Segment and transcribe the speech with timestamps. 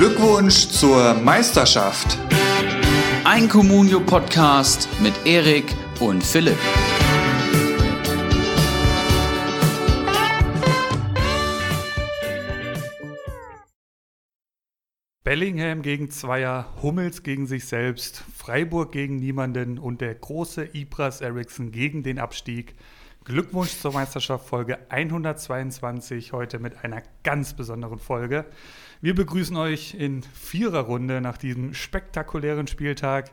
[0.00, 2.16] Glückwunsch zur Meisterschaft.
[3.24, 5.66] Ein Communio-Podcast mit Erik
[6.00, 6.56] und Philipp.
[15.22, 21.72] Bellingham gegen Zweier, Hummels gegen sich selbst, Freiburg gegen niemanden und der große Ibras Eriksson
[21.72, 22.74] gegen den Abstieg.
[23.24, 28.46] Glückwunsch zur Meisterschaft Folge 122, heute mit einer ganz besonderen Folge.
[29.02, 33.30] Wir begrüßen euch in vierer Runde nach diesem spektakulären Spieltag.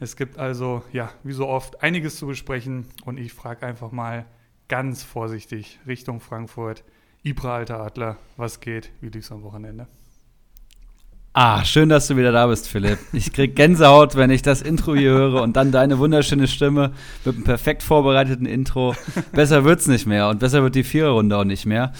[0.00, 4.24] Es gibt also, ja, wie so oft, einiges zu besprechen und ich frage einfach mal
[4.68, 6.82] ganz vorsichtig Richtung Frankfurt.
[7.22, 8.90] Ibra, alter Adler, was geht?
[9.02, 9.86] Wie lief's am Wochenende?
[11.34, 12.98] Ah, schön, dass du wieder da bist, Philipp.
[13.12, 16.92] Ich krieg Gänsehaut, wenn ich das Intro hier höre und dann deine wunderschöne Stimme
[17.26, 18.94] mit einem perfekt vorbereiteten Intro.
[19.32, 21.92] Besser wird's nicht mehr und besser wird die Viererrunde auch nicht mehr.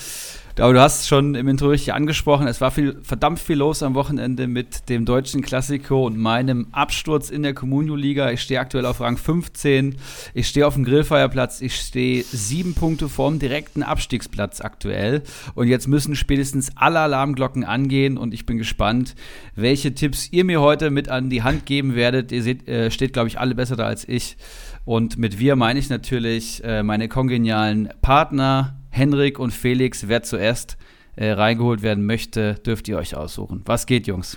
[0.59, 3.95] Aber du hast schon im Intro richtig angesprochen, es war viel, verdammt viel los am
[3.95, 8.31] Wochenende mit dem deutschen Klassiko und meinem Absturz in der Communio-Liga.
[8.31, 9.97] Ich stehe aktuell auf Rang 15.
[10.35, 11.63] Ich stehe auf dem Grillfeierplatz.
[11.63, 15.23] Ich stehe sieben Punkte vorm direkten Abstiegsplatz aktuell.
[15.55, 19.15] Und jetzt müssen spätestens alle Alarmglocken angehen und ich bin gespannt,
[19.55, 22.31] welche Tipps ihr mir heute mit an die Hand geben werdet.
[22.31, 24.37] Ihr seht, äh, steht, glaube ich, alle besser da als ich.
[24.85, 30.77] Und mit wir meine ich natürlich äh, meine kongenialen Partner, Henrik und Felix, wer zuerst
[31.17, 33.63] äh, reingeholt werden möchte, dürft ihr euch aussuchen.
[33.65, 34.37] Was geht, Jungs?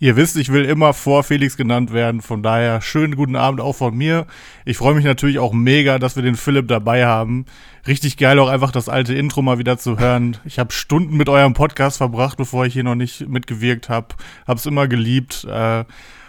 [0.00, 3.74] Ihr wisst, ich will immer vor Felix genannt werden, von daher schönen guten Abend auch
[3.74, 4.26] von mir.
[4.64, 7.44] Ich freue mich natürlich auch mega, dass wir den Philipp dabei haben.
[7.86, 10.38] Richtig geil auch einfach das alte Intro mal wieder zu hören.
[10.44, 14.08] Ich habe Stunden mit eurem Podcast verbracht, bevor ich hier noch nicht mitgewirkt habe.
[14.48, 15.44] Hab's immer geliebt.
[15.44, 15.84] Äh,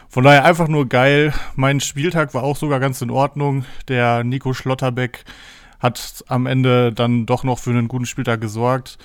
[0.09, 1.33] von daher einfach nur geil.
[1.55, 3.65] Mein Spieltag war auch sogar ganz in Ordnung.
[3.87, 5.23] Der Nico Schlotterbeck
[5.81, 8.97] hat am Ende dann doch noch für einen guten Spieltag gesorgt.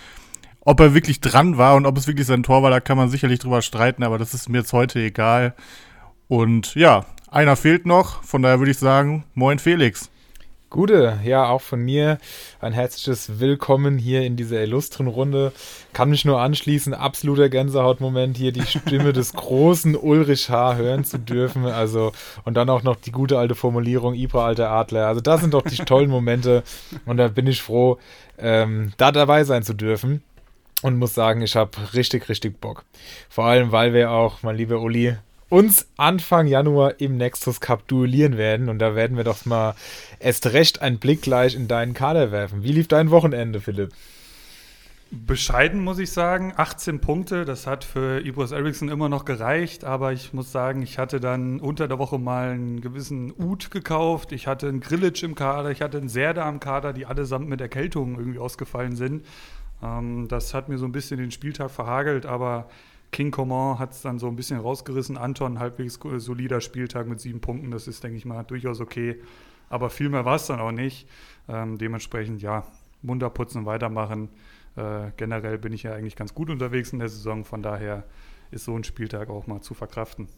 [0.61, 3.09] Ob er wirklich dran war und ob es wirklich sein Tor war, da kann man
[3.09, 5.55] sicherlich drüber streiten, aber das ist mir jetzt heute egal.
[6.29, 10.11] Und ja, einer fehlt noch, von daher würde ich sagen, moin Felix.
[10.77, 12.19] Gute, ja, auch von mir
[12.61, 15.53] ein herzliches Willkommen hier in dieser illustren Runde.
[15.95, 20.77] Kann mich nur anschließen, absoluter Gänsehautmoment hier, die Stimme des großen Ulrich H.
[20.77, 21.65] hören zu dürfen.
[21.65, 22.13] Also,
[22.45, 25.07] und dann auch noch die gute alte Formulierung, Ibra, alter Adler.
[25.07, 26.63] Also, das sind doch die tollen Momente
[27.07, 27.97] und da bin ich froh,
[28.37, 30.23] ähm, da dabei sein zu dürfen.
[30.83, 32.85] Und muss sagen, ich habe richtig, richtig Bock.
[33.31, 35.17] Vor allem, weil wir auch, mein lieber Uli,
[35.49, 38.69] uns Anfang Januar im Nexus Cup duellieren werden.
[38.69, 39.75] Und da werden wir doch mal
[40.19, 42.63] erst recht einen Blick gleich in deinen Kader werfen.
[42.63, 43.93] Wie lief dein Wochenende, Philipp?
[45.13, 50.13] Bescheiden muss ich sagen, 18 Punkte, das hat für Ibros Eriksson immer noch gereicht, aber
[50.13, 54.49] ich muss sagen, ich hatte dann unter der Woche mal einen gewissen Ut gekauft, ich
[54.49, 58.17] hatte einen Grillitsch im Kader, ich hatte einen Serda im Kader, die allesamt mit Erkältungen
[58.19, 59.25] irgendwie ausgefallen sind.
[59.81, 62.69] Ähm, das hat mir so ein bisschen den Spieltag verhagelt, aber
[63.13, 65.17] King Coman hat es dann so ein bisschen rausgerissen.
[65.17, 67.71] Anton, halbwegs solider Spieltag mit sieben Punkten.
[67.71, 69.21] Das ist, denke ich mal, durchaus okay.
[69.69, 71.09] Aber viel mehr war es dann auch nicht.
[71.49, 72.67] Ähm, dementsprechend, ja,
[73.03, 74.29] munter putzen und weitermachen.
[74.77, 77.45] Äh, generell bin ich ja eigentlich ganz gut unterwegs in der Saison.
[77.45, 78.05] Von daher
[78.51, 80.29] ist so ein Spieltag auch mal zu verkraften.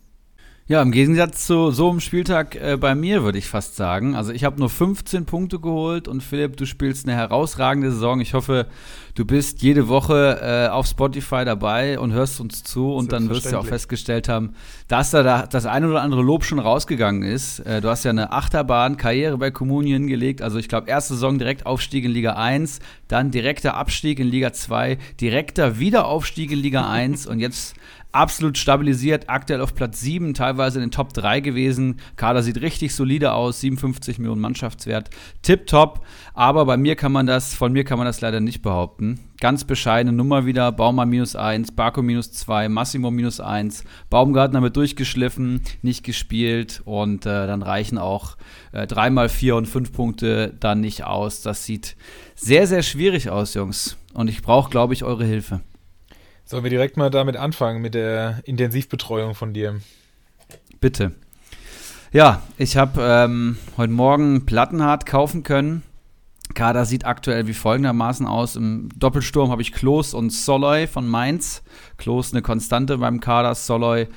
[0.71, 4.15] Ja, im Gegensatz zu so einem Spieltag äh, bei mir, würde ich fast sagen.
[4.15, 8.21] Also ich habe nur 15 Punkte geholt und Philipp, du spielst eine herausragende Saison.
[8.21, 8.67] Ich hoffe,
[9.15, 13.51] du bist jede Woche äh, auf Spotify dabei und hörst uns zu und dann wirst
[13.51, 14.53] du auch festgestellt haben,
[14.89, 17.61] dass da das eine oder andere Lob schon rausgegangen ist.
[17.61, 20.43] Äh, du hast ja eine Achterbahn-Karriere bei Kommunien gelegt.
[20.43, 24.53] Also ich glaube, erste Saison direkt Aufstieg in Liga 1, dann direkter Abstieg in Liga
[24.53, 27.75] 2, direkter Wiederaufstieg in Liga 1 und jetzt
[28.19, 32.01] absolut stabilisiert, aktuell auf Platz 7, teilweise in den Top 3 gewesen.
[32.17, 35.11] Kader sieht richtig solide aus, 57 Millionen Mannschaftswert,
[35.43, 36.05] tipptopp.
[36.35, 39.21] Aber bei mir kann man das, von mir kann man das leider nicht behaupten.
[39.41, 44.77] Ganz bescheidene Nummer wieder, Baumann minus 1, Barco minus 2, Massimo minus 1, Baumgartner wird
[44.77, 48.37] durchgeschliffen, nicht gespielt und äh, dann reichen auch
[48.73, 51.43] äh, 3 mal 4 und 5 Punkte dann nicht aus.
[51.43, 51.97] Das sieht
[52.35, 53.97] sehr, sehr schwierig aus, Jungs.
[54.13, 55.61] Und ich brauche, glaube ich, eure Hilfe.
[56.49, 59.83] Sollen wir direkt mal damit anfangen, mit der Intensivbetreuung von dir?
[60.81, 61.13] Bitte.
[62.11, 65.83] Ja, ich habe ähm, heute Morgen Plattenhart kaufen können.
[66.55, 68.57] Kader sieht aktuell wie folgendermaßen aus.
[68.57, 71.63] Im Doppelsturm habe ich Klos und Soloy von Mainz.
[71.99, 74.09] Klos eine Konstante beim Kader, Soloy,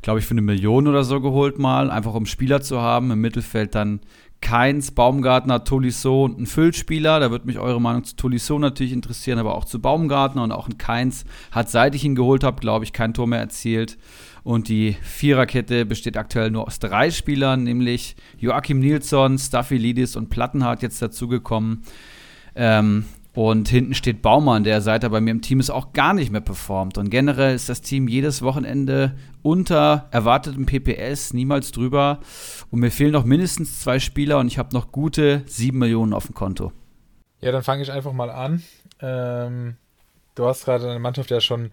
[0.00, 3.10] glaube ich, für eine Million oder so geholt mal, einfach um Spieler zu haben.
[3.10, 3.98] Im Mittelfeld dann
[4.40, 7.20] Keins, Baumgartner, Tolisso und ein Füllspieler.
[7.20, 10.68] Da würde mich eure Meinung zu Tolisso natürlich interessieren, aber auch zu Baumgartner und auch
[10.68, 13.98] ein Keins hat, seit ich ihn geholt habe, glaube ich, kein Tor mehr erzielt.
[14.42, 20.82] Und die Viererkette besteht aktuell nur aus drei Spielern, nämlich Joachim Nilsson, Staphylidis und Plattenhardt
[20.82, 21.82] jetzt dazugekommen.
[22.54, 26.14] Ähm, Und hinten steht Baumann, der seit er bei mir im Team ist, auch gar
[26.14, 26.98] nicht mehr performt.
[26.98, 32.18] Und generell ist das Team jedes Wochenende unter erwartetem PPS, niemals drüber.
[32.70, 36.26] Und mir fehlen noch mindestens zwei Spieler und ich habe noch gute sieben Millionen auf
[36.26, 36.72] dem Konto.
[37.40, 38.62] Ja, dann fange ich einfach mal an.
[39.00, 39.76] Ähm,
[40.34, 41.70] du hast gerade deine Mannschaft ja schon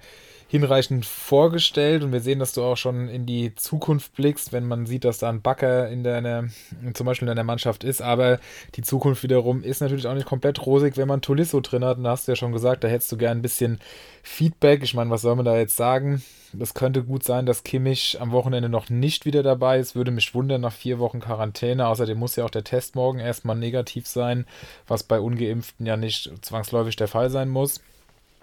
[0.48, 4.86] hinreichend vorgestellt und wir sehen, dass du auch schon in die Zukunft blickst, wenn man
[4.86, 6.46] sieht, dass da ein Backer in deiner,
[6.94, 8.40] zum Beispiel in deiner Mannschaft ist, aber
[8.76, 12.06] die Zukunft wiederum ist natürlich auch nicht komplett rosig, wenn man Tolisso drin hat und
[12.06, 13.80] da hast du ja schon gesagt, da hättest du gern ein bisschen
[14.24, 14.84] Feedback.
[14.84, 16.24] Ich meine, was soll man da jetzt sagen?
[16.54, 19.96] Das könnte gut sein, dass Kimmich am Wochenende noch nicht wieder dabei ist.
[19.96, 21.88] Würde mich wundern nach vier Wochen Quarantäne.
[21.88, 24.46] Außerdem muss ja auch der Test morgen erstmal negativ sein,
[24.88, 27.82] was bei Ungeimpften ja nicht zwangsläufig der Fall sein muss.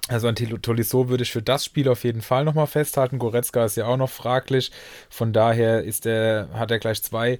[0.09, 3.19] Also an Tolisso würde ich für das Spiel auf jeden Fall nochmal festhalten.
[3.19, 4.71] Goretzka ist ja auch noch fraglich.
[5.09, 7.39] Von daher ist er, hat er gleich zwei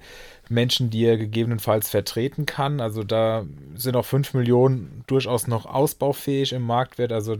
[0.49, 2.81] Menschen, die er gegebenenfalls vertreten kann.
[2.81, 3.45] Also da
[3.75, 7.11] sind auch 5 Millionen durchaus noch ausbaufähig im Marktwert.
[7.11, 7.37] Also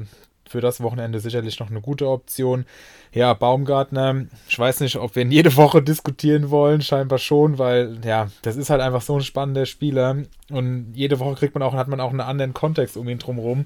[0.48, 2.66] für das Wochenende sicherlich noch eine gute Option.
[3.12, 7.98] Ja, Baumgartner, ich weiß nicht, ob wir ihn jede Woche diskutieren wollen, scheinbar schon, weil
[8.06, 10.18] ja, das ist halt einfach so ein spannender Spieler
[10.52, 13.66] und jede Woche kriegt man auch, hat man auch einen anderen Kontext um ihn drumherum.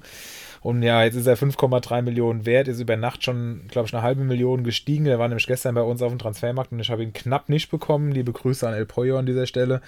[0.62, 4.02] Und ja, jetzt ist er 5,3 Millionen wert, ist über Nacht schon, glaube ich, eine
[4.02, 5.06] halbe Million gestiegen.
[5.06, 7.70] Der war nämlich gestern bei uns auf dem Transfermarkt und ich habe ihn knapp nicht
[7.70, 8.12] bekommen.
[8.12, 9.80] Liebe Grüße an El Pollo an dieser Stelle.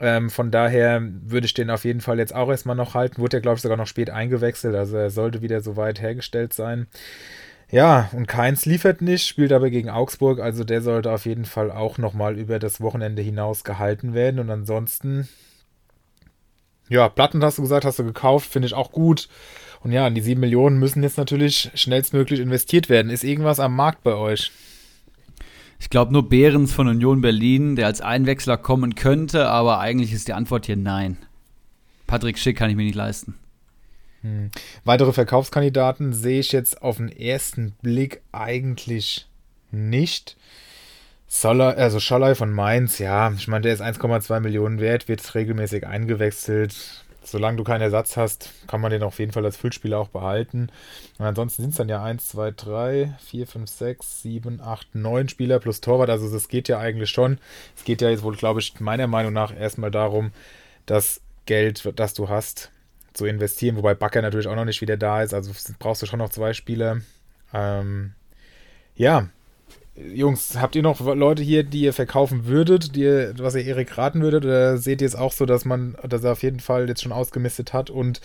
[0.00, 3.22] Ähm, von daher würde ich den auf jeden Fall jetzt auch erstmal noch halten.
[3.22, 4.74] Wurde ja, glaube ich, sogar noch spät eingewechselt.
[4.74, 6.88] Also er sollte wieder so weit hergestellt sein.
[7.70, 10.40] Ja, und Keins liefert nicht, spielt aber gegen Augsburg.
[10.40, 14.40] Also der sollte auf jeden Fall auch nochmal über das Wochenende hinaus gehalten werden.
[14.40, 15.28] Und ansonsten,
[16.88, 19.28] ja, Platten hast du gesagt, hast du gekauft, finde ich auch gut.
[19.82, 23.10] Und ja, die 7 Millionen müssen jetzt natürlich schnellstmöglich investiert werden.
[23.10, 24.52] Ist irgendwas am Markt bei euch?
[25.80, 30.28] Ich glaube nur Behrens von Union Berlin, der als Einwechsler kommen könnte, aber eigentlich ist
[30.28, 31.16] die Antwort hier nein.
[32.06, 33.34] Patrick Schick kann ich mir nicht leisten.
[34.20, 34.52] Hm.
[34.84, 39.26] Weitere Verkaufskandidaten sehe ich jetzt auf den ersten Blick eigentlich
[39.72, 40.36] nicht.
[41.26, 45.86] Soller, also Scholler von Mainz, ja, ich meine, der ist 1,2 Millionen wert, wird regelmäßig
[45.86, 50.08] eingewechselt solange du keinen Ersatz hast, kann man den auf jeden Fall als Füllspieler auch
[50.08, 50.70] behalten.
[51.18, 55.28] Und ansonsten sind es dann ja 1, 2, 3, 4, 5, 6, 7, 8, 9
[55.28, 56.10] Spieler plus Torwart.
[56.10, 57.38] Also das geht ja eigentlich schon.
[57.76, 60.32] Es geht ja jetzt wohl, glaube ich, meiner Meinung nach erstmal darum,
[60.86, 62.70] das Geld, das du hast,
[63.12, 63.76] zu investieren.
[63.76, 65.34] Wobei Bakker natürlich auch noch nicht wieder da ist.
[65.34, 67.00] Also brauchst du schon noch zwei Spieler.
[67.52, 68.14] Ähm,
[68.96, 69.28] ja,
[69.94, 73.98] Jungs, habt ihr noch Leute hier, die ihr verkaufen würdet, die ihr, was ihr Erik
[73.98, 74.44] raten würdet?
[74.44, 77.12] Oder seht ihr es auch so, dass man, dass er auf jeden Fall jetzt schon
[77.12, 78.20] ausgemistet hat und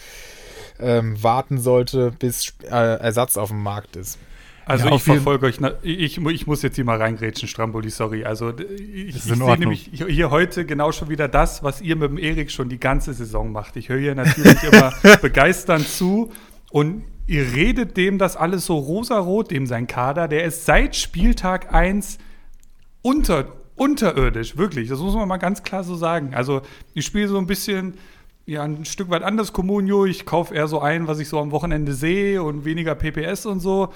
[0.79, 4.17] ähm, warten sollte, bis äh, Ersatz auf dem Markt ist?
[4.65, 8.25] Also ja, ich verfolge euch, ich, ich muss jetzt hier mal reingrätschen, Stramboli, sorry.
[8.25, 12.17] Also ich, ich sehe nämlich hier heute genau schon wieder das, was ihr mit dem
[12.17, 13.77] Erik schon die ganze Saison macht.
[13.77, 16.31] Ich höre hier natürlich immer begeisternd zu
[16.69, 21.73] und ihr redet dem das alles so rosarot, dem sein Kader, der ist seit Spieltag
[21.73, 22.17] 1
[23.01, 24.89] unter, unterirdisch, wirklich.
[24.89, 26.33] Das muss man mal ganz klar so sagen.
[26.33, 26.61] Also,
[26.93, 27.95] ich spiele so ein bisschen,
[28.45, 30.05] ja, ein Stück weit anders Communio.
[30.05, 33.59] Ich kaufe eher so ein, was ich so am Wochenende sehe und weniger PPS und
[33.59, 33.93] so.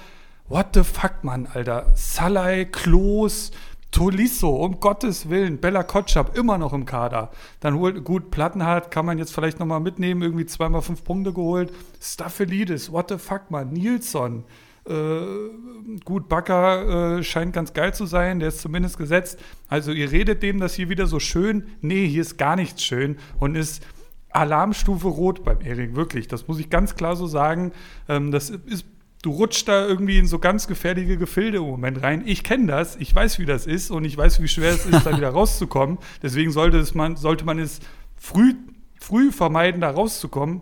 [0.47, 1.91] What the fuck, Mann, Alter.
[1.95, 3.51] Salai, Klos,
[3.91, 7.31] Tolisso, um Gottes Willen, Bella Kotschap immer noch im Kader.
[7.59, 11.73] Dann holt, gut, Plattenhardt kann man jetzt vielleicht nochmal mitnehmen, irgendwie zweimal fünf Punkte geholt.
[12.01, 14.45] Staffelidis, what the fuck, man, Nilsson.
[14.87, 19.39] Äh, gut, Bakker äh, scheint ganz geil zu sein, der ist zumindest gesetzt.
[19.67, 21.65] Also ihr redet dem das hier wieder so schön.
[21.81, 23.85] Nee, hier ist gar nichts schön und ist
[24.29, 26.27] Alarmstufe rot beim Erik, wirklich.
[26.27, 27.73] Das muss ich ganz klar so sagen.
[28.07, 28.85] Ähm, das ist
[29.21, 32.23] du rutschst da irgendwie in so ganz gefährliche Gefilde im Moment rein.
[32.25, 35.05] Ich kenne das, ich weiß, wie das ist und ich weiß, wie schwer es ist,
[35.05, 35.99] da wieder rauszukommen.
[36.21, 37.79] Deswegen sollte, es man, sollte man es
[38.15, 38.55] früh,
[38.99, 40.61] früh vermeiden, da rauszukommen.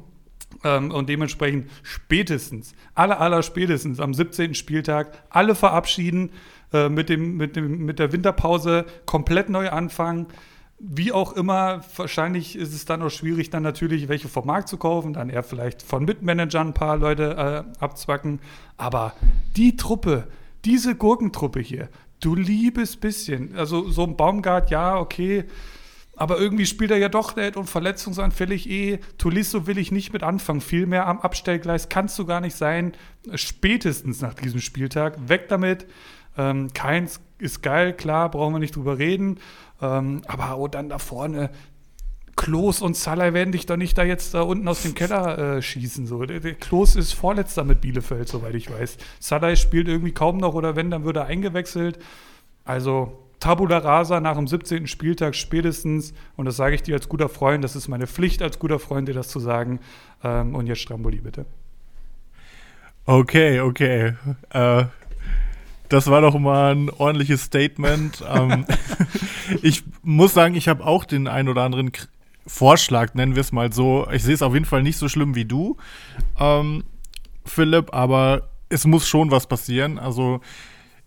[0.63, 4.55] Ähm, und dementsprechend spätestens, aller, aller spätestens am 17.
[4.55, 6.31] Spieltag alle verabschieden,
[6.73, 10.27] äh, mit, dem, mit, dem, mit der Winterpause komplett neu anfangen
[10.79, 14.77] wie auch immer, wahrscheinlich ist es dann auch schwierig, dann natürlich welche vom Markt zu
[14.77, 18.39] kaufen, dann eher vielleicht von Mitmanagern ein paar Leute äh, abzwacken.
[18.77, 19.13] Aber
[19.57, 20.27] die Truppe,
[20.63, 21.89] diese Gurkentruppe hier,
[22.21, 25.45] du liebes bisschen, also so ein Baumgart, ja, okay,
[26.19, 28.99] aber irgendwie spielt er ja doch nicht und verletzungsanfällig eh.
[29.17, 30.59] Tulisso will ich nicht mit anfangen.
[30.59, 32.91] Viel mehr am Abstellgleis kannst du gar nicht sein.
[33.35, 35.29] Spätestens nach diesem Spieltag.
[35.29, 35.85] Weg damit.
[36.39, 39.39] Ähm, keins ist geil, klar, brauchen wir nicht drüber reden.
[39.81, 41.49] Ähm, aber oh, dann da vorne,
[42.37, 45.61] Klos und Salah werden dich doch nicht da jetzt da unten aus dem Keller äh,
[45.61, 46.07] schießen.
[46.07, 46.23] So.
[46.23, 48.97] Der, der Klos ist Vorletzter mit Bielefeld, soweit ich weiß.
[49.19, 51.99] Salah spielt irgendwie kaum noch oder wenn, dann wird er eingewechselt.
[52.63, 54.87] Also Tabula rasa nach dem 17.
[54.87, 56.13] Spieltag spätestens.
[56.37, 57.61] Und das sage ich dir als guter Freund.
[57.61, 59.81] Das ist meine Pflicht als guter Freund, dir das zu sagen.
[60.23, 61.45] Ähm, und jetzt Stramboli, bitte.
[63.05, 64.13] Okay, okay.
[64.51, 64.85] Äh,
[65.89, 68.23] das war doch mal ein ordentliches Statement.
[68.33, 68.65] ähm,
[69.61, 72.05] ich muss sagen, ich habe auch den ein oder anderen K
[72.47, 74.07] Vorschlag, nennen wir es mal so.
[74.11, 75.77] Ich sehe es auf jeden Fall nicht so schlimm wie du,
[76.39, 76.83] ähm,
[77.45, 79.99] Philipp, aber es muss schon was passieren.
[79.99, 80.41] Also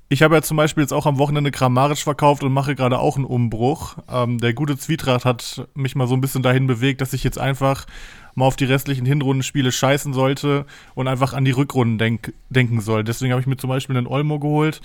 [0.09, 3.17] ich habe ja zum Beispiel jetzt auch am Wochenende Grammarisch verkauft und mache gerade auch
[3.17, 3.97] einen Umbruch.
[4.09, 7.39] Ähm, der gute Zwietracht hat mich mal so ein bisschen dahin bewegt, dass ich jetzt
[7.39, 7.87] einfach
[8.35, 13.05] mal auf die restlichen Hinrundenspiele scheißen sollte und einfach an die Rückrunden denk denken soll.
[13.05, 14.81] Deswegen habe ich mir zum Beispiel einen Olmo geholt.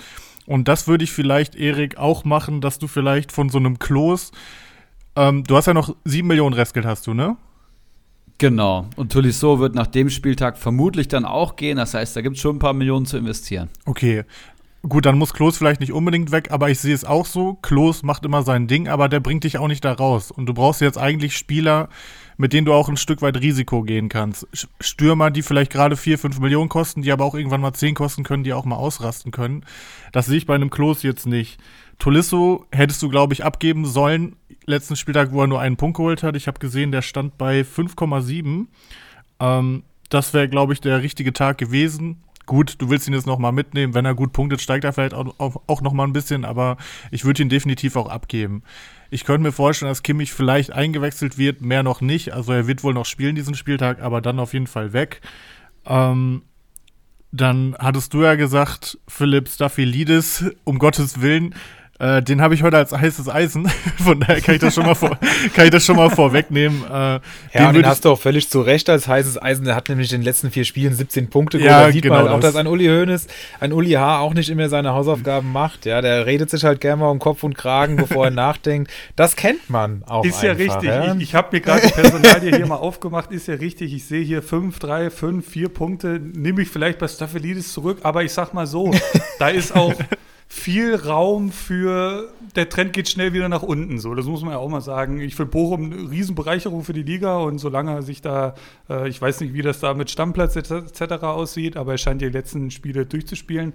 [0.46, 4.32] Und das würde ich vielleicht, Erik, auch machen, dass du vielleicht von so einem Klos
[5.18, 7.38] ähm, du hast ja noch sieben Millionen Restgeld, hast du, ne?
[8.38, 8.88] Genau.
[8.96, 11.78] Und Tolisso wird nach dem Spieltag vermutlich dann auch gehen.
[11.78, 13.68] Das heißt, da gibt es schon ein paar Millionen zu investieren.
[13.86, 14.26] Okay.
[14.88, 17.56] Gut, dann muss Klos vielleicht nicht unbedingt weg, aber ich sehe es auch so.
[17.56, 20.30] Klos macht immer sein Ding, aber der bringt dich auch nicht da raus.
[20.30, 21.90] Und du brauchst jetzt eigentlich Spieler,
[22.38, 24.48] mit denen du auch ein Stück weit Risiko gehen kannst.
[24.80, 28.24] Stürmer, die vielleicht gerade 4, 5 Millionen kosten, die aber auch irgendwann mal 10 kosten
[28.24, 29.66] können, die auch mal ausrasten können.
[30.12, 31.60] Das sehe ich bei einem Klos jetzt nicht.
[32.00, 34.36] Tolisso hättest du, glaube ich, abgeben sollen.
[34.66, 36.36] Letzten Spieltag, wo er nur einen Punkt geholt hat.
[36.36, 38.68] Ich habe gesehen, der stand bei 5,7.
[39.40, 42.24] Ähm, das wäre, glaube ich, der richtige Tag gewesen.
[42.46, 43.94] Gut, du willst ihn jetzt noch mal mitnehmen.
[43.94, 46.46] Wenn er gut punktet, steigt er vielleicht auch, auch, auch noch mal ein bisschen.
[46.46, 46.78] Aber
[47.12, 48.64] ich würde ihn definitiv auch abgeben.
[49.10, 52.34] Ich könnte mir vorstellen, dass Kimmich vielleicht eingewechselt wird, mehr noch nicht.
[52.34, 55.22] Also er wird wohl noch spielen diesen Spieltag, aber dann auf jeden Fall weg.
[55.86, 56.44] Ähm,
[57.32, 61.56] dann hattest du ja gesagt, Philipp Staphylidis, um Gottes Willen,
[62.00, 63.68] äh, den habe ich heute als heißes Eisen.
[63.98, 65.18] Von daher kann ich das schon mal, vor,
[65.56, 66.84] kann ich das schon mal vorwegnehmen.
[66.84, 67.22] Äh, ja,
[67.54, 69.66] den, den hast du auch völlig zu Recht als heißes Eisen.
[69.66, 71.58] Der hat nämlich in den letzten vier Spielen 17 Punkte.
[71.58, 73.28] Ja, da sieht genau man halt auch, dass ein Uli Hoeneß,
[73.60, 74.20] ein Uli H.
[74.20, 75.88] auch nicht immer seine Hausaufgaben macht.
[75.88, 78.92] Ja, der redet sich halt gerne mal um Kopf und Kragen, bevor er nachdenkt.
[79.16, 80.90] Das kennt man auch Ist einfach, ja richtig.
[80.90, 81.16] Ja?
[81.16, 83.32] Ich, ich habe mir gerade die Personalie hier mal aufgemacht.
[83.32, 83.94] Ist ja richtig.
[83.94, 86.20] Ich sehe hier 5, 3, 5, 4 Punkte.
[86.20, 88.00] Nehme ich vielleicht bei Staphelidis zurück.
[88.04, 88.92] Aber ich sag mal so,
[89.40, 89.96] da ist auch
[90.48, 94.00] viel Raum für, der Trend geht schnell wieder nach unten.
[94.00, 95.20] So, das muss man ja auch mal sagen.
[95.20, 98.56] Ich finde Bochum eine Riesenbereicherung für die Liga und solange er sich da,
[98.90, 101.02] äh, ich weiß nicht, wie das da mit Stammplatz etc.
[101.24, 103.74] aussieht, aber er scheint die letzten Spiele durchzuspielen.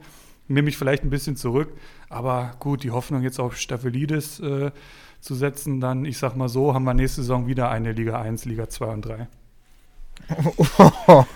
[0.49, 1.73] Nehme ich vielleicht ein bisschen zurück.
[2.09, 4.71] Aber gut, die Hoffnung jetzt auf Staphelidis äh,
[5.21, 8.47] zu setzen, dann, ich sag mal so, haben wir nächste Saison wieder eine Liga 1,
[8.47, 9.29] Liga 2 und 3.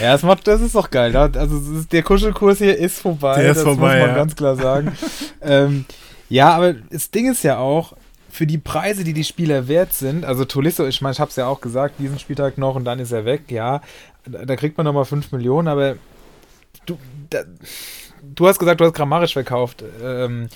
[0.00, 1.14] ja, das, macht, das ist doch geil.
[1.16, 3.42] Also ist, der Kuschelkurs hier ist vorbei.
[3.42, 4.14] Der ist das vorbei, muss man ja.
[4.14, 4.96] ganz klar sagen.
[5.42, 5.84] ähm,
[6.28, 7.94] ja, aber das Ding ist ja auch,
[8.36, 11.36] für die Preise, die die Spieler wert sind, also Tolisso, ich meine, ich habe es
[11.36, 13.80] ja auch gesagt, diesen Spieltag noch und dann ist er weg, ja,
[14.26, 15.96] da, da kriegt man nochmal 5 Millionen, aber
[16.84, 16.98] du,
[17.30, 17.44] da,
[18.22, 20.48] du hast gesagt, du hast grammarisch verkauft, ähm,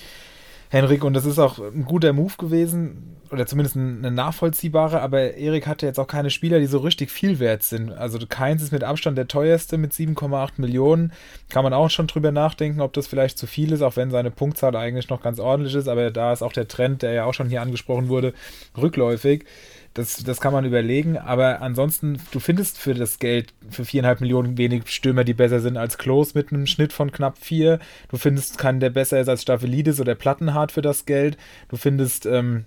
[0.71, 5.67] Henrik, und das ist auch ein guter Move gewesen, oder zumindest eine nachvollziehbare, aber Erik
[5.67, 7.91] hatte jetzt auch keine Spieler, die so richtig viel wert sind.
[7.91, 11.11] Also Keins ist mit Abstand der teuerste mit 7,8 Millionen.
[11.49, 14.31] Kann man auch schon drüber nachdenken, ob das vielleicht zu viel ist, auch wenn seine
[14.31, 17.33] Punktzahl eigentlich noch ganz ordentlich ist, aber da ist auch der Trend, der ja auch
[17.33, 18.33] schon hier angesprochen wurde,
[18.77, 19.43] rückläufig.
[19.93, 24.57] Das, das kann man überlegen, aber ansonsten, du findest für das Geld, für viereinhalb Millionen
[24.57, 27.79] wenig Stürmer, die besser sind als Klos mit einem Schnitt von knapp vier.
[28.07, 31.37] Du findest keinen, der besser ist als Staphelidis oder Plattenhardt für das Geld.
[31.67, 32.63] Du findest ähm,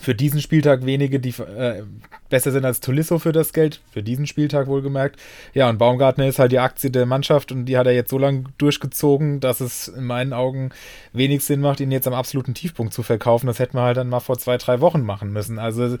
[0.00, 1.82] für diesen Spieltag wenige, die äh,
[2.28, 3.80] besser sind als Tolisso für das Geld.
[3.92, 5.18] Für diesen Spieltag wohlgemerkt.
[5.54, 8.18] Ja, und Baumgartner ist halt die Aktie der Mannschaft und die hat er jetzt so
[8.18, 10.70] lange durchgezogen, dass es in meinen Augen
[11.12, 13.46] wenig Sinn macht, ihn jetzt am absoluten Tiefpunkt zu verkaufen.
[13.46, 15.58] Das hätten wir halt dann mal vor zwei, drei Wochen machen müssen.
[15.58, 15.96] Also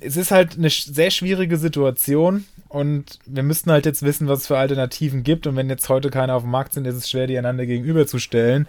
[0.00, 4.46] es ist halt eine sehr schwierige Situation und wir müssten halt jetzt wissen, was es
[4.46, 5.46] für Alternativen gibt.
[5.46, 8.68] Und wenn jetzt heute keine auf dem Markt sind, ist es schwer, die einander gegenüberzustellen.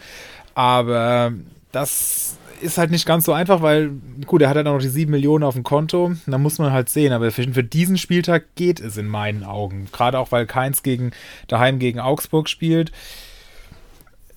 [0.56, 1.34] Aber
[1.72, 3.92] das ist halt nicht ganz so einfach, weil,
[4.26, 6.14] gut, er hat halt noch die 7 Millionen auf dem Konto.
[6.26, 7.14] Da muss man halt sehen.
[7.14, 9.88] Aber für, für diesen Spieltag geht es in meinen Augen.
[9.92, 11.12] Gerade auch, weil Keins gegen,
[11.48, 12.92] daheim gegen Augsburg spielt.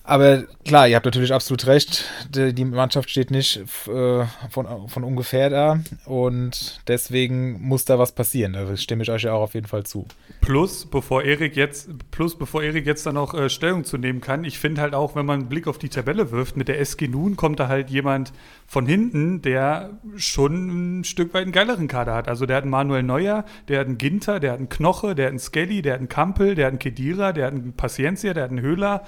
[0.04, 2.04] Aber klar, ihr habt natürlich absolut recht.
[2.28, 8.54] Die, Mannschaft steht nicht äh, von, von ungefähr da und deswegen muss da was passieren.
[8.54, 10.06] Da stimme ich euch ja auch auf jeden Fall zu.
[10.40, 14.44] Plus, bevor Erik jetzt, plus bevor Erik jetzt da noch äh, Stellung zu nehmen kann,
[14.44, 17.06] ich finde halt auch, wenn man einen Blick auf die Tabelle wirft, mit der SG
[17.06, 18.32] Nun kommt da halt jemand
[18.66, 22.26] von hinten, der schon ein Stück weit einen geileren Kader hat.
[22.26, 25.26] Also der hat einen Manuel Neuer, der hat einen Ginter, der hat einen Knoche, der
[25.26, 28.34] hat einen Skelly, der hat einen Kampel, der hat einen Kedira, der hat einen Paciencia,
[28.34, 29.04] der hat einen Höhler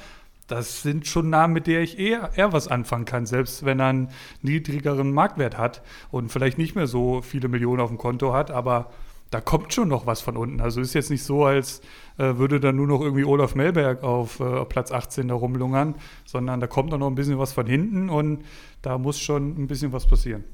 [0.46, 3.86] das sind schon Namen, mit denen ich eher, eher was anfangen kann, selbst wenn er
[3.86, 4.08] einen
[4.42, 8.50] niedrigeren Marktwert hat und vielleicht nicht mehr so viele Millionen auf dem Konto hat.
[8.50, 8.90] Aber
[9.30, 10.60] da kommt schon noch was von unten.
[10.60, 11.80] Also ist jetzt nicht so, als
[12.18, 16.60] äh, würde dann nur noch irgendwie Olaf Melberg auf äh, Platz 18 da rumlungern, sondern
[16.60, 18.44] da kommt auch noch ein bisschen was von hinten und
[18.82, 20.44] da muss schon ein bisschen was passieren.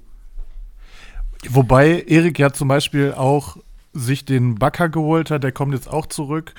[1.48, 3.56] Wobei Erik ja zum Beispiel auch
[3.92, 6.54] sich den Backer geholt hat, der kommt jetzt auch zurück.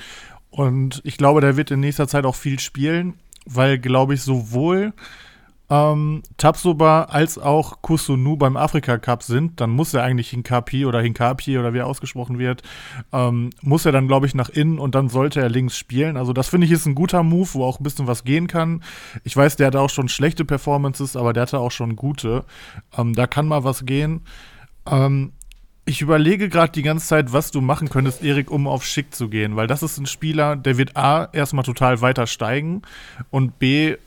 [0.52, 3.16] Und ich glaube, der wird in nächster Zeit auch viel spielen,
[3.46, 4.94] weil, glaube ich, sowohl
[5.72, 11.00] ähm, Tabsoba als auch Kusunu beim Afrika Cup sind, dann muss er eigentlich Hinkapi oder
[11.00, 12.62] Hinkapi oder wie er ausgesprochen wird,
[13.14, 16.18] ähm, muss er dann, glaube ich, nach innen und dann sollte er links spielen.
[16.18, 18.84] Also das finde ich ist ein guter Move, wo auch ein bisschen was gehen kann.
[19.24, 22.44] Ich weiß, der hatte auch schon schlechte Performances, aber der hatte auch schon gute.
[22.98, 24.26] Ähm, da kann mal was gehen.
[24.86, 25.32] Ähm,
[25.92, 29.28] ich überlege gerade die ganze Zeit, was du machen könntest, Erik, um auf Schick zu
[29.28, 32.82] gehen, weil das ist ein Spieler, der wird A, erstmal total weiter steigen
[33.30, 33.98] und B,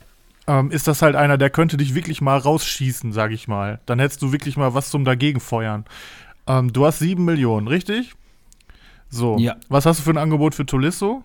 [0.47, 3.79] ähm, ist das halt einer, der könnte dich wirklich mal rausschießen, sag ich mal.
[3.85, 5.85] Dann hättest du wirklich mal was zum Dagegenfeuern.
[6.47, 8.15] Ähm, du hast sieben Millionen, richtig?
[9.09, 9.37] So.
[9.37, 9.55] Ja.
[9.69, 11.23] Was hast du für ein Angebot für Tolisso?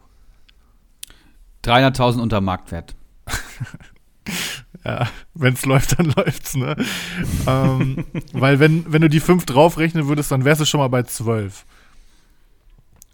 [1.65, 2.95] 300.000 unter Marktwert.
[4.85, 6.75] Ja, wenn es läuft, dann läuft's, ne?
[7.47, 11.03] ähm, weil wenn, wenn du die fünf draufrechnen würdest, dann wärst du schon mal bei
[11.03, 11.67] zwölf.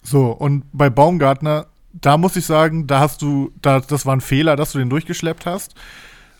[0.02, 4.20] So, und bei Baumgartner, da muss ich sagen, da hast du, da, das war ein
[4.20, 5.74] Fehler, dass du den durchgeschleppt hast,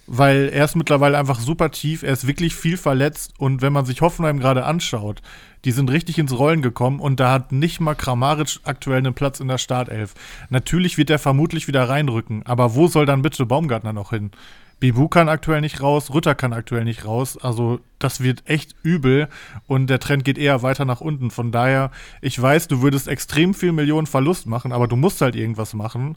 [0.07, 3.85] weil er ist mittlerweile einfach super tief, er ist wirklich viel verletzt und wenn man
[3.85, 5.23] sich Hoffenheim gerade anschaut,
[5.65, 9.41] die sind richtig ins Rollen gekommen und da hat nicht mal Kramaric aktuell einen Platz
[9.41, 10.15] in der Startelf.
[10.49, 14.31] Natürlich wird er vermutlich wieder reinrücken, aber wo soll dann bitte Baumgartner noch hin?
[14.79, 17.39] Bibu kann aktuell nicht raus, Rütter kann aktuell nicht raus.
[17.39, 19.29] Also das wird echt übel
[19.67, 21.31] und der Trend geht eher weiter nach unten.
[21.31, 21.91] Von daher,
[22.21, 26.17] ich weiß, du würdest extrem viel Millionen Verlust machen, aber du musst halt irgendwas machen.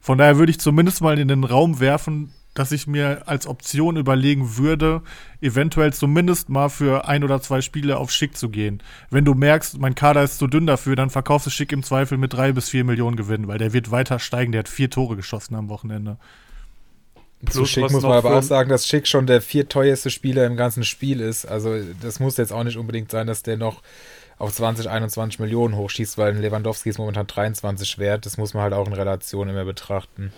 [0.00, 3.96] Von daher würde ich zumindest mal in den Raum werfen, dass ich mir als Option
[3.96, 5.02] überlegen würde,
[5.40, 8.82] eventuell zumindest mal für ein oder zwei Spiele auf Schick zu gehen.
[9.10, 12.16] Wenn du merkst, mein Kader ist zu dünn dafür, dann verkaufst du Schick im Zweifel
[12.16, 14.52] mit drei bis vier Millionen Gewinn, weil der wird weiter steigen.
[14.52, 16.18] Der hat vier Tore geschossen am Wochenende.
[17.46, 20.46] Zu Plus, Schick was muss man aber auch sagen, dass Schick schon der vierteuerste Spieler
[20.46, 21.46] im ganzen Spiel ist.
[21.46, 23.82] Also das muss jetzt auch nicht unbedingt sein, dass der noch
[24.38, 28.26] auf 20, 21 Millionen hochschießt, weil Lewandowski ist momentan 23 wert.
[28.26, 30.32] Das muss man halt auch in Relation immer betrachten.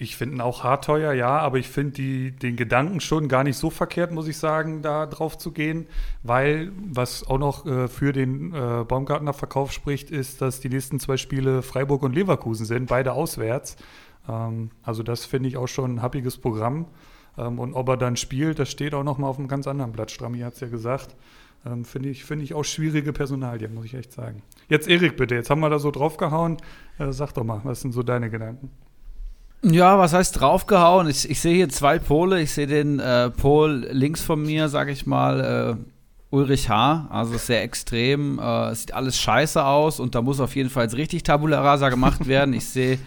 [0.00, 3.56] Ich finde ihn auch hart teuer, ja, aber ich finde den Gedanken schon gar nicht
[3.56, 5.88] so verkehrt, muss ich sagen, da drauf zu gehen,
[6.22, 11.00] weil was auch noch äh, für den äh, Baumgartner Verkauf spricht, ist, dass die nächsten
[11.00, 13.74] zwei Spiele Freiburg und Leverkusen sind, beide auswärts.
[14.28, 16.86] Ähm, also das finde ich auch schon ein happiges Programm.
[17.36, 19.92] Ähm, und ob er dann spielt, das steht auch noch mal auf einem ganz anderen
[19.92, 20.10] Blatt.
[20.10, 21.16] Strammi hat es ja gesagt.
[21.66, 24.42] Ähm, finde ich, finde ich auch schwierige Personalien, muss ich echt sagen.
[24.68, 26.56] Jetzt Erik bitte, jetzt haben wir da so draufgehauen.
[26.98, 28.70] Äh, sag doch mal, was sind so deine Gedanken?
[29.62, 31.08] Ja, was heißt draufgehauen?
[31.08, 32.40] Ich, ich sehe hier zwei Pole.
[32.40, 35.84] Ich sehe den äh, Pol links von mir, sag ich mal, äh,
[36.30, 38.38] Ulrich H., also sehr extrem.
[38.38, 41.60] Äh, es sieht alles scheiße aus und da muss auf jeden Fall jetzt richtig Tabula
[41.60, 42.54] Rasa gemacht werden.
[42.54, 43.00] Ich sehe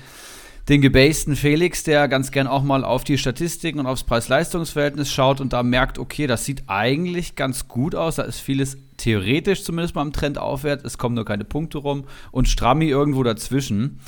[0.69, 5.41] den gebasten Felix, der ganz gern auch mal auf die Statistiken und aufs Preis-Leistungs-Verhältnis schaut
[5.41, 8.15] und da merkt, okay, das sieht eigentlich ganz gut aus.
[8.15, 10.83] Da ist vieles theoretisch zumindest mal im Trend aufwärts.
[10.83, 13.99] Es kommen nur keine Punkte rum und Strammi irgendwo dazwischen.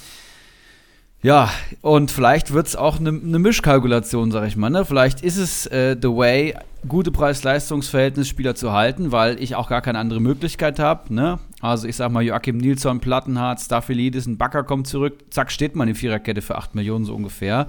[1.23, 4.69] Ja, und vielleicht wird es auch eine ne Mischkalkulation, sag ich mal.
[4.69, 4.83] Ne?
[4.83, 6.53] Vielleicht ist es äh, the way,
[6.85, 11.13] gute Preis-Leistungs-Verhältnis-Spieler zu halten, weil ich auch gar keine andere Möglichkeit habe.
[11.13, 11.39] Ne?
[11.61, 15.87] Also ich sag mal, Joachim Nilsson, Plattenhardt, Staphylidis, ein Backer kommt zurück, zack, steht man
[15.87, 17.67] in Viererkette für 8 Millionen so ungefähr.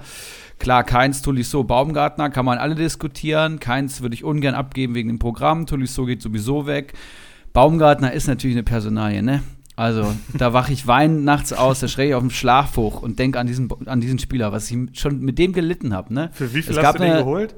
[0.59, 3.61] Klar, Keins, Tolisso, Baumgartner, kann man alle diskutieren.
[3.61, 5.65] Keins würde ich ungern abgeben wegen dem Programm.
[5.65, 6.91] Tolisso geht sowieso weg.
[7.53, 9.43] Baumgartner ist natürlich eine Personalie, ne?
[9.77, 13.19] Also, da wache ich weinend nachts aus, da schreie ich auf dem Schlaf hoch und
[13.19, 16.29] denke an diesen, an diesen Spieler, was ich schon mit dem gelitten habe, ne?
[16.33, 17.53] Für wie viel Es hast du den geholt?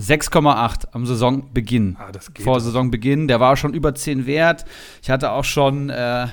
[0.00, 1.96] 6,8 am Saisonbeginn.
[1.98, 2.64] Ah, das geht Vor doch.
[2.64, 3.28] Saisonbeginn.
[3.28, 4.64] Der war schon über 10 wert.
[5.02, 6.26] Ich hatte auch schon, äh,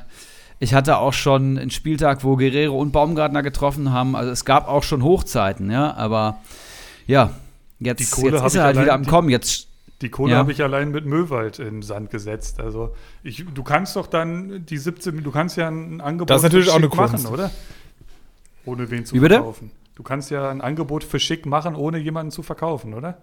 [0.59, 4.15] ich hatte auch schon einen Spieltag, wo Guerrero und Baumgartner getroffen haben.
[4.15, 5.93] Also es gab auch schon Hochzeiten, ja.
[5.95, 6.39] Aber
[7.05, 7.31] ja,
[7.79, 9.29] jetzt, jetzt ist er halt allein- wieder am Kommen.
[9.29, 9.67] Jetzt
[10.01, 10.37] Die Kohle Ja.
[10.37, 12.59] habe ich allein mit Möwald in den Sand gesetzt.
[12.61, 16.43] Also ich, du kannst doch dann die 17, du kannst ja ein Angebot Das ist
[16.43, 17.31] natürlich für auch eine Schick machen, Kunst.
[17.31, 17.51] oder?
[18.65, 19.35] Ohne wen zu Wie bitte?
[19.35, 19.71] verkaufen.
[19.95, 23.17] Du kannst ja ein Angebot für Schick machen, ohne jemanden zu verkaufen, oder?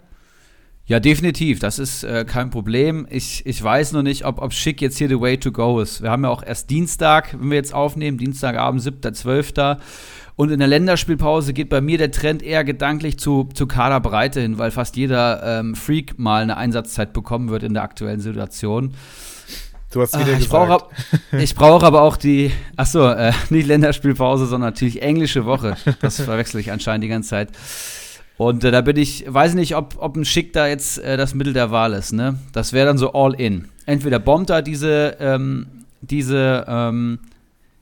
[0.85, 1.59] Ja, definitiv.
[1.59, 3.07] Das ist äh, kein Problem.
[3.11, 6.03] Ich, ich weiß nur nicht, ob, ob Schick jetzt hier the way to go ist.
[6.03, 9.79] Wir haben ja auch erst Dienstag, wenn wir jetzt aufnehmen, Dienstagabend, 7.12.
[10.37, 14.59] Und in der Länderspielpause geht bei mir der Trend eher gedanklich zu, zu Kaderbreite hin,
[14.59, 18.94] weil fast jeder ähm, Freak mal eine Einsatzzeit bekommen wird in der aktuellen Situation.
[19.90, 20.85] Du hast wieder Ah, ich brauche
[21.38, 25.77] ich brauche aber auch die, achso, äh, nicht Länderspielpause, sondern natürlich englische Woche.
[26.03, 27.49] Das verwechsel ich anscheinend die ganze Zeit.
[28.37, 31.35] Und äh, da bin ich, weiß nicht, ob, ob ein Schick da jetzt äh, das
[31.35, 32.12] Mittel der Wahl ist.
[32.12, 32.38] Ne?
[32.53, 33.68] Das wäre dann so all in.
[33.87, 37.20] Entweder bombt er diese, ähm, diese ähm,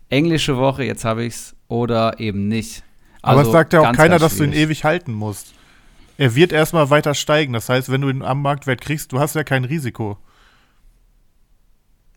[0.09, 2.83] englische Woche, jetzt habe ich's, oder eben nicht.
[3.23, 5.55] Aber Also es sagt ja auch ganz, keiner, ganz dass du ihn ewig halten musst.
[6.19, 7.53] Er wird erstmal weiter steigen.
[7.55, 10.19] Das heißt, wenn du ihn am Marktwert kriegst, du hast ja kein Risiko.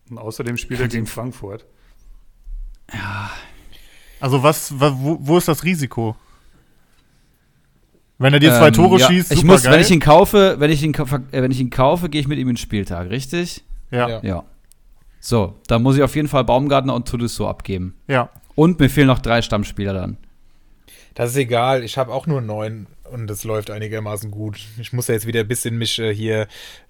[0.10, 1.66] Und außerdem spielt er gegen Frankfurt.
[4.20, 6.16] Also was, wa- wo, wo ist das Risiko?
[8.18, 9.74] Wenn er dir zwei Ähm, Tore ja, schießt, ich super muss, geil.
[9.74, 12.40] wenn ich ihn kaufe, wenn ich ihn, äh, wenn ich ihn kaufe, gehe ich mit
[12.40, 13.64] ihm in den Spieltag, richtig?
[13.92, 14.10] ja, Ja.
[14.10, 14.20] ja.
[14.24, 14.44] Ja.
[15.20, 17.96] So, dann muss ich auf jeden Fall Baumgartner und Tolisso abgeben.
[18.08, 18.30] ja.
[18.58, 20.18] Und mir fehlen noch drei Stammspieler dann.
[21.14, 21.84] Das ist egal.
[21.84, 24.58] Ich habe auch nur neun und es läuft einigermaßen gut.
[24.80, 26.48] Ich muss ja jetzt wieder ein bisschen mich äh, hier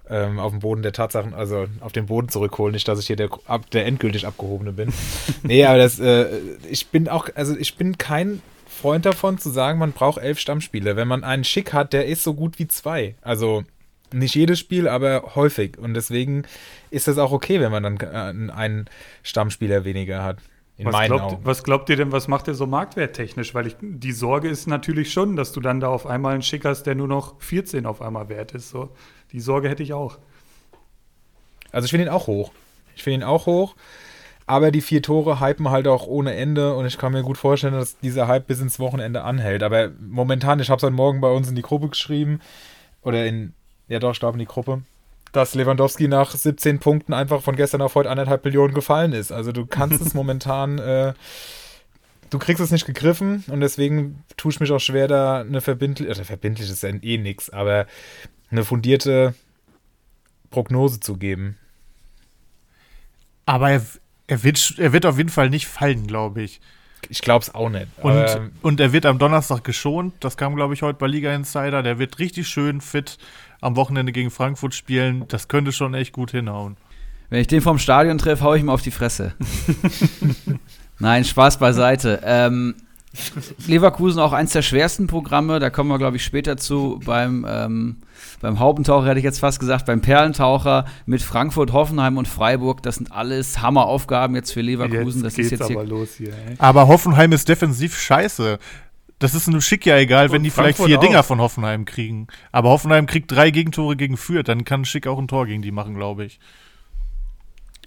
[0.10, 2.72] ähm, auf den Boden der Tatsachen, also auf den Boden zurückholen.
[2.72, 4.94] Nicht, dass ich hier der, ab, der endgültig abgehobene bin.
[5.44, 9.78] nee, aber das, äh, ich bin auch, also ich bin kein Freund davon zu sagen,
[9.78, 10.96] man braucht elf Stammspieler.
[10.96, 13.16] Wenn man einen Schick hat, der ist so gut wie zwei.
[13.22, 13.66] Also
[14.14, 15.78] nicht jedes Spiel, aber häufig.
[15.78, 16.44] Und deswegen
[16.92, 18.86] ist es auch okay, wenn man dann äh, einen
[19.22, 20.38] Stammspieler weniger hat.
[20.78, 21.40] In Was meinen glaubt, Augen.
[21.44, 23.56] was glaubt ihr denn, was macht er so marktwerttechnisch?
[23.56, 26.66] Weil ich, die Sorge ist natürlich schon, dass du dann da auf einmal einen Schick
[26.66, 28.70] hast, der nur noch 14 auf einmal wert ist.
[28.70, 28.90] So.
[29.32, 30.20] Die Sorge hätte ich auch.
[31.72, 32.52] Also ich finde ihn auch hoch.
[32.96, 33.76] Ich finde ihn auch hoch.
[34.46, 37.74] Aber die vier Tore hypen halt auch ohne Ende und ich kann mir gut vorstellen,
[37.74, 39.62] dass dieser Hype bis ins Wochenende anhält.
[39.62, 42.40] Aber momentan, ich habe es heute Morgen bei uns in die Gruppe geschrieben,
[43.02, 43.54] oder in,
[43.90, 44.84] ja doch, ich glaube in die Gruppe,
[45.38, 49.32] dass Lewandowski nach 17 Punkten einfach von gestern auf heute anderthalb Millionen gefallen ist.
[49.32, 51.14] Also du kannst es momentan, äh,
[52.32, 56.12] du kriegst es nicht gegriffen und deswegen tue ich mich auch schwer, da eine verbindliche,
[56.12, 57.86] oder verbindlich ist ja eh nix, aber
[58.50, 59.36] eine fundierte
[60.50, 61.58] Prognose zu geben.
[63.46, 63.86] Aber er,
[64.26, 66.60] er, wird, er wird auf jeden Fall nicht fallen, glaube ich.
[67.10, 67.88] Ich glaube es auch nicht.
[68.02, 70.16] Und, und er wird am Donnerstag geschont.
[70.20, 71.84] Das kam, glaube ich, heute bei Liga Insider.
[71.84, 73.18] Der wird richtig schön fit
[73.62, 75.26] am Wochenende gegen Frankfurt spielen.
[75.28, 76.78] Das könnte schon echt gut hinhauen.
[77.30, 79.34] Wenn ich den vom Stadion treffe, hau ich ihm auf die Fresse.
[81.00, 82.22] Nein, Spaß beiseite.
[82.24, 82.76] Ähm,
[83.68, 87.00] Leverkusen auch eins der schwersten Programme, da kommen wir, glaube ich, später zu.
[87.04, 87.98] Beim, ähm,
[88.42, 92.84] beim Haubentaucher hätte ich jetzt fast gesagt, beim Perlentaucher mit Frankfurt, Hoffenheim und Freiburg.
[92.84, 95.24] Das sind alles Hammeraufgaben jetzt für Leverkusen.
[95.24, 96.30] das ist jetzt hier aber los hier.
[96.30, 96.56] Ey.
[96.60, 98.60] Aber Hoffenheim ist defensiv scheiße.
[99.20, 101.04] Das ist einem Schick ja egal, wenn Und die vielleicht Frankfurt vier auch.
[101.04, 102.28] Dinger von Hoffenheim kriegen.
[102.52, 104.48] Aber Hoffenheim kriegt drei Gegentore gegen Fürth.
[104.48, 106.40] Dann kann Schick auch ein Tor gegen die machen, glaube ich.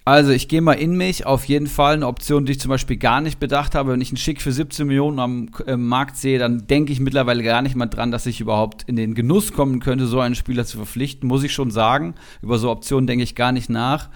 [0.07, 2.97] Also ich gehe mal in mich, auf jeden Fall eine Option, die ich zum Beispiel
[2.97, 3.93] gar nicht bedacht habe.
[3.93, 7.43] Wenn ich einen Schick für 17 Millionen am äh, Markt sehe, dann denke ich mittlerweile
[7.43, 10.65] gar nicht mal dran, dass ich überhaupt in den Genuss kommen könnte, so einen Spieler
[10.65, 12.15] zu verpflichten, muss ich schon sagen.
[12.43, 14.09] Über so Optionen denke ich gar nicht nach.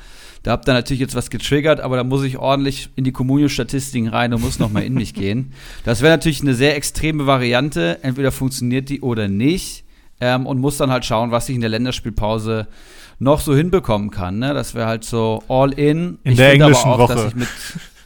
[0.45, 4.09] Da habt ihr natürlich jetzt was getriggert, aber da muss ich ordentlich in die Communio-Statistiken
[4.09, 5.53] rein und muss nochmal in mich gehen.
[5.85, 7.99] Das wäre natürlich eine sehr extreme Variante.
[8.03, 9.85] Entweder funktioniert die oder nicht.
[10.21, 12.69] Ähm, und muss dann halt schauen, was ich in der Länderspielpause
[13.19, 14.39] noch so hinbekommen kann.
[14.39, 14.55] Ne?
[14.55, 16.19] Das wäre halt so all in.
[16.25, 17.15] In ich der englischen aber auch, Woche.
[17.15, 17.49] Dass ich mit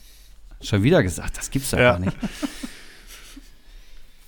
[0.63, 1.93] Schon wieder gesagt, das gibt's doch Ja.
[1.93, 2.17] gar nicht.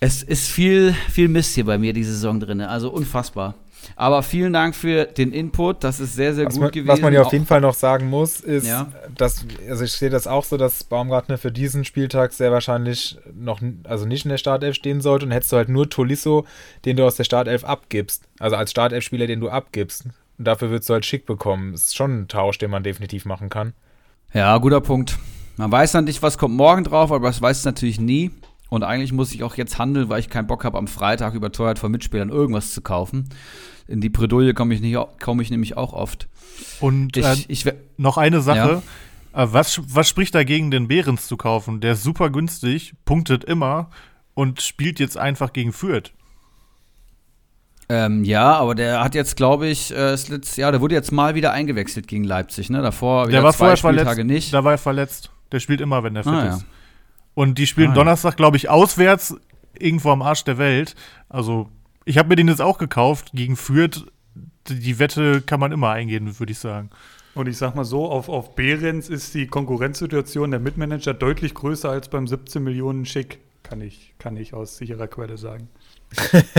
[0.00, 2.60] Es ist viel, viel Mist hier bei mir diese Saison drin.
[2.60, 3.54] Also unfassbar.
[3.96, 5.84] Aber vielen Dank für den Input.
[5.84, 6.88] Das ist sehr, sehr was, gut man, gewesen.
[6.88, 8.88] was man ja auf jeden Fall noch sagen muss, ist, Ja.
[9.16, 13.60] dass, also ich sehe das auch so, dass Baumgartner für diesen Spieltag sehr wahrscheinlich noch,
[13.84, 16.46] also nicht in der Startelf stehen sollte und hättest du halt nur Tolisso,
[16.84, 18.24] den du aus der Startelf abgibst.
[18.38, 20.06] Also als Startelf-Spieler, den du abgibst.
[20.38, 21.72] Und dafür würdest du halt schick bekommen.
[21.72, 23.74] Das ist schon ein Tausch, den man definitiv machen kann.
[24.32, 25.18] Ja, guter Punkt.
[25.56, 28.30] Man weiß dann nicht, was kommt morgen drauf, aber das weiß es natürlich nie.
[28.70, 31.78] Und eigentlich muss ich auch jetzt handeln, weil ich keinen Bock habe, am Freitag überteuert
[31.78, 33.28] von Mitspielern irgendwas zu kaufen.
[33.88, 36.28] In die Bredouille komme ich, nicht, komme ich nämlich auch oft.
[36.80, 37.66] Und Ich, äh, ich,
[37.98, 38.82] noch eine Sache.
[39.32, 41.80] Äh, was, was spricht dagegen, den Behrens zu kaufen?
[41.80, 43.90] Der ist super günstig, punktet immer
[44.34, 46.12] und spielt jetzt einfach gegen Fürth.
[47.88, 51.34] ähm, ja, aber der hat jetzt, glaube ich, äh, letzte, ja, der wurde jetzt mal
[51.34, 52.82] wieder eingewechselt gegen Leipzig, ne?
[52.82, 54.26] Davor wieder Der war zwei vorher Spieltage verletzt.
[54.28, 54.54] nicht.
[54.54, 55.32] Da war er verletzt.
[55.50, 56.58] Der spielt immer, wenn er fit Ah, ja.
[57.34, 57.94] Und die spielen Ah, ja.
[57.96, 59.36] Donnerstag, glaube ich, auswärts
[59.78, 60.94] irgendwo am Arsch der Welt.
[61.28, 61.68] Also,
[62.04, 64.06] ich habe mir den jetzt auch gekauft gegen Fürth.
[64.68, 66.90] Die die Wette kann man immer eingehen, würde ich sagen.
[67.34, 71.88] Und ich sag mal so, auf, auf Behrens ist die Konkurrenzsituation der Mitmanager deutlich größer
[71.88, 73.38] als beim 17 Millionen Schick.
[73.62, 75.68] Kann ich, kann ich aus sicherer Quelle sagen.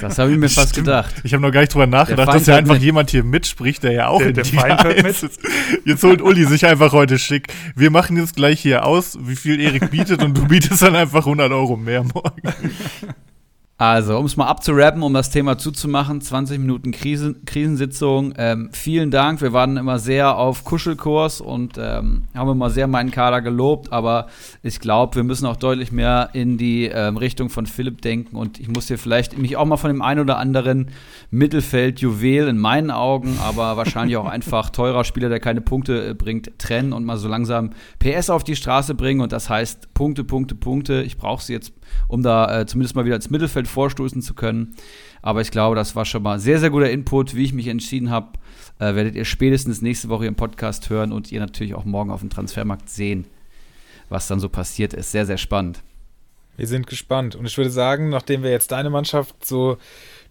[0.00, 0.86] Das habe ich mir fast Stimmt.
[0.86, 1.14] gedacht.
[1.24, 2.82] Ich habe noch gar nicht drüber nachgedacht, dass ja einfach mit.
[2.82, 5.22] jemand hier mitspricht, der ja auch Der- in der die Feind hört mit.
[5.22, 5.38] ist.
[5.84, 7.48] Jetzt holt Uli sich einfach heute schick.
[7.76, 11.20] Wir machen jetzt gleich hier aus, wie viel Erik bietet und du bietest dann einfach
[11.26, 12.42] 100 Euro mehr morgen.
[13.76, 18.32] Also, um es mal abzurappen, um das Thema zuzumachen, 20 Minuten Krisen, Krisensitzung.
[18.38, 19.42] Ähm, vielen Dank.
[19.42, 24.28] Wir waren immer sehr auf Kuschelkurs und ähm, haben immer sehr meinen Kader gelobt, aber
[24.62, 28.60] ich glaube, wir müssen auch deutlich mehr in die ähm, Richtung von Philipp denken und
[28.60, 30.90] ich muss hier vielleicht mich auch mal von dem einen oder anderen
[31.32, 36.52] Mittelfeld-Juwel in meinen Augen, aber wahrscheinlich auch einfach teurer Spieler, der keine Punkte äh, bringt,
[36.58, 40.54] trennen und mal so langsam PS auf die Straße bringen und das heißt Punkte, Punkte,
[40.54, 41.02] Punkte.
[41.02, 41.72] Ich brauche sie jetzt
[42.08, 44.74] um da äh, zumindest mal wieder ins Mittelfeld vorstoßen zu können.
[45.22, 47.34] Aber ich glaube, das war schon mal sehr, sehr guter Input.
[47.34, 48.38] Wie ich mich entschieden habe,
[48.78, 52.20] äh, werdet ihr spätestens nächste Woche im Podcast hören und ihr natürlich auch morgen auf
[52.20, 53.26] dem Transfermarkt sehen,
[54.08, 55.12] was dann so passiert ist.
[55.12, 55.82] Sehr, sehr spannend.
[56.56, 57.34] Wir sind gespannt.
[57.34, 59.78] Und ich würde sagen, nachdem wir jetzt deine Mannschaft so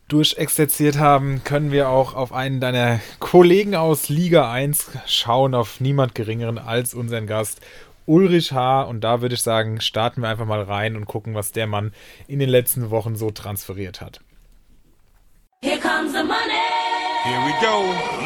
[0.07, 6.13] durchexerziert haben, können wir auch auf einen deiner Kollegen aus Liga 1 schauen, auf niemand
[6.13, 7.61] geringeren als unseren Gast
[8.05, 8.83] Ulrich H.
[8.83, 11.91] Und da würde ich sagen, starten wir einfach mal rein und gucken, was der Mann
[12.27, 14.21] in den letzten Wochen so transferiert hat.
[15.63, 16.59] Here comes the money.
[17.23, 17.83] Here we go.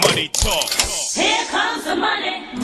[0.08, 0.72] Money talk.
[1.14, 2.44] Here comes the money.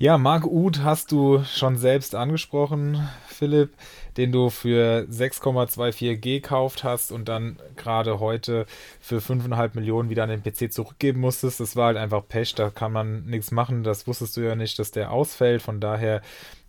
[0.00, 3.74] Ja, Marc Uth hast du schon selbst angesprochen, Philipp
[4.18, 8.66] den du für 6,24 G gekauft hast und dann gerade heute
[9.00, 11.60] für 5,5 Millionen wieder an den PC zurückgeben musstest.
[11.60, 13.84] Das war halt einfach Pech, da kann man nichts machen.
[13.84, 15.62] Das wusstest du ja nicht, dass der ausfällt.
[15.62, 16.20] Von daher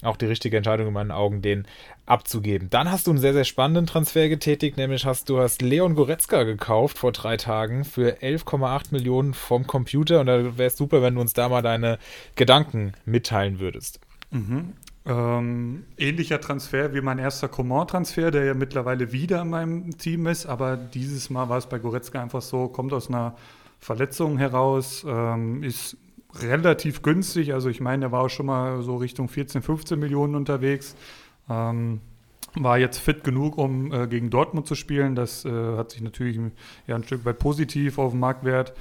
[0.03, 1.65] auch die richtige Entscheidung in meinen Augen, den
[2.05, 2.69] abzugeben.
[2.69, 6.43] Dann hast du einen sehr, sehr spannenden Transfer getätigt, nämlich hast du hast Leon Goretzka
[6.43, 11.15] gekauft vor drei Tagen für 11,8 Millionen vom Computer und da wäre es super, wenn
[11.15, 11.97] du uns da mal deine
[12.35, 13.99] Gedanken mitteilen würdest.
[14.31, 14.73] Mhm.
[15.05, 20.45] Ähm, ähnlicher Transfer wie mein erster Coman-Transfer, der ja mittlerweile wieder in meinem Team ist,
[20.45, 23.35] aber dieses Mal war es bei Goretzka einfach so, kommt aus einer
[23.79, 25.97] Verletzung heraus, ähm, ist
[26.35, 30.35] relativ günstig, also ich meine, er war auch schon mal so Richtung 14, 15 Millionen
[30.35, 30.95] unterwegs,
[31.49, 32.01] ähm,
[32.55, 36.39] war jetzt fit genug, um äh, gegen Dortmund zu spielen, das äh, hat sich natürlich
[36.87, 38.73] ja, ein Stück weit positiv auf den Marktwert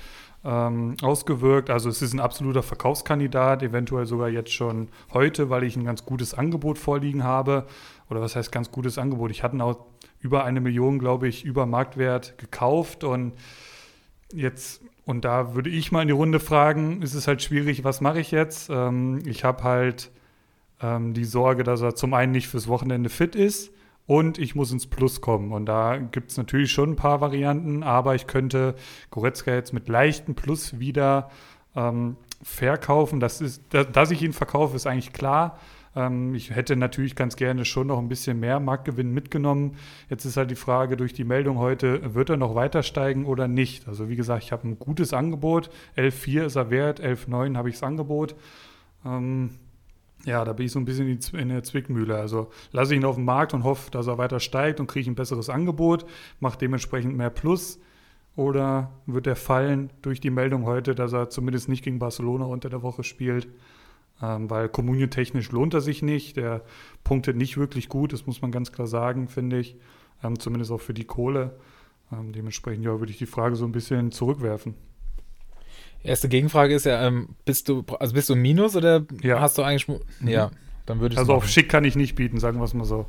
[0.45, 1.71] ähm, ausgewirkt.
[1.71, 6.05] Also es ist ein absoluter Verkaufskandidat, eventuell sogar jetzt schon heute, weil ich ein ganz
[6.05, 7.67] gutes Angebot vorliegen habe.
[8.09, 9.31] Oder was heißt ganz gutes Angebot?
[9.31, 9.87] Ich hatte auch
[10.21, 13.33] über eine Million, glaube ich, über Marktwert gekauft und
[14.33, 18.01] jetzt, und da würde ich mal in die Runde fragen, ist es halt schwierig, was
[18.01, 18.71] mache ich jetzt?
[18.71, 20.11] Ähm, ich habe halt
[20.81, 23.71] ähm, die Sorge, dass er zum einen nicht fürs Wochenende fit ist
[24.09, 25.53] und ich muss ins Plus kommen.
[25.53, 28.75] Und da gibt es natürlich schon ein paar Varianten, aber ich könnte
[29.11, 31.31] Goretzka jetzt mit leichtem Plus wieder
[31.77, 33.21] ähm, verkaufen.
[33.21, 35.59] Das ist, da, dass ich ihn verkaufe, ist eigentlich klar.
[35.95, 39.77] Ähm, ich hätte natürlich ganz gerne schon noch ein bisschen mehr Marktgewinn mitgenommen.
[40.09, 43.47] Jetzt ist halt die Frage durch die Meldung heute, wird er noch weiter steigen oder
[43.47, 43.87] nicht?
[43.89, 45.69] Also wie gesagt, ich habe ein gutes Angebot.
[45.99, 48.37] 11,4 ist er wert, 11,9 habe ich das Angebot.
[49.05, 49.51] Ähm,
[50.29, 52.17] ja, da bin ich so ein bisschen in der Zwickmühle.
[52.17, 55.11] Also lasse ich ihn auf den Markt und hoffe, dass er weiter steigt und kriege
[55.11, 56.05] ein besseres Angebot,
[56.39, 57.81] mache dementsprechend mehr Plus.
[58.37, 62.69] Oder wird er fallen durch die Meldung heute, dass er zumindest nicht gegen Barcelona unter
[62.69, 63.49] der Woche spielt?
[64.23, 66.37] Ähm, weil kommunientechnisch lohnt er sich nicht.
[66.37, 66.63] Der
[67.03, 69.77] punktet nicht wirklich gut, das muss man ganz klar sagen, finde ich.
[70.23, 71.59] Ähm, zumindest auch für die Kohle.
[72.13, 74.75] Ähm, dementsprechend ja, würde ich die Frage so ein bisschen zurückwerfen.
[76.03, 79.41] Erste Gegenfrage ist ja, ähm, bist du, also bist du ein Minus oder ja.
[79.41, 79.89] hast du eigentlich.
[80.21, 80.29] Mhm.
[80.29, 80.51] Ja,
[80.87, 83.07] dann würde ich Also auf schick kann ich nicht bieten, sagen wir es mal so.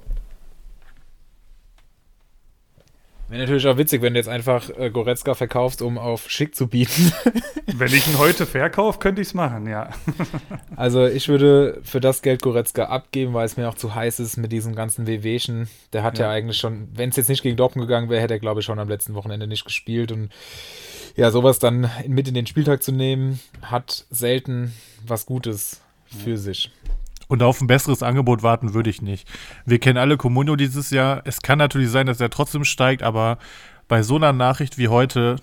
[3.29, 6.67] Wäre natürlich auch witzig, wenn du jetzt einfach äh, Goretzka verkaufst, um auf schick zu
[6.67, 7.11] bieten.
[7.67, 9.91] wenn ich ihn heute verkaufe, könnte ich es machen, ja.
[10.75, 14.37] also ich würde für das Geld Goretzka abgeben, weil es mir auch zu heiß ist
[14.37, 15.69] mit diesem ganzen WWchen.
[15.93, 18.33] Der hat ja, ja eigentlich schon, wenn es jetzt nicht gegen Dortmund gegangen wäre, hätte
[18.33, 20.29] er glaube ich schon am letzten Wochenende nicht gespielt und
[21.15, 24.73] ja, sowas dann mit in den Spieltag zu nehmen, hat selten
[25.05, 26.71] was Gutes für sich.
[27.29, 29.27] Und auf ein besseres Angebot warten würde ich nicht.
[29.63, 31.21] Wir kennen alle Comunio dieses Jahr.
[31.25, 33.37] Es kann natürlich sein, dass er trotzdem steigt, aber
[33.87, 35.37] bei so einer Nachricht wie heute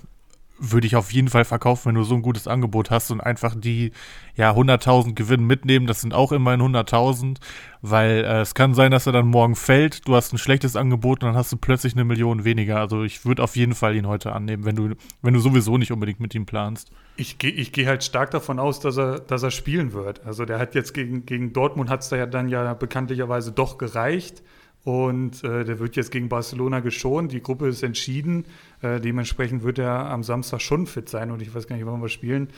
[0.59, 3.55] würde ich auf jeden Fall verkaufen, wenn du so ein gutes Angebot hast und einfach
[3.57, 3.93] die
[4.35, 5.87] ja 100.000 Gewinn mitnehmen.
[5.87, 7.37] Das sind auch immerhin 100.000,
[7.83, 10.09] weil äh, es kann sein, dass er dann morgen fällt.
[10.09, 12.81] Du hast ein schlechtes Angebot und dann hast du plötzlich eine Million weniger.
[12.81, 15.93] Also ich würde auf jeden Fall ihn heute annehmen, wenn du wenn du sowieso nicht
[15.93, 16.91] unbedingt mit ihm planst.
[17.17, 20.25] Ich gehe ich geh halt stark davon aus, dass er dass er spielen wird.
[20.27, 23.79] Also der hat jetzt gegen gegen Dortmund hat es da ja dann ja bekanntlicherweise doch
[23.79, 24.43] gereicht.
[24.87, 27.33] Und äh, der wird jetzt gegen Barcelona geschont.
[27.33, 28.45] Die Gruppe ist entschieden.
[28.83, 31.33] Äh, dementsprechend wird er am Samstag schon fit sein.
[31.33, 32.51] Und ich weiß gar nicht, wann wir spielen.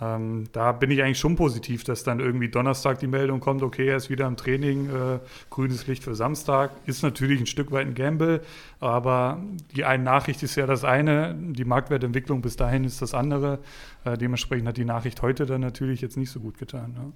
[0.00, 3.86] Ähm, da bin ich eigentlich schon positiv, dass dann irgendwie Donnerstag die Meldung kommt, okay,
[3.86, 5.18] er ist wieder im Training, äh,
[5.50, 6.72] grünes Licht für Samstag.
[6.86, 8.40] Ist natürlich ein Stück weit ein Gamble,
[8.80, 9.40] aber
[9.74, 13.60] die eine Nachricht ist ja das eine, die Marktwertentwicklung bis dahin ist das andere.
[14.04, 16.92] Äh, dementsprechend hat die Nachricht heute dann natürlich jetzt nicht so gut getan.
[16.92, 17.12] Ne?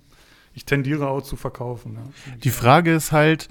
[0.58, 1.94] ich tendiere auch zu verkaufen.
[1.94, 2.36] Ja.
[2.42, 3.48] Die Frage ist halt,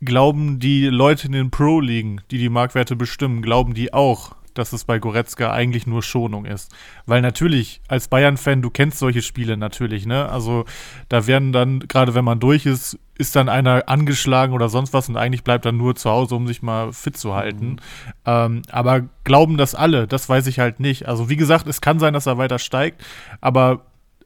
[0.00, 4.84] glauben die Leute in den Pro-Ligen, die die Marktwerte bestimmen, glauben die auch, dass es
[4.84, 6.74] bei Goretzka eigentlich nur Schonung ist.
[7.06, 10.28] Weil natürlich, als Bayern-Fan, du kennst solche Spiele natürlich, ne?
[10.28, 10.64] Also
[11.08, 15.08] da werden dann, gerade wenn man durch ist, ist dann einer angeschlagen oder sonst was
[15.08, 17.66] und eigentlich bleibt dann nur zu Hause, um sich mal fit zu halten.
[17.66, 17.78] Mhm.
[18.26, 20.06] Ähm, aber glauben das alle?
[20.06, 21.06] Das weiß ich halt nicht.
[21.06, 23.04] Also wie gesagt, es kann sein, dass er weiter steigt,
[23.40, 23.82] aber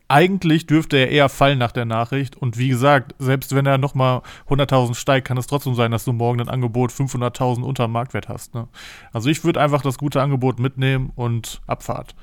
[0.09, 2.37] eigentlich dürfte er eher fallen nach der Nachricht.
[2.37, 6.13] Und wie gesagt, selbst wenn er nochmal 100.000 steigt, kann es trotzdem sein, dass du
[6.13, 8.55] morgen ein Angebot 500.000 unter dem Marktwert hast.
[8.55, 8.69] Ne?
[9.13, 12.15] Also ich würde einfach das gute Angebot mitnehmen und Abfahrt.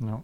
[0.00, 0.22] Ja.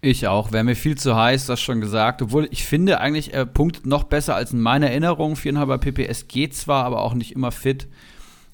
[0.00, 0.52] Ich auch.
[0.52, 2.22] Wäre mir viel zu heiß, das schon gesagt.
[2.22, 5.34] Obwohl ich finde eigentlich, er punktet noch besser als in meiner Erinnerung.
[5.34, 7.86] 4,5er PPS geht zwar, aber auch nicht immer fit.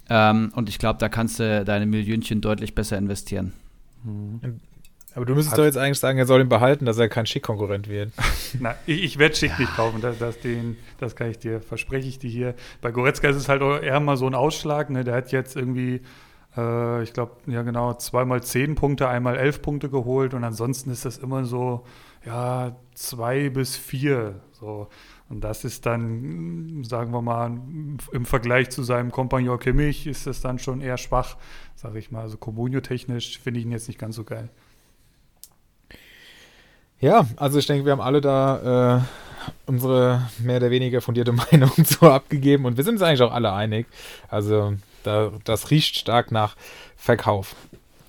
[0.08, 3.52] Ähm, und ich glaube, da kannst du deine Millionchen deutlich besser investieren.
[4.02, 4.60] Mhm.
[5.16, 7.88] Aber du müsstest doch jetzt eigentlich sagen, er soll ihn behalten, dass er kein Schick-Konkurrent
[7.88, 8.12] wird.
[8.60, 12.06] Na, ich, ich werde Schick nicht kaufen, das, das, den, das kann ich dir, verspreche
[12.06, 12.54] ich dir hier.
[12.82, 15.04] Bei Goretzka ist es halt eher mal so ein Ausschlag, ne?
[15.04, 16.02] der hat jetzt irgendwie,
[16.54, 21.06] äh, ich glaube, ja genau, zweimal zehn Punkte, einmal elf Punkte geholt und ansonsten ist
[21.06, 21.86] das immer so,
[22.26, 24.88] ja, zwei bis vier, so.
[25.30, 27.58] Und das ist dann, sagen wir mal,
[28.12, 31.38] im Vergleich zu seinem Kompagnon Kimmich ist das dann schon eher schwach,
[31.74, 32.20] sage ich mal.
[32.20, 34.50] Also Comunio-technisch finde ich ihn jetzt nicht ganz so geil.
[37.00, 41.70] Ja, also ich denke, wir haben alle da äh, unsere mehr oder weniger fundierte Meinung
[41.84, 43.86] so abgegeben und wir sind uns eigentlich auch alle einig.
[44.28, 46.56] Also da, das riecht stark nach
[46.96, 47.54] Verkauf.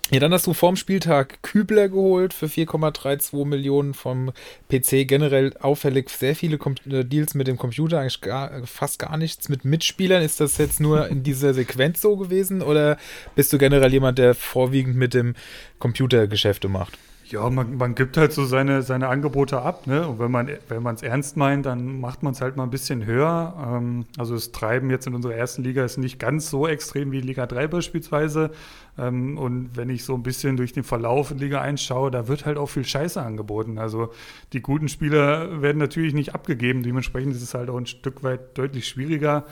[0.09, 4.31] Ja, dann hast du vorm Spieltag Kübler geholt für 4,32 Millionen vom
[4.69, 5.05] PC.
[5.05, 9.49] Generell auffällig sehr viele Com äh, Deals mit dem Computer, eigentlich gar, fast gar nichts
[9.49, 10.23] mit Mitspielern.
[10.23, 12.97] Ist das jetzt nur in dieser Sequenz so gewesen oder
[13.35, 15.35] bist du generell jemand, der vorwiegend mit dem
[15.77, 16.97] Computer Geschäfte macht?
[17.29, 20.07] Ja, man, man gibt halt so seine, seine Angebote ab, ne?
[20.07, 23.05] Und wenn man wenn es ernst meint, dann macht man es halt mal ein bisschen
[23.05, 23.53] höher.
[23.67, 27.19] Ähm, also das Treiben jetzt in unserer ersten Liga ist nicht ganz so extrem wie
[27.19, 28.51] Liga 3 beispielsweise.
[28.97, 32.29] Ähm, und wenn ich so ein bisschen durch den Verlauf in Liga 1 schaue, da
[32.29, 33.77] wird halt auch viel Scheiße angeboten.
[33.77, 34.13] Also
[34.53, 36.81] die guten Spieler werden natürlich nicht abgegeben.
[36.81, 39.43] Dementsprechend ist es halt auch ein Stück weit deutlich schwieriger,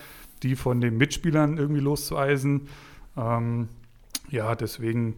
[0.43, 2.69] die von den Mitspielern irgendwie loszueisen.
[3.17, 3.67] Ähm,
[4.29, 5.15] ja, deswegen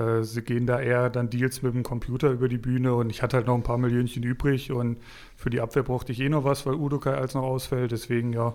[0.00, 3.22] äh, sie gehen da eher dann Deals mit dem Computer über die Bühne und ich
[3.22, 4.98] hatte halt noch ein paar Millionchen übrig und
[5.36, 7.92] für die Abwehr brauchte ich eh noch was, weil Udokai als noch ausfällt.
[7.92, 8.54] Deswegen, ja,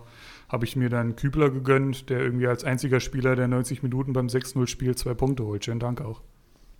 [0.50, 4.28] habe ich mir dann Kübler gegönnt, der irgendwie als einziger Spieler, der 90 Minuten beim
[4.28, 5.66] 6-0-Spiel zwei Punkte holt.
[5.66, 6.22] Schönen Dank auch.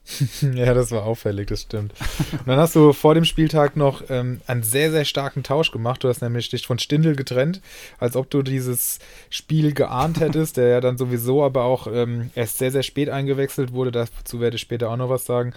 [0.54, 1.94] ja, das war auffällig, das stimmt.
[2.32, 6.04] Und dann hast du vor dem Spieltag noch ähm, einen sehr, sehr starken Tausch gemacht.
[6.04, 7.62] Du hast nämlich dich von Stindel getrennt,
[7.98, 12.60] als ob du dieses Spiel geahnt hättest, der ja dann sowieso aber auch ähm, erst
[12.60, 13.92] sehr, sehr spät eingewechselt wurde.
[13.92, 15.54] Dazu werde ich später auch noch was sagen.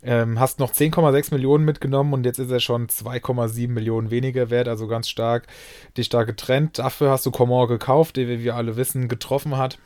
[0.00, 4.68] Ähm, hast noch 10,6 Millionen mitgenommen und jetzt ist er schon 2,7 Millionen weniger wert,
[4.68, 5.48] also ganz stark
[5.96, 6.78] dich da getrennt.
[6.78, 9.78] Dafür hast du Coman gekauft, der, wie wir alle wissen, getroffen hat.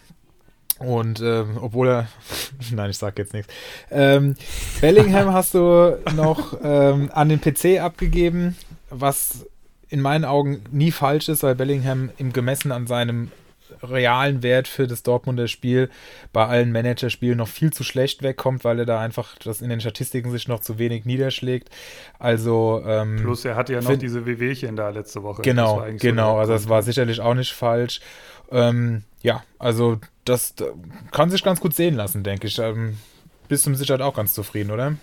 [0.82, 2.08] Und ähm, obwohl er,
[2.72, 3.52] nein, ich sag jetzt nichts.
[3.90, 4.34] Ähm,
[4.80, 8.56] Bellingham hast du noch ähm, an den PC abgegeben,
[8.90, 9.46] was
[9.88, 13.30] in meinen Augen nie falsch ist, weil Bellingham im gemessen an seinem
[13.82, 15.90] realen Wert für das Dortmunder Spiel
[16.32, 19.80] bei allen Managerspielen noch viel zu schlecht wegkommt, weil er da einfach das in den
[19.80, 21.70] Statistiken sich noch zu wenig niederschlägt.
[22.18, 25.42] Also ähm, plus er hatte ja noch diese WWchen da letzte Woche.
[25.42, 26.34] Genau, genau.
[26.34, 28.00] So also das war sicherlich auch nicht falsch.
[28.52, 30.54] Ähm, ja, also das
[31.10, 32.58] kann sich ganz gut sehen lassen, denke ich.
[32.58, 32.98] Ähm,
[33.48, 34.94] bist du mit Sicherheit auch ganz zufrieden, oder?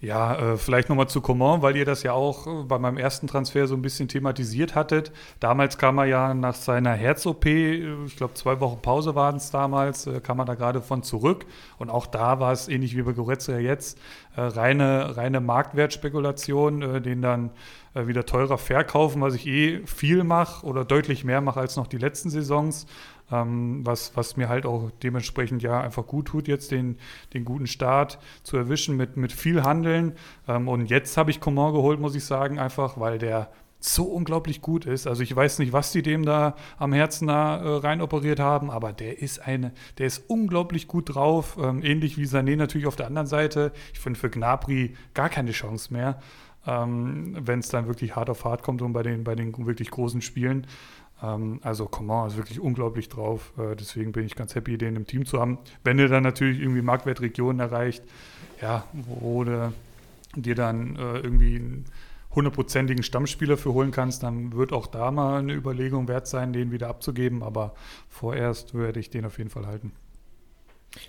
[0.00, 3.26] Ja, äh, vielleicht nochmal zu Coman, weil ihr das ja auch äh, bei meinem ersten
[3.26, 5.10] Transfer so ein bisschen thematisiert hattet.
[5.40, 9.50] Damals kam er ja nach seiner Herz-OP, äh, ich glaube zwei Wochen Pause waren es
[9.50, 11.46] damals, kam er da gerade von zurück.
[11.78, 13.98] Und auch da war es ähnlich wie bei Goretzka jetzt,
[14.36, 17.50] äh, reine, reine Marktwertspekulation, den dann
[17.94, 21.96] wieder teurer verkaufen, was ich eh viel mache oder deutlich mehr mache als noch die
[21.96, 22.86] letzten Saisons
[23.30, 26.98] ähm, was, was mir halt auch dementsprechend ja einfach gut tut, jetzt den,
[27.34, 30.14] den guten Start zu erwischen mit, mit viel Handeln.
[30.46, 34.60] Ähm, und jetzt habe ich Coman geholt, muss ich sagen, einfach, weil der so unglaublich
[34.60, 35.06] gut ist.
[35.06, 38.70] Also ich weiß nicht, was die dem da am Herzen da äh, rein operiert haben,
[38.70, 41.56] aber der ist eine, der ist unglaublich gut drauf.
[41.62, 43.72] Ähm, ähnlich wie Sané natürlich auf der anderen Seite.
[43.92, 46.18] Ich finde für Gnabry gar keine Chance mehr,
[46.66, 49.90] ähm, wenn es dann wirklich hart auf hart kommt und bei den, bei den wirklich
[49.90, 50.66] großen Spielen.
[51.22, 53.52] Ähm, also Coman ist wirklich unglaublich drauf.
[53.58, 55.58] Äh, deswegen bin ich ganz happy, den im Team zu haben.
[55.84, 58.02] Wenn er dann natürlich irgendwie Marktwertregionen erreicht,
[58.60, 59.72] ja, wo du
[60.34, 61.84] dir dann äh, irgendwie einen
[62.34, 66.70] hundertprozentigen Stammspieler für holen kannst, dann wird auch da mal eine Überlegung wert sein, den
[66.70, 67.42] wieder abzugeben.
[67.42, 67.74] Aber
[68.08, 69.92] vorerst werde ich den auf jeden Fall halten.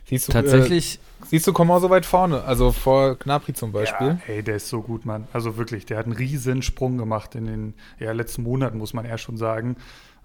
[0.06, 0.96] Siehst du, Tatsächlich.
[0.96, 2.44] Äh, siehst du Coman so weit vorne?
[2.44, 4.08] Also vor Gnabry zum Beispiel?
[4.08, 5.28] Ja, ey, der ist so gut, Mann.
[5.34, 9.06] Also wirklich, der hat einen riesen Sprung gemacht in den ja, letzten Monaten, muss man
[9.06, 9.78] eher schon sagen.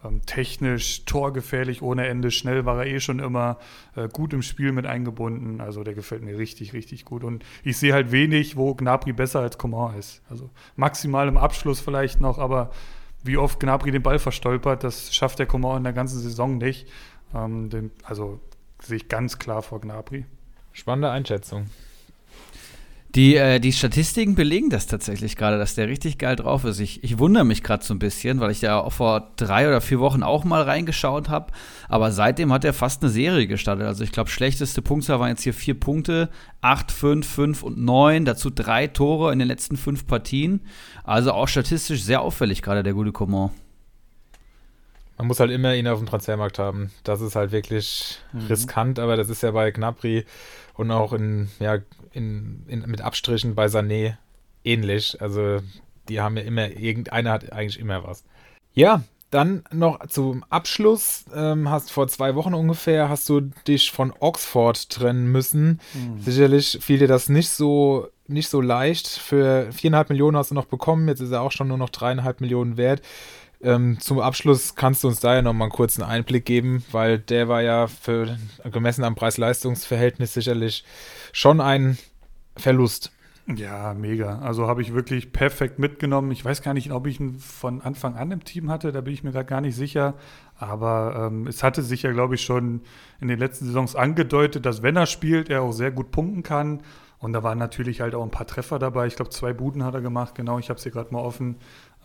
[0.04, 3.58] Ähm, technisch, torgefährlich ohne Ende, schnell war er eh schon immer
[3.96, 5.60] äh, gut im Spiel mit eingebunden.
[5.60, 7.24] Also der gefällt mir richtig, richtig gut.
[7.24, 10.22] Und ich sehe halt wenig, wo Gnabry besser als Coman ist.
[10.28, 12.70] Also maximal im Abschluss vielleicht noch, aber
[13.22, 16.86] wie oft Gnabry den Ball verstolpert, das schafft der Coman in der ganzen Saison nicht.
[17.34, 18.40] Ähm, den, also
[18.82, 20.26] sehe ich ganz klar vor Gnabry.
[20.72, 21.66] Spannende Einschätzung.
[23.14, 26.80] Die, äh, die Statistiken belegen das tatsächlich gerade, dass der richtig geil drauf ist.
[26.80, 30.00] Ich, ich wundere mich gerade so ein bisschen, weil ich ja vor drei oder vier
[30.00, 31.52] Wochen auch mal reingeschaut habe.
[31.88, 33.86] Aber seitdem hat er fast eine Serie gestartet.
[33.86, 36.28] Also ich glaube, schlechteste Punktzahl waren jetzt hier vier Punkte,
[36.60, 38.24] acht, fünf, fünf und neun.
[38.24, 40.62] Dazu drei Tore in den letzten fünf Partien.
[41.04, 43.50] Also auch statistisch sehr auffällig gerade der gute Coman.
[45.18, 46.90] Man muss halt immer ihn auf dem Transfermarkt haben.
[47.04, 48.46] Das ist halt wirklich mhm.
[48.46, 50.24] riskant, aber das ist ja bei Gnabry
[50.74, 51.78] und auch in, ja,
[52.14, 54.16] in, in, mit Abstrichen bei Sané
[54.64, 55.20] ähnlich.
[55.20, 55.60] Also
[56.08, 58.24] die haben ja immer, irgendeiner hat eigentlich immer was.
[58.72, 64.12] Ja, dann noch zum Abschluss, ähm, hast vor zwei Wochen ungefähr, hast du dich von
[64.20, 65.80] Oxford trennen müssen.
[65.92, 66.20] Mhm.
[66.20, 69.08] Sicherlich fiel dir das nicht so, nicht so leicht.
[69.08, 72.40] Für viereinhalb Millionen hast du noch bekommen, jetzt ist er auch schon nur noch dreieinhalb
[72.40, 73.02] Millionen wert.
[73.64, 77.48] Ähm, zum Abschluss kannst du uns da ja nochmal einen kurzen Einblick geben, weil der
[77.48, 78.36] war ja für,
[78.70, 80.84] gemessen am Preis-Leistungs-Verhältnis sicherlich
[81.32, 81.96] schon ein
[82.56, 83.10] Verlust.
[83.46, 84.38] Ja, mega.
[84.38, 86.30] Also habe ich wirklich perfekt mitgenommen.
[86.30, 89.12] Ich weiß gar nicht, ob ich ihn von Anfang an im Team hatte, da bin
[89.12, 90.14] ich mir gerade gar nicht sicher.
[90.56, 92.80] Aber ähm, es hatte sich ja, glaube ich, schon
[93.20, 96.82] in den letzten Saisons angedeutet, dass wenn er spielt, er auch sehr gut punkten kann.
[97.18, 99.06] Und da waren natürlich halt auch ein paar Treffer dabei.
[99.06, 100.34] Ich glaube, zwei Buden hat er gemacht.
[100.34, 101.56] Genau, ich habe es hier gerade mal offen.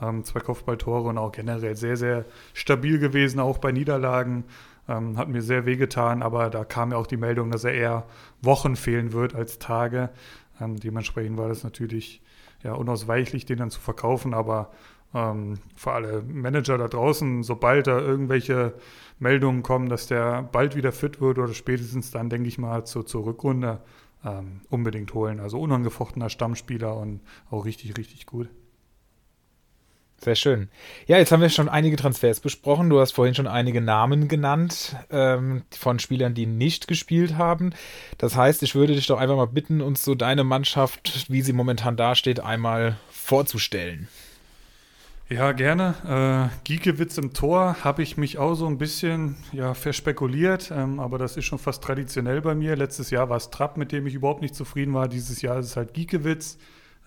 [0.01, 4.45] Ähm, zwei Kopfballtore und auch generell sehr, sehr stabil gewesen, auch bei Niederlagen.
[4.87, 8.05] Ähm, hat mir sehr wehgetan, aber da kam ja auch die Meldung, dass er eher
[8.41, 10.09] Wochen fehlen wird als Tage.
[10.59, 12.21] Ähm, dementsprechend war das natürlich
[12.63, 14.71] ja, unausweichlich, den dann zu verkaufen, aber
[15.13, 18.73] ähm, für alle Manager da draußen, sobald da irgendwelche
[19.19, 23.05] Meldungen kommen, dass der bald wieder fit wird oder spätestens dann, denke ich mal, zur,
[23.05, 23.81] zur Rückrunde
[24.23, 25.39] ähm, unbedingt holen.
[25.39, 28.49] Also unangefochtener Stammspieler und auch richtig, richtig gut.
[30.21, 30.67] Sehr schön.
[31.07, 32.89] Ja, jetzt haben wir schon einige Transfers besprochen.
[32.89, 37.71] Du hast vorhin schon einige Namen genannt ähm, von Spielern, die nicht gespielt haben.
[38.17, 41.53] Das heißt, ich würde dich doch einfach mal bitten, uns so deine Mannschaft, wie sie
[41.53, 44.09] momentan dasteht, einmal vorzustellen.
[45.29, 46.49] Ja, gerne.
[46.51, 51.17] Äh, Giekewitz im Tor habe ich mich auch so ein bisschen ja, verspekuliert, ähm, aber
[51.19, 52.75] das ist schon fast traditionell bei mir.
[52.75, 55.07] Letztes Jahr war es Trapp, mit dem ich überhaupt nicht zufrieden war.
[55.07, 56.57] Dieses Jahr ist es halt Giekewitz.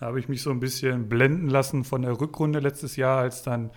[0.03, 3.41] Da habe ich mich so ein bisschen blenden lassen von der Rückrunde letztes Jahr, als
[3.41, 3.69] dann,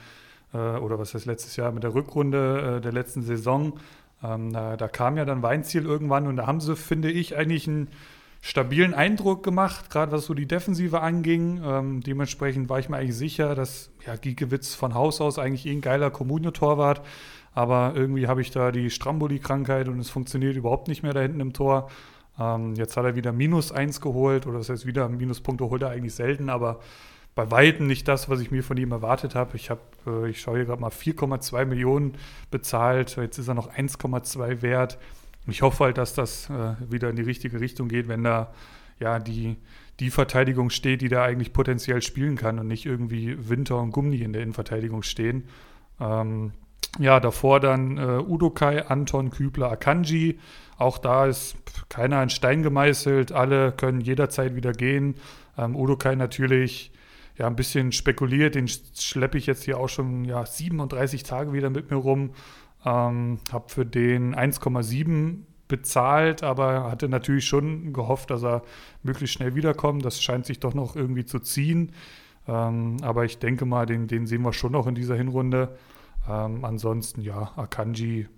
[0.52, 3.74] äh, oder was heißt letztes Jahr, mit der Rückrunde äh, der letzten Saison.
[4.24, 7.68] Ähm, da, da, kam ja dann Weinziel irgendwann und da haben sie, finde ich, eigentlich
[7.68, 7.90] einen
[8.40, 11.62] stabilen Eindruck gemacht, gerade was so die Defensive anging.
[11.64, 15.70] Ähm, dementsprechend war ich mir eigentlich sicher, dass ja, Giekewitz von Haus aus eigentlich eh
[15.70, 17.02] ein geiler Kommunio-Torwart
[17.56, 21.40] aber irgendwie habe ich da die Stramboli-Krankheit und es funktioniert überhaupt nicht mehr da hinten
[21.40, 21.88] im Tor.
[22.38, 25.90] Ähm, jetzt hat er wieder minus eins geholt, oder das heißt wieder Minuspunkte holt er
[25.90, 26.80] eigentlich selten, aber
[27.34, 29.56] bei Weitem nicht das, was ich mir von ihm erwartet habe.
[29.56, 32.14] Ich habe, äh, ich schaue hier gerade mal 4,2 Millionen
[32.50, 34.98] bezahlt, jetzt ist er noch 1,2 wert.
[35.46, 38.52] Ich hoffe halt, dass das äh, wieder in die richtige Richtung geht, wenn da
[38.98, 39.56] ja die,
[40.00, 44.16] die Verteidigung steht, die da eigentlich potenziell spielen kann und nicht irgendwie Winter und Gummi
[44.22, 45.44] in der Innenverteidigung stehen.
[46.00, 46.52] Ähm,
[46.98, 50.38] ja, davor dann äh, Udokai, Anton, Kübler, Akanji.
[50.78, 51.56] Auch da ist
[51.88, 53.32] keiner ein Stein gemeißelt.
[53.32, 55.14] Alle können jederzeit wieder gehen.
[55.56, 56.92] Ähm, Udokai natürlich
[57.36, 58.54] ja ein bisschen spekuliert.
[58.54, 62.30] Den schleppe ich jetzt hier auch schon ja, 37 Tage wieder mit mir rum.
[62.84, 68.62] Ähm, habe für den 1,7 bezahlt, aber hatte natürlich schon gehofft, dass er
[69.02, 70.04] möglichst schnell wiederkommt.
[70.04, 71.92] Das scheint sich doch noch irgendwie zu ziehen.
[72.46, 75.76] Ähm, aber ich denke mal, den, den sehen wir schon noch in dieser Hinrunde.
[76.28, 78.28] Ähm, ansonsten, ja, Akanji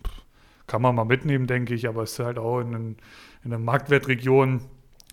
[0.69, 2.97] kann man mal mitnehmen, denke ich, aber es ist halt auch in, in
[3.45, 4.61] einer Marktwertregion,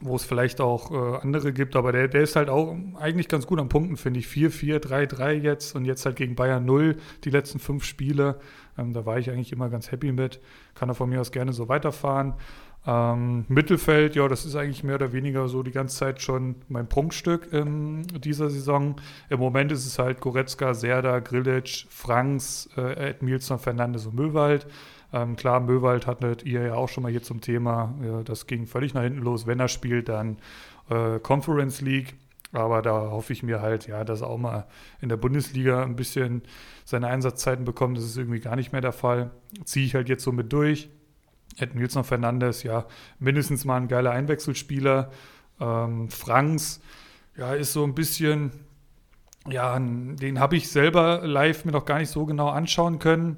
[0.02, 3.48] wo es vielleicht auch äh, andere gibt, aber der, der ist halt auch eigentlich ganz
[3.48, 4.28] gut am Punkten, finde ich.
[4.28, 8.40] 4-4, 3-3 jetzt und jetzt halt gegen Bayern 0 die letzten fünf Spiele.
[8.78, 10.42] Ähm, da war ich eigentlich immer ganz happy mit.
[10.74, 12.34] Kann er von mir aus gerne so weiterfahren.
[12.88, 16.88] Ähm, Mittelfeld, ja, das ist eigentlich mehr oder weniger so die ganze Zeit schon mein
[16.88, 18.98] Prunkstück in dieser Saison.
[19.30, 24.68] Im Moment ist es halt Goretzka, Serda, Grilic, Franks, äh, Edmilson, Fernandes und Möwald.
[25.14, 27.94] Ähm, klar, Möwald hattet ihr ja auch schon mal hier zum Thema.
[28.04, 29.48] Ja, das ging völlig nach hinten los.
[29.48, 30.38] Wenn er spielt, dann
[30.90, 32.16] äh, Conference League.
[32.52, 34.66] Aber da hoffe ich mir halt, ja, dass er auch mal
[35.02, 36.42] in der Bundesliga ein bisschen
[36.86, 37.98] seine Einsatzzeiten bekommt.
[37.98, 39.32] Das ist irgendwie gar nicht mehr der Fall.
[39.66, 40.90] Ziehe ich halt jetzt so mit durch.
[41.58, 42.86] Ed Nilsson Fernandes, ja,
[43.20, 45.12] mindestens mal ein geiler Einwechselspieler.
[45.60, 46.82] Ähm, Franks,
[47.38, 48.52] ja, ist so ein bisschen,
[49.48, 53.38] ja, den habe ich selber live mir noch gar nicht so genau anschauen können.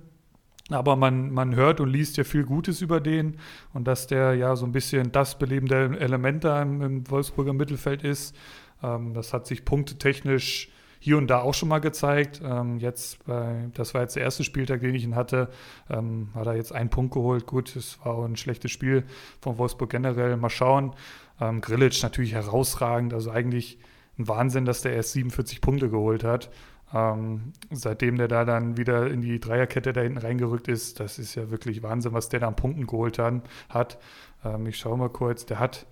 [0.70, 3.38] Aber man, man hört und liest ja viel Gutes über den
[3.74, 8.04] und dass der ja so ein bisschen das belebende Element da im, im Wolfsburger Mittelfeld
[8.04, 8.36] ist.
[8.84, 12.42] Ähm, das hat sich punktetechnisch hier und da auch schon mal gezeigt.
[12.44, 15.50] Ähm, jetzt, bei, das war jetzt der erste Spieltag, den ich ihn hatte,
[15.90, 17.46] ähm, hat er jetzt einen Punkt geholt.
[17.46, 19.04] Gut, es war auch ein schlechtes Spiel
[19.40, 20.36] von Wolfsburg generell.
[20.38, 20.94] Mal schauen.
[21.40, 23.78] Ähm, Grillitsch natürlich herausragend, also eigentlich
[24.18, 26.50] ein Wahnsinn, dass der erst 47 Punkte geholt hat.
[26.94, 31.36] Ähm, seitdem der da dann wieder in die Dreierkette da hinten reingerückt ist, das ist
[31.36, 33.42] ja wirklich Wahnsinn, was der da an Punkten geholt hat.
[33.70, 34.00] hat.
[34.46, 35.86] Ähm, ich schaue mal kurz, der hat,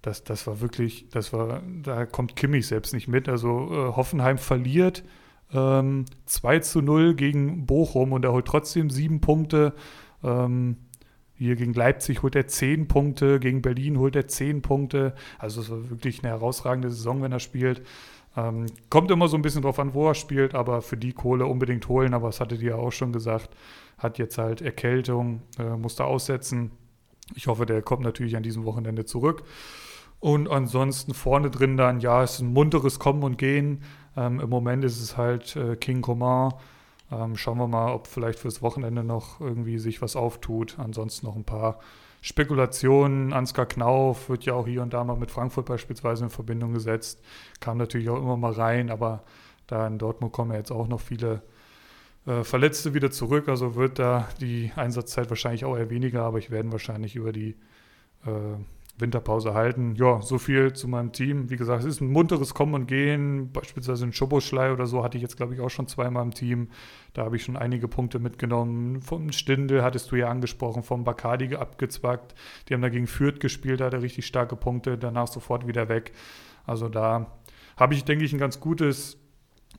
[0.00, 3.28] das, das war wirklich, das war, da kommt Kimmich selbst nicht mit.
[3.28, 5.04] Also äh, Hoffenheim verliert
[5.52, 9.74] ähm, 2 zu 0 gegen Bochum und er holt trotzdem sieben Punkte.
[10.22, 10.76] Ähm,
[11.34, 15.14] hier gegen Leipzig holt er zehn Punkte, gegen Berlin holt er zehn Punkte.
[15.38, 17.82] Also es war wirklich eine herausragende Saison, wenn er spielt.
[18.38, 21.46] Ähm, kommt immer so ein bisschen drauf an, wo er spielt, aber für die Kohle
[21.46, 22.14] unbedingt holen.
[22.14, 23.50] Aber das hattet ihr ja auch schon gesagt.
[23.98, 26.70] Hat jetzt halt Erkältung, äh, musste aussetzen.
[27.34, 29.42] Ich hoffe, der kommt natürlich an diesem Wochenende zurück.
[30.20, 33.82] Und ansonsten vorne drin dann, ja, es ist ein munteres Kommen und Gehen.
[34.16, 36.54] Ähm, Im Moment ist es halt äh, King Coman.
[37.10, 40.78] Ähm, schauen wir mal, ob vielleicht fürs Wochenende noch irgendwie sich was auftut.
[40.78, 41.80] Ansonsten noch ein paar
[42.20, 43.32] Spekulationen.
[43.32, 47.20] Ansgar Knauf wird ja auch hier und da mal mit Frankfurt beispielsweise in Verbindung gesetzt.
[47.60, 49.22] Kam natürlich auch immer mal rein, aber
[49.66, 51.42] da in Dortmund kommen ja jetzt auch noch viele
[52.26, 53.48] äh, Verletzte wieder zurück.
[53.48, 57.56] Also wird da die Einsatzzeit wahrscheinlich auch eher weniger, aber ich werde wahrscheinlich über die
[58.26, 58.56] äh,
[58.98, 59.94] Winterpause halten.
[59.96, 61.50] Ja, so viel zu meinem Team.
[61.50, 63.52] Wie gesagt, es ist ein munteres Kommen und Gehen.
[63.52, 66.68] Beispielsweise ein Schoboschlei oder so hatte ich jetzt, glaube ich, auch schon zweimal im Team.
[67.14, 69.00] Da habe ich schon einige Punkte mitgenommen.
[69.02, 72.34] Vom Stindel hattest du ja angesprochen, vom Bacardi abgezwackt.
[72.68, 76.12] Die haben dagegen Fürth gespielt, da hat er richtig starke Punkte, danach sofort wieder weg.
[76.66, 77.38] Also da
[77.76, 79.18] habe ich, denke ich, ein ganz gutes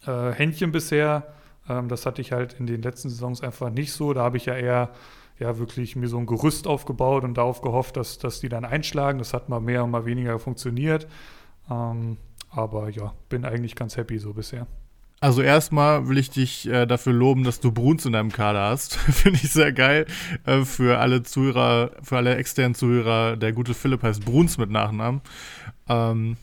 [0.05, 1.33] äh, Händchen bisher.
[1.67, 4.13] Ähm, das hatte ich halt in den letzten Saisons einfach nicht so.
[4.13, 4.91] Da habe ich ja eher
[5.39, 9.19] ja wirklich mir so ein Gerüst aufgebaut und darauf gehofft, dass, dass die dann einschlagen.
[9.19, 11.07] Das hat mal mehr und mal weniger funktioniert.
[11.69, 12.17] Ähm,
[12.49, 14.67] aber ja, bin eigentlich ganz happy so bisher.
[15.21, 18.95] Also erstmal will ich dich äh, dafür loben, dass du Bruns in deinem Kader hast.
[18.95, 20.05] Finde ich sehr geil.
[20.45, 25.21] Äh, für alle Zuhörer, für alle externen Zuhörer, der gute Philipp heißt Bruns mit Nachnamen.
[25.89, 26.37] Ähm,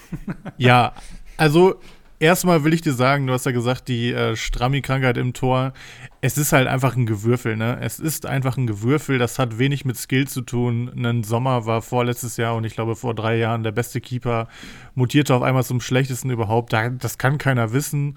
[0.56, 0.94] ja,
[1.36, 1.80] also
[2.22, 5.72] erstmal will ich dir sagen, du hast ja gesagt, die äh, Strammi-Krankheit im Tor,
[6.20, 7.78] es ist halt einfach ein Gewürfel, ne?
[7.80, 10.90] Es ist einfach ein Gewürfel, das hat wenig mit Skill zu tun.
[10.96, 14.46] Ein Sommer war vorletztes Jahr und ich glaube vor drei Jahren der beste Keeper,
[14.94, 16.72] mutierte auf einmal zum schlechtesten überhaupt.
[16.72, 18.16] Das kann keiner wissen.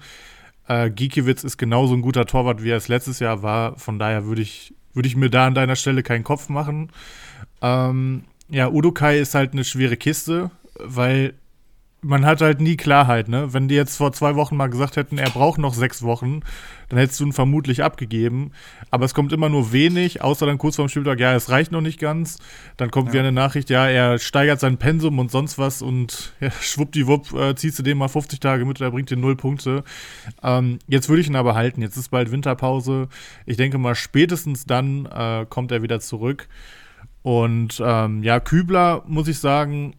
[0.68, 3.76] Äh, Gikiewicz ist genauso ein guter Torwart, wie er es letztes Jahr war.
[3.76, 6.92] Von daher würde ich, würd ich mir da an deiner Stelle keinen Kopf machen.
[7.60, 11.34] Ähm, ja, Udokai ist halt eine schwere Kiste, weil
[12.02, 13.52] man hat halt nie Klarheit, ne?
[13.52, 16.40] Wenn die jetzt vor zwei Wochen mal gesagt hätten, er braucht noch sechs Wochen,
[16.88, 18.52] dann hättest du ihn vermutlich abgegeben.
[18.90, 21.80] Aber es kommt immer nur wenig, außer dann kurz vorm Spieltag, ja, es reicht noch
[21.80, 22.38] nicht ganz.
[22.76, 23.14] Dann kommt ja.
[23.14, 27.54] wieder eine Nachricht, ja, er steigert sein Pensum und sonst was und ja, schwuppdiwupp äh,
[27.56, 29.82] ziehst du dem mal 50 Tage mit, er bringt dir null Punkte.
[30.42, 31.82] Ähm, jetzt würde ich ihn aber halten.
[31.82, 33.08] Jetzt ist bald Winterpause.
[33.46, 36.48] Ich denke mal, spätestens dann äh, kommt er wieder zurück.
[37.22, 39.96] Und ähm, ja, Kübler, muss ich sagen,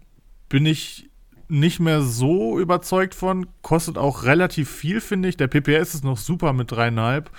[0.48, 1.07] bin ich
[1.50, 3.48] nicht mehr so überzeugt von.
[3.62, 5.38] Kostet auch relativ viel, finde ich.
[5.38, 7.30] Der PPS ist noch super mit dreieinhalb.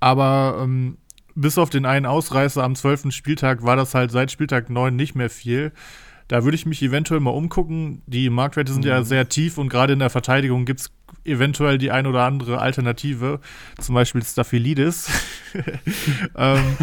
[0.00, 0.98] Aber ähm,
[1.34, 5.14] bis auf den einen Ausreißer am zwölften Spieltag war das halt seit Spieltag 9 nicht
[5.14, 5.72] mehr viel.
[6.28, 8.02] Da würde ich mich eventuell mal umgucken.
[8.06, 8.90] Die Marktwerte sind mhm.
[8.90, 10.90] ja sehr tief und gerade in der Verteidigung gibt es
[11.24, 13.40] eventuell die ein oder andere Alternative,
[13.78, 15.08] zum Beispiel Staphylidis.
[16.36, 16.76] ähm,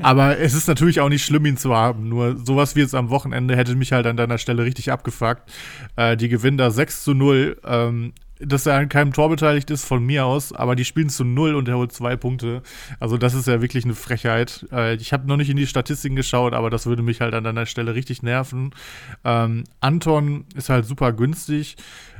[0.00, 2.08] aber es ist natürlich auch nicht schlimm, ihn zu haben.
[2.08, 5.50] Nur sowas wie jetzt am Wochenende hätte mich halt an deiner Stelle richtig abgefuckt.
[5.96, 7.58] Äh, die gewinnen da 6 zu 0.
[7.64, 11.24] Ähm, dass er an keinem Tor beteiligt ist, von mir aus, aber die spielen zu
[11.24, 12.62] null und er holt zwei Punkte.
[13.00, 14.66] Also das ist ja wirklich eine Frechheit.
[14.72, 17.44] Äh, ich habe noch nicht in die Statistiken geschaut, aber das würde mich halt an
[17.44, 18.72] deiner Stelle richtig nerven.
[19.24, 21.76] Ähm, Anton ist halt super günstig,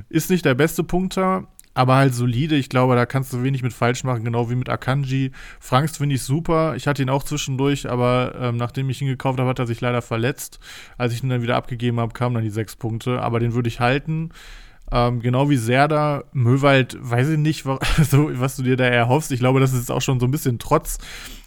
[0.08, 2.56] ist nicht der beste Punkter, aber halt solide.
[2.56, 5.32] Ich glaube, da kannst du wenig mit falsch machen, genau wie mit Akanji.
[5.60, 6.74] Franks finde ich super.
[6.74, 9.82] Ich hatte ihn auch zwischendurch, aber ähm, nachdem ich ihn gekauft habe, hat er sich
[9.82, 10.58] leider verletzt.
[10.96, 13.20] Als ich ihn dann wieder abgegeben habe, kamen dann die sechs Punkte.
[13.20, 14.30] Aber den würde ich halten.
[14.92, 17.64] Ähm, genau wie Serda, Möwald, weiß ich nicht,
[18.08, 19.32] so, was du dir da erhoffst.
[19.32, 20.98] Ich glaube, das ist auch schon so ein bisschen Trotz,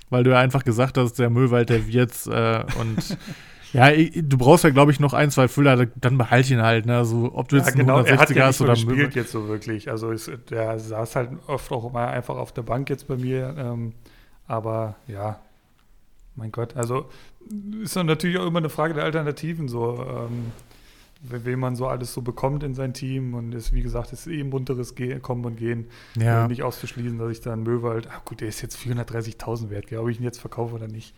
[0.09, 3.17] weil du ja einfach gesagt hast, der Möwald, der wird äh, und
[3.73, 6.97] ja, du brauchst ja, glaube ich, noch ein, zwei Füller, dann behalte ihn halt, ne?
[6.97, 9.15] Also, ob du jetzt ja, genau, einen 160er ja hast oder gespielt Möwald.
[9.15, 9.89] jetzt so wirklich.
[9.89, 13.55] Also, ist, der saß halt oft auch mal einfach auf der Bank jetzt bei mir.
[13.57, 13.93] Ähm,
[14.47, 15.39] aber ja,
[16.35, 17.05] mein Gott, also
[17.81, 20.03] ist dann natürlich auch immer eine Frage der Alternativen so.
[20.03, 20.51] Ähm,
[21.21, 24.39] wen man so alles so bekommt in sein Team und ist, wie gesagt, ist eh
[24.39, 25.87] ein bunteres Ge Kommen und Gehen.
[26.17, 26.45] Ja.
[26.45, 30.09] Äh, nicht auszuschließen, dass ich dann Möwald, ah gut, der ist jetzt 430.000 wert, ob
[30.09, 31.13] ich ihn jetzt verkaufe oder nicht.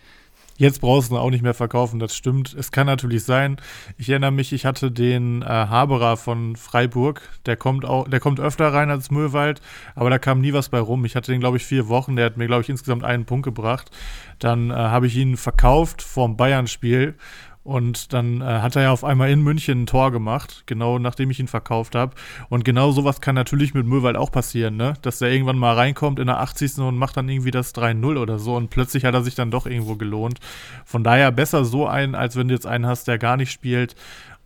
[0.57, 2.53] Jetzt brauchst du ihn auch nicht mehr verkaufen, das stimmt.
[2.53, 3.57] Es kann natürlich sein.
[3.97, 8.39] Ich erinnere mich, ich hatte den äh, Haberer von Freiburg, der kommt auch, der kommt
[8.39, 9.59] öfter rein als Möwald,
[9.95, 11.03] aber da kam nie was bei rum.
[11.05, 13.43] Ich hatte den, glaube ich, vier Wochen, der hat mir, glaube ich, insgesamt einen Punkt
[13.43, 13.89] gebracht.
[14.37, 17.15] Dann äh, habe ich ihn verkauft vorm Bayern-Spiel
[17.63, 21.29] und dann äh, hat er ja auf einmal in München ein Tor gemacht, genau nachdem
[21.29, 22.15] ich ihn verkauft habe.
[22.49, 24.95] Und genau sowas kann natürlich mit Möwald auch passieren, ne?
[25.03, 26.79] Dass der irgendwann mal reinkommt in der 80.
[26.79, 29.67] und macht dann irgendwie das 3-0 oder so und plötzlich hat er sich dann doch
[29.67, 30.39] irgendwo gelohnt.
[30.85, 33.95] Von daher besser so ein, als wenn du jetzt einen hast, der gar nicht spielt.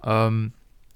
[0.03, 0.51] Ähm,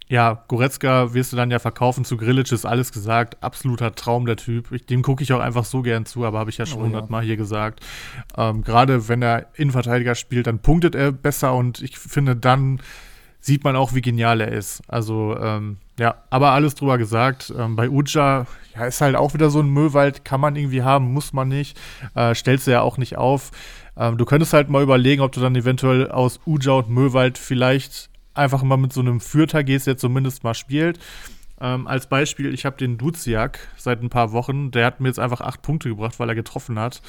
[0.10, 3.38] ja, Goretzka wirst du dann ja verkaufen zu Grillitsch, ist alles gesagt.
[3.44, 4.72] Absoluter Traum, der Typ.
[4.72, 6.82] Ich, dem gucke ich auch einfach so gern zu, aber habe ich ja schon Oh
[6.82, 6.86] ja.
[6.88, 7.86] hundertmal hier gesagt.
[8.36, 12.82] Ähm, Gerade wenn er Innenverteidiger spielt, dann punktet er besser und ich finde, dann
[13.40, 14.82] sieht man auch, wie genial er ist.
[14.88, 17.54] Also, ähm, ja, aber alles drüber gesagt.
[17.56, 21.14] Ähm, bei Uja, ja, ist halt auch wieder so ein Müllwald, kann man irgendwie haben,
[21.14, 21.80] muss man nicht.
[22.16, 23.52] Äh, stellst du ja auch nicht auf.
[23.96, 28.10] Ähm, du könntest halt mal überlegen, ob du dann eventuell aus Uja und Möwald vielleicht
[28.40, 31.00] einfach mal mit so einem Fürther gehst, der zumindest mal spielt.
[31.62, 35.20] Ähm, als Beispiel, ich habe den Duziak seit ein paar Wochen, der hat mir jetzt
[35.20, 37.02] einfach acht Punkte gebracht, weil er getroffen hat.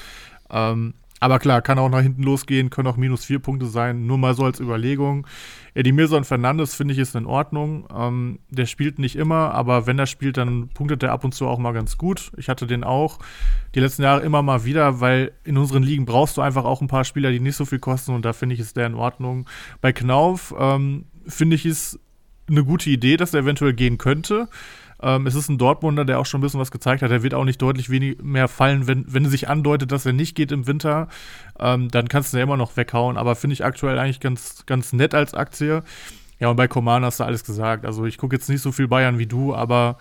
[0.51, 4.17] Ähm, aber klar, kann auch nach hinten losgehen, können auch minus vier Punkte sein, nur
[4.17, 5.27] mal so als Überlegung.
[5.75, 7.87] Edimilson Fernandes finde ich ist in Ordnung.
[7.95, 11.47] Ähm, der spielt nicht immer, aber wenn er spielt, dann punktet er ab und zu
[11.47, 12.33] auch mal ganz gut.
[12.39, 13.19] Ich hatte den auch
[13.75, 16.89] die letzten Jahre immer mal wieder, weil in unseren Ligen brauchst du einfach auch ein
[16.89, 19.47] paar Spieler, die nicht so viel kosten und da finde ich ist der in Ordnung.
[19.83, 21.99] Bei Knauf ähm, finde ich es
[22.49, 24.49] eine gute Idee, dass er eventuell gehen könnte.
[25.03, 27.11] Ähm, es ist ein Dortmunder, der auch schon ein bisschen was gezeigt hat.
[27.11, 30.35] Er wird auch nicht deutlich wenig mehr fallen, wenn, wenn sich andeutet, dass er nicht
[30.35, 31.09] geht im Winter.
[31.59, 33.17] Ähm, dann kannst du ihn ja immer noch weghauen.
[33.17, 35.83] Aber finde ich aktuell eigentlich ganz, ganz nett als Aktie.
[36.39, 37.87] Ja, und bei Coman hast du alles gesagt.
[37.87, 39.99] Also ich gucke jetzt nicht so viel Bayern wie du, aber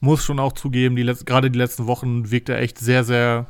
[0.00, 3.46] muss schon auch zugeben, die gerade die letzten Wochen wirkt er echt sehr, sehr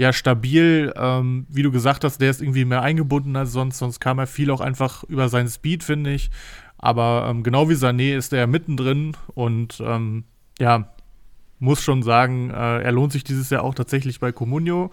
[0.00, 0.94] ja, stabil.
[0.96, 3.76] Ähm, wie du gesagt hast, der ist irgendwie mehr eingebunden als sonst.
[3.76, 6.30] Sonst kam er viel auch einfach über seinen Speed, finde ich.
[6.78, 10.24] Aber ähm, genau wie Sané ist er mittendrin und ähm,
[10.58, 10.88] ja,
[11.58, 14.90] muss schon sagen, äh, er lohnt sich dieses Jahr auch tatsächlich bei Comunio.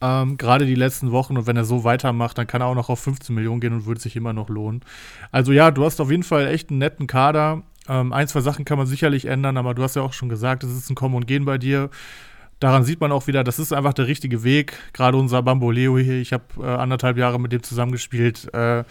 [0.00, 2.90] Ähm, Gerade die letzten Wochen und wenn er so weitermacht, dann kann er auch noch
[2.90, 4.84] auf 15 Millionen gehen und würde sich immer noch lohnen.
[5.32, 7.64] Also ja, du hast auf jeden Fall echt einen netten Kader.
[7.88, 10.62] Ähm, ein, zwei Sachen kann man sicherlich ändern, aber du hast ja auch schon gesagt,
[10.62, 11.90] es ist ein Kommen und Gehen bei dir.
[12.62, 14.74] Daran sieht man auch wieder, das ist einfach der richtige Weg.
[14.92, 18.54] Gerade unser Bamboleo hier, ich habe äh, anderthalb Jahre mit dem zusammengespielt.
[18.54, 18.84] Äh,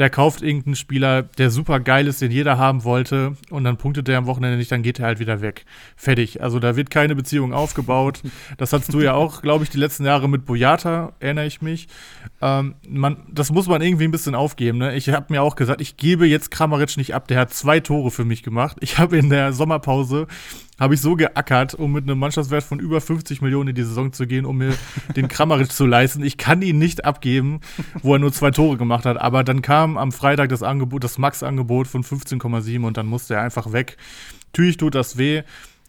[0.00, 4.08] der kauft irgendeinen Spieler, der super geil ist, den jeder haben wollte, und dann punktet
[4.08, 5.64] der am Wochenende nicht, dann geht er halt wieder weg.
[5.94, 6.42] Fertig.
[6.42, 8.20] Also da wird keine Beziehung aufgebaut.
[8.58, 11.86] Das hattest du ja auch, glaube ich, die letzten Jahre mit Boyata, erinnere ich mich.
[12.44, 14.76] Ähm, man, das muss man irgendwie ein bisschen aufgeben.
[14.76, 14.94] Ne?
[14.96, 17.26] Ich habe mir auch gesagt, ich gebe jetzt Kramaric nicht ab.
[17.26, 18.76] Der hat zwei Tore für mich gemacht.
[18.80, 20.26] Ich habe in der Sommerpause
[20.78, 24.12] habe ich so geackert, um mit einem Mannschaftswert von über 50 Millionen in die Saison
[24.12, 24.74] zu gehen, um mir
[25.16, 26.22] den Kramaric zu leisten.
[26.22, 27.62] Ich kann ihn nicht abgeben,
[28.02, 29.16] wo er nur zwei Tore gemacht hat.
[29.16, 33.40] Aber dann kam am Freitag das Angebot, das Max-Angebot von 15,7 und dann musste er
[33.40, 33.96] einfach weg.
[34.52, 35.44] Natürlich tut das weh.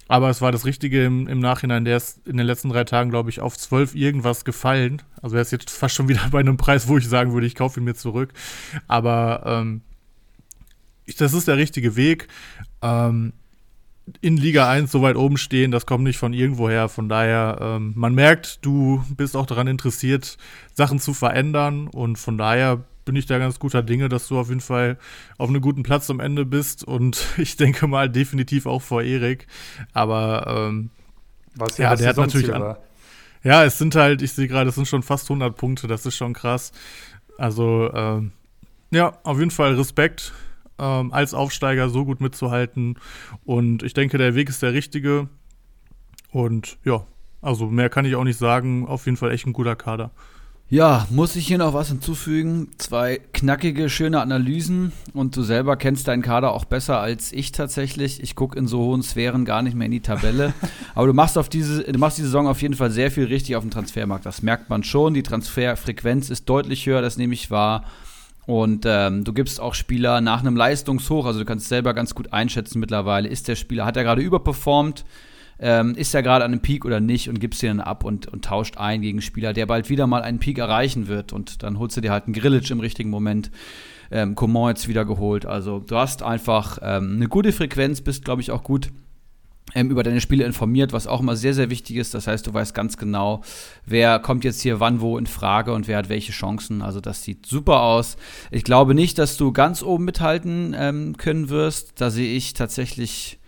[0.07, 1.85] Aber es war das Richtige im, im Nachhinein.
[1.85, 5.01] Der ist in den letzten drei Tagen, glaube ich, auf 12 irgendwas gefallen.
[5.21, 7.55] Also er ist jetzt fast schon wieder bei einem Preis, wo ich sagen würde, ich
[7.55, 8.33] kaufe ihn mir zurück.
[8.87, 9.81] Aber ähm,
[11.05, 12.27] ich, das ist der richtige Weg.
[12.81, 13.33] Ähm,
[14.21, 16.89] in Liga 1 so weit oben stehen, das kommt nicht von irgendwoher.
[16.89, 20.37] Von daher, ähm, man merkt, du bist auch daran interessiert,
[20.73, 21.87] Sachen zu verändern.
[21.87, 24.97] Und von daher bin ich da ganz guter Dinge, dass du auf jeden Fall
[25.37, 26.83] auf einem guten Platz am Ende bist.
[26.83, 29.47] Und ich denke mal definitiv auch vor Erik.
[29.93, 30.89] Aber ähm,
[31.55, 32.75] Was Ja, das der hat natürlich an-
[33.43, 36.15] ja, es sind halt, ich sehe gerade, es sind schon fast 100 Punkte, das ist
[36.17, 36.71] schon krass.
[37.37, 38.31] Also, ähm,
[38.89, 40.33] ja, auf jeden Fall Respekt,
[40.79, 42.97] ähm, als Aufsteiger so gut mitzuhalten.
[43.45, 45.29] Und ich denke, der Weg ist der richtige.
[46.31, 47.05] Und ja,
[47.41, 48.87] also mehr kann ich auch nicht sagen.
[48.87, 50.09] Auf jeden Fall echt ein guter Kader.
[50.67, 52.69] Ja, muss ich hier noch was hinzufügen?
[52.79, 58.23] Zwei knackige, schöne Analysen und du selber kennst deinen Kader auch besser als ich tatsächlich.
[58.23, 60.53] Ich gucke in so hohen Sphären gar nicht mehr in die Tabelle.
[60.95, 63.55] Aber du machst auf diese, du machst die Saison auf jeden Fall sehr viel richtig
[63.55, 64.25] auf dem Transfermarkt.
[64.25, 65.13] Das merkt man schon.
[65.13, 67.83] Die Transferfrequenz ist deutlich höher, das nehme ich wahr.
[68.47, 72.33] Und ähm, du gibst auch Spieler nach einem Leistungshoch, also du kannst selber ganz gut
[72.33, 75.05] einschätzen mittlerweile, ist der Spieler, hat er gerade überperformt,
[75.59, 78.27] ähm, ist er gerade an einem Peak oder nicht und gibst ihn dann ab und,
[78.27, 81.63] und tauscht ein gegen einen Spieler, der bald wieder mal einen Peak erreichen wird und
[81.63, 83.51] dann holst du dir halt einen Grillage im richtigen Moment.
[84.11, 85.47] Ähm, Coman jetzt wieder geholt.
[85.47, 88.91] Also du hast einfach ähm, eine gute Frequenz, bist glaube ich auch gut
[89.73, 92.13] ähm, über deine Spiele informiert, was auch immer sehr, sehr wichtig ist.
[92.13, 93.41] Das heißt, du weißt ganz genau,
[93.85, 96.83] wer kommt jetzt hier wann wo in Frage und wer hat welche Chancen.
[96.83, 98.17] Also das sieht super aus.
[98.51, 101.99] Ich glaube nicht, dass du ganz oben mithalten ähm, können wirst.
[101.99, 103.39] Da sehe ich tatsächlich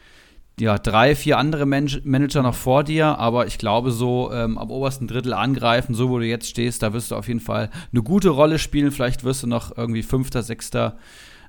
[0.60, 4.72] ja, drei, vier andere Man Manager noch vor dir, aber ich glaube, so ähm, am
[4.72, 8.02] obersten Drittel angreifen, so wo du jetzt stehst, da wirst du auf jeden Fall eine
[8.02, 8.92] gute Rolle spielen.
[8.92, 10.98] Vielleicht wirst du noch irgendwie Fünfter, Sechster.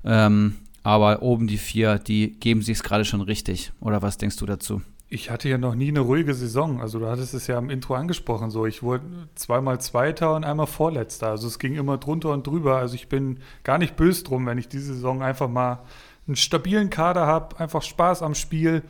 [0.04, 3.72] Ähm, aber oben die vier, die geben sich es gerade schon richtig.
[3.80, 4.82] Oder was denkst du dazu?
[5.10, 6.82] Ich hatte ja noch nie eine ruhige Saison.
[6.82, 8.50] Also du hattest es ja im Intro angesprochen.
[8.50, 9.04] So, ich wurde
[9.36, 11.28] zweimal Zweiter und einmal Vorletzter.
[11.28, 12.76] Also es ging immer drunter und drüber.
[12.76, 15.80] Also ich bin gar nicht böse drum, wenn ich diese Saison einfach mal
[16.28, 18.84] einen stabilen Kader habe, einfach Spaß am Spiel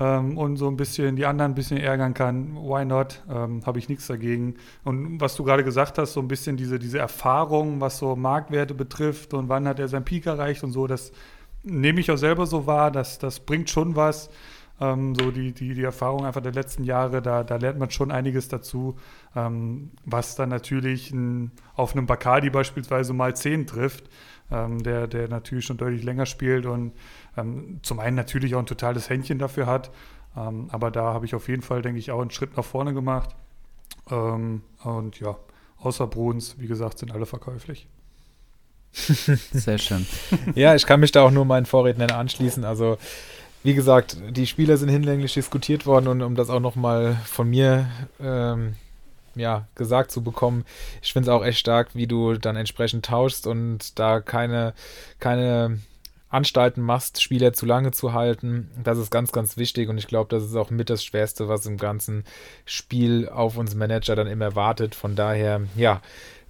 [0.00, 2.56] ähm, und so ein bisschen die anderen ein bisschen ärgern kann.
[2.56, 3.22] Why not?
[3.30, 4.56] Ähm, habe ich nichts dagegen.
[4.82, 8.74] Und was du gerade gesagt hast, so ein bisschen diese, diese Erfahrung, was so Marktwerte
[8.74, 11.12] betrifft und wann hat er sein Peak erreicht und so, das
[11.62, 12.90] nehme ich auch selber so wahr.
[12.90, 14.30] Das, das bringt schon was.
[14.80, 18.10] Ähm, so die, die, die Erfahrung einfach der letzten Jahre, da, da lernt man schon
[18.10, 18.96] einiges dazu,
[19.36, 24.08] ähm, was dann natürlich ein, auf einem Bacardi beispielsweise mal 10 trifft,
[24.50, 26.92] ähm, der, der natürlich schon deutlich länger spielt und
[27.36, 29.90] ähm, zum einen natürlich auch ein totales Händchen dafür hat.
[30.36, 32.94] Ähm, aber da habe ich auf jeden Fall, denke ich, auch einen Schritt nach vorne
[32.94, 33.30] gemacht.
[34.10, 35.36] Ähm, und ja,
[35.78, 37.86] außer Bruns, wie gesagt, sind alle verkäuflich.
[38.92, 40.06] Sehr schön.
[40.54, 42.64] ja, ich kann mich da auch nur meinen Vorrednern anschließen.
[42.64, 42.98] Also
[43.62, 47.88] wie gesagt, die Spieler sind hinlänglich diskutiert worden und um das auch nochmal von mir
[48.20, 48.74] ähm,
[49.34, 50.64] ja, gesagt zu bekommen,
[51.02, 54.74] ich finde es auch echt stark, wie du dann entsprechend tauschst und da keine,
[55.18, 55.78] keine
[56.28, 58.70] Anstalten machst, Spieler zu lange zu halten.
[58.82, 61.66] Das ist ganz, ganz wichtig und ich glaube, das ist auch mit das Schwerste, was
[61.66, 62.24] im ganzen
[62.64, 64.94] Spiel auf uns Manager dann immer wartet.
[64.94, 66.00] Von daher, ja,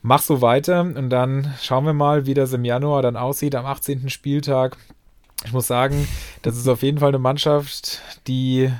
[0.02, 3.66] mach so weiter und dann schauen wir mal, wie das im Januar dann aussieht am
[3.66, 4.10] 18.
[4.10, 4.76] Spieltag
[5.44, 6.06] ich muss sagen,
[6.42, 8.70] das ist auf jeden Fall eine Mannschaft, die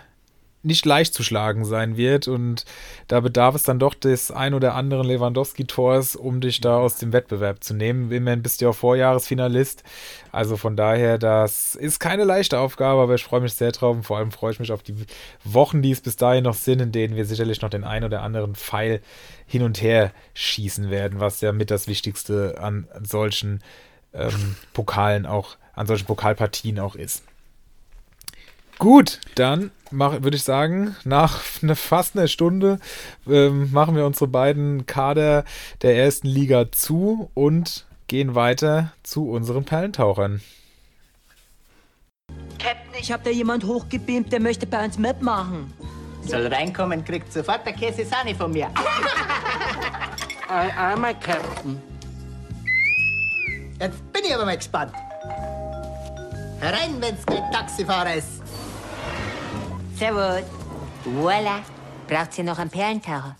[0.62, 2.64] nicht leicht zu schlagen sein wird und
[3.08, 7.12] da bedarf es dann doch des ein oder anderen Lewandowski-Tors, um dich da aus dem
[7.12, 8.12] Wettbewerb zu nehmen.
[8.12, 9.82] Immerhin bist du ja auch Vorjahresfinalist,
[10.32, 14.02] also von daher, das ist keine leichte Aufgabe, aber ich freue mich sehr drauf und
[14.02, 14.94] vor allem freue ich mich auf die
[15.44, 18.22] Wochen, die es bis dahin noch sind, in denen wir sicherlich noch den ein oder
[18.22, 19.00] anderen Pfeil
[19.46, 23.62] hin und her schießen werden, was ja mit das Wichtigste an solchen
[24.12, 27.24] ähm, Pokalen auch an solchen Pokalpartien auch ist.
[28.80, 32.78] Gut, dann würde ich sagen, nach eine, fast einer Stunde
[33.28, 35.44] ähm, machen wir unsere beiden Kader
[35.82, 40.40] der ersten Liga zu und gehen weiter zu unseren Perlentauchern.
[42.58, 45.70] Captain, ich habe da jemand hochgebeamt, der möchte bei uns mitmachen.
[46.24, 48.70] Soll reinkommen, kriegt sofort der Käse Sahne von mir.
[50.48, 51.82] I am a Captain.
[53.78, 54.92] Jetzt bin ich aber mal gespannt.
[56.60, 58.40] Herein, wenn's kein Taxifahrer ist.
[60.00, 60.44] Servus.
[61.04, 61.60] Voila.
[62.08, 63.36] Braucht ihr noch einen Perlentaucher?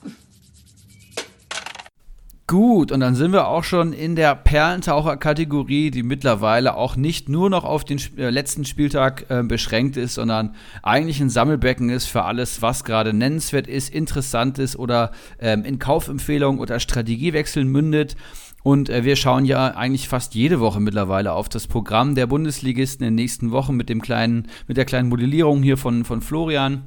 [2.46, 7.48] Gut, und dann sind wir auch schon in der Perlentaucher-Kategorie, die mittlerweile auch nicht nur
[7.48, 12.24] noch auf den äh, letzten Spieltag äh, beschränkt ist, sondern eigentlich ein Sammelbecken ist für
[12.24, 18.16] alles, was gerade nennenswert ist, interessant ist oder ähm, in Kaufempfehlungen oder Strategiewechseln mündet.
[18.62, 23.06] Und äh, wir schauen ja eigentlich fast jede Woche mittlerweile auf das Programm der Bundesligisten
[23.06, 26.84] in den nächsten Wochen mit dem kleinen, mit der kleinen Modellierung hier von, von Florian.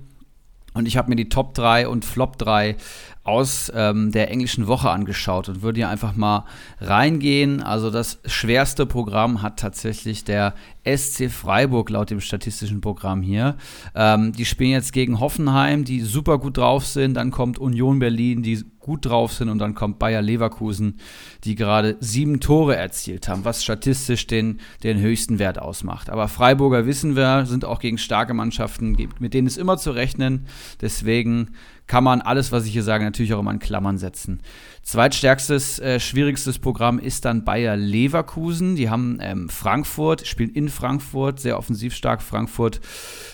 [0.74, 2.76] Und ich habe mir die Top 3 und Flop 3
[3.24, 6.46] aus ähm, der englischen Woche angeschaut und würde hier einfach mal
[6.82, 7.64] reingehen.
[7.64, 10.54] Also das schwerste Programm hat tatsächlich der
[10.86, 13.56] SC Freiburg laut dem statistischen Programm hier.
[13.96, 17.14] Ähm, die spielen jetzt gegen Hoffenheim, die super gut drauf sind.
[17.14, 19.50] Dann kommt Union Berlin, die gut drauf sind.
[19.50, 21.00] Und dann kommt Bayer Leverkusen,
[21.46, 26.10] die gerade sieben Tore erzielt haben, was statistisch den, den höchsten Wert ausmacht.
[26.10, 30.46] Aber Freiburger wissen wir, sind auch gegen starke Mannschaften, mit denen ist immer zu rechnen.
[30.82, 31.52] Deswegen
[31.88, 34.40] kann man alles, was ich hier sage, natürlich auch immer in Klammern setzen.
[34.84, 38.76] Zweitstärkstes, äh, schwierigstes Programm ist dann Bayer Leverkusen.
[38.76, 42.22] Die haben ähm, Frankfurt, spielen in Frankfurt, sehr offensiv stark.
[42.22, 42.82] Frankfurt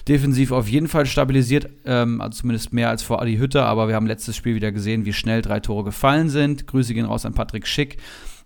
[0.07, 3.95] defensiv auf jeden Fall stabilisiert, ähm, also zumindest mehr als vor Adi Hütter, aber wir
[3.95, 6.67] haben letztes Spiel wieder gesehen, wie schnell drei Tore gefallen sind.
[6.67, 7.97] Grüße gehen raus an Patrick Schick.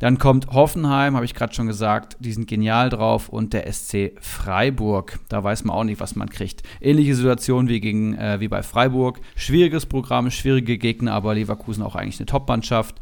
[0.03, 4.11] Dann kommt Hoffenheim, habe ich gerade schon gesagt, die sind genial drauf und der SC
[4.19, 5.17] Freiburg.
[5.29, 6.61] Da weiß man auch nicht, was man kriegt.
[6.81, 9.21] Ähnliche Situation wie, gegen, äh, wie bei Freiburg.
[9.37, 12.99] Schwieriges Programm, schwierige Gegner, aber Leverkusen auch eigentlich eine Top-Mannschaft.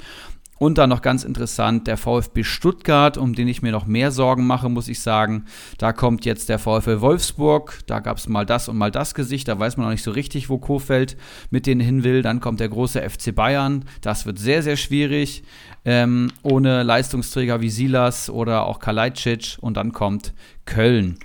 [0.61, 4.45] Und dann noch ganz interessant, der VfB Stuttgart, um den ich mir noch mehr Sorgen
[4.45, 5.45] mache, muss ich sagen.
[5.79, 7.79] Da kommt jetzt der VfL Wolfsburg.
[7.87, 9.47] Da gab es mal das und mal das Gesicht.
[9.47, 11.17] Da weiß man noch nicht so richtig, wo Kofeld
[11.49, 12.21] mit denen hin will.
[12.21, 13.85] Dann kommt der große FC Bayern.
[14.01, 15.41] Das wird sehr, sehr schwierig.
[15.83, 19.57] Ähm, ohne Leistungsträger wie Silas oder auch Kalajdzic.
[19.61, 20.31] Und dann kommt
[20.65, 21.17] Köln.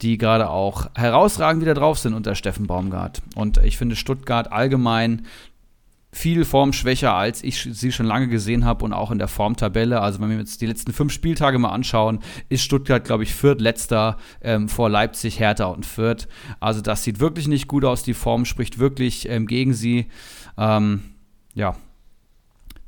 [0.00, 3.22] die gerade auch herausragend wieder drauf sind unter Steffen Baumgart.
[3.36, 5.22] Und ich finde Stuttgart allgemein
[6.14, 10.00] viel formschwächer, als ich sie schon lange gesehen habe und auch in der Formtabelle.
[10.02, 14.18] Also wenn wir uns die letzten fünf Spieltage mal anschauen, ist Stuttgart, glaube ich, viertletzter
[14.42, 16.28] ähm, vor Leipzig, Hertha und Fürth.
[16.60, 18.02] Also das sieht wirklich nicht gut aus.
[18.02, 20.08] Die Form spricht wirklich ähm, gegen sie.
[20.58, 21.02] Ähm,
[21.54, 21.76] ja,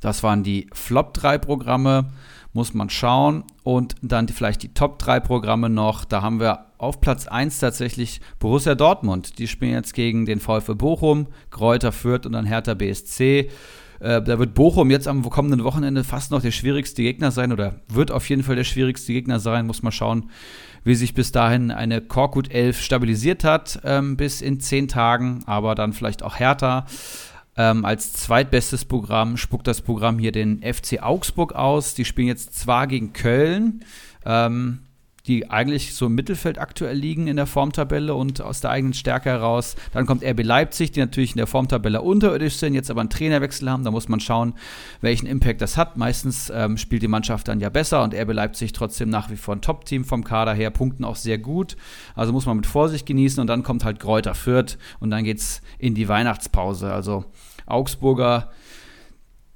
[0.01, 2.11] das waren die Flop 3 Programme
[2.55, 3.43] muss man schauen.
[3.63, 6.05] Und dann die, vielleicht die Top 3 Programme noch.
[6.05, 9.39] Da haben wir auf Platz 1 tatsächlich Borussia Dortmund.
[9.39, 13.49] Die spielen jetzt gegen den VfB Bochum, Kräuter Fürth und dann Hertha BSC.
[13.99, 17.81] Äh, da wird Bochum jetzt am kommenden Wochenende fast noch der schwierigste Gegner sein oder
[17.87, 19.67] wird auf jeden Fall der schwierigste Gegner sein.
[19.67, 20.29] Muss man schauen,
[20.83, 25.75] wie sich bis dahin eine Korkut 11 stabilisiert hat, ähm, bis in 10 Tagen, aber
[25.75, 26.85] dann vielleicht auch Hertha.
[27.57, 31.93] Ähm, als zweitbestes Programm spuckt das Programm hier den FC Augsburg aus.
[31.93, 33.79] Die spielen jetzt zwar gegen Köln,
[34.25, 34.84] ähm,
[35.27, 39.29] die eigentlich so im Mittelfeld aktuell liegen in der Formtabelle und aus der eigenen Stärke
[39.29, 39.75] heraus.
[39.91, 43.69] Dann kommt RB Leipzig, die natürlich in der Formtabelle unterirdisch sind, jetzt aber einen Trainerwechsel
[43.69, 43.83] haben.
[43.83, 44.53] Da muss man schauen,
[45.01, 45.97] welchen Impact das hat.
[45.97, 49.55] Meistens ähm, spielt die Mannschaft dann ja besser und RB Leipzig trotzdem nach wie vor
[49.55, 51.75] ein Top-Team vom Kader her, punkten auch sehr gut.
[52.13, 55.39] Also muss man mit Vorsicht genießen und dann kommt halt Kräuter Fürth und dann geht
[55.39, 56.93] es in die Weihnachtspause.
[56.93, 57.25] Also
[57.65, 58.51] Augsburger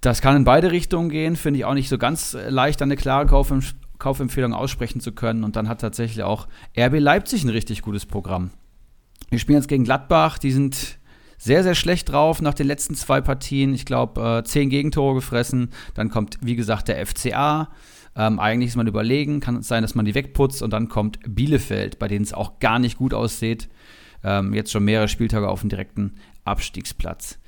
[0.01, 3.25] das kann in beide Richtungen gehen, finde ich auch nicht so ganz leicht, eine klare
[3.25, 5.43] Kaufempfehlung Kaufempfehlung aussprechen zu können.
[5.43, 6.47] Und dann hat tatsächlich auch
[6.77, 8.51] RB Leipzig ein richtig gutes Programm.
[9.29, 10.97] Wir spielen jetzt gegen Gladbach, die sind
[11.37, 13.73] sehr, sehr schlecht drauf nach den letzten zwei Partien.
[13.73, 15.69] Ich glaube, äh, zehn Gegentore gefressen.
[15.93, 17.69] Dann kommt, wie gesagt, der FCA.
[18.15, 20.61] Ähm, eigentlich ist man überlegen, kann es sein, dass man die wegputzt.
[20.61, 23.69] Und dann kommt Bielefeld, bei denen es auch gar nicht gut aussieht.
[24.23, 27.39] Ähm, jetzt schon mehrere Spieltage auf dem direkten Abstiegsplatz.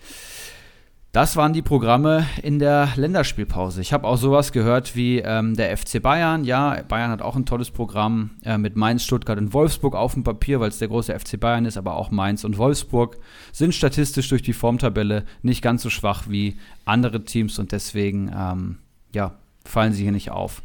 [1.12, 3.82] Das waren die Programme in der Länderspielpause.
[3.82, 6.46] Ich habe auch sowas gehört wie ähm, der FC Bayern.
[6.46, 10.24] Ja, Bayern hat auch ein tolles Programm äh, mit Mainz, Stuttgart und Wolfsburg auf dem
[10.24, 13.18] Papier, weil es der große FC Bayern ist, aber auch Mainz und Wolfsburg
[13.52, 16.56] sind statistisch durch die Formtabelle nicht ganz so schwach wie
[16.86, 18.78] andere Teams und deswegen ähm,
[19.14, 19.34] ja,
[19.66, 20.62] fallen sie hier nicht auf.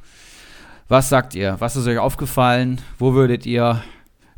[0.87, 1.57] Was sagt ihr?
[1.59, 2.81] Was ist euch aufgefallen?
[3.01, 3.83] Wo würdet ihr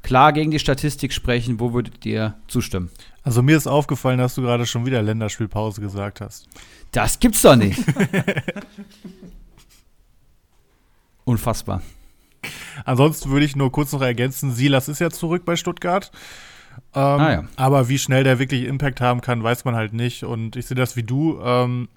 [0.02, 1.60] klar gegen die Statistik sprechen?
[1.60, 2.88] Wo würdet ihr zustimmen?
[3.28, 6.48] Also mir ist aufgefallen, dass du gerade schon wieder Länderspielpause gesagt hast.
[6.92, 7.78] Das gibt's doch nicht.
[11.26, 11.82] Unfassbar.
[12.86, 16.10] Ansonsten würde ich nur kurz noch ergänzen, Silas ist ja zurück bei Stuttgart.
[16.94, 17.44] Ähm, ah, ja.
[17.56, 20.24] Aber wie schnell der wirklich Impact haben kann, weiß man halt nicht.
[20.24, 21.38] Und ich sehe das wie du.
[21.42, 21.90] Ähm,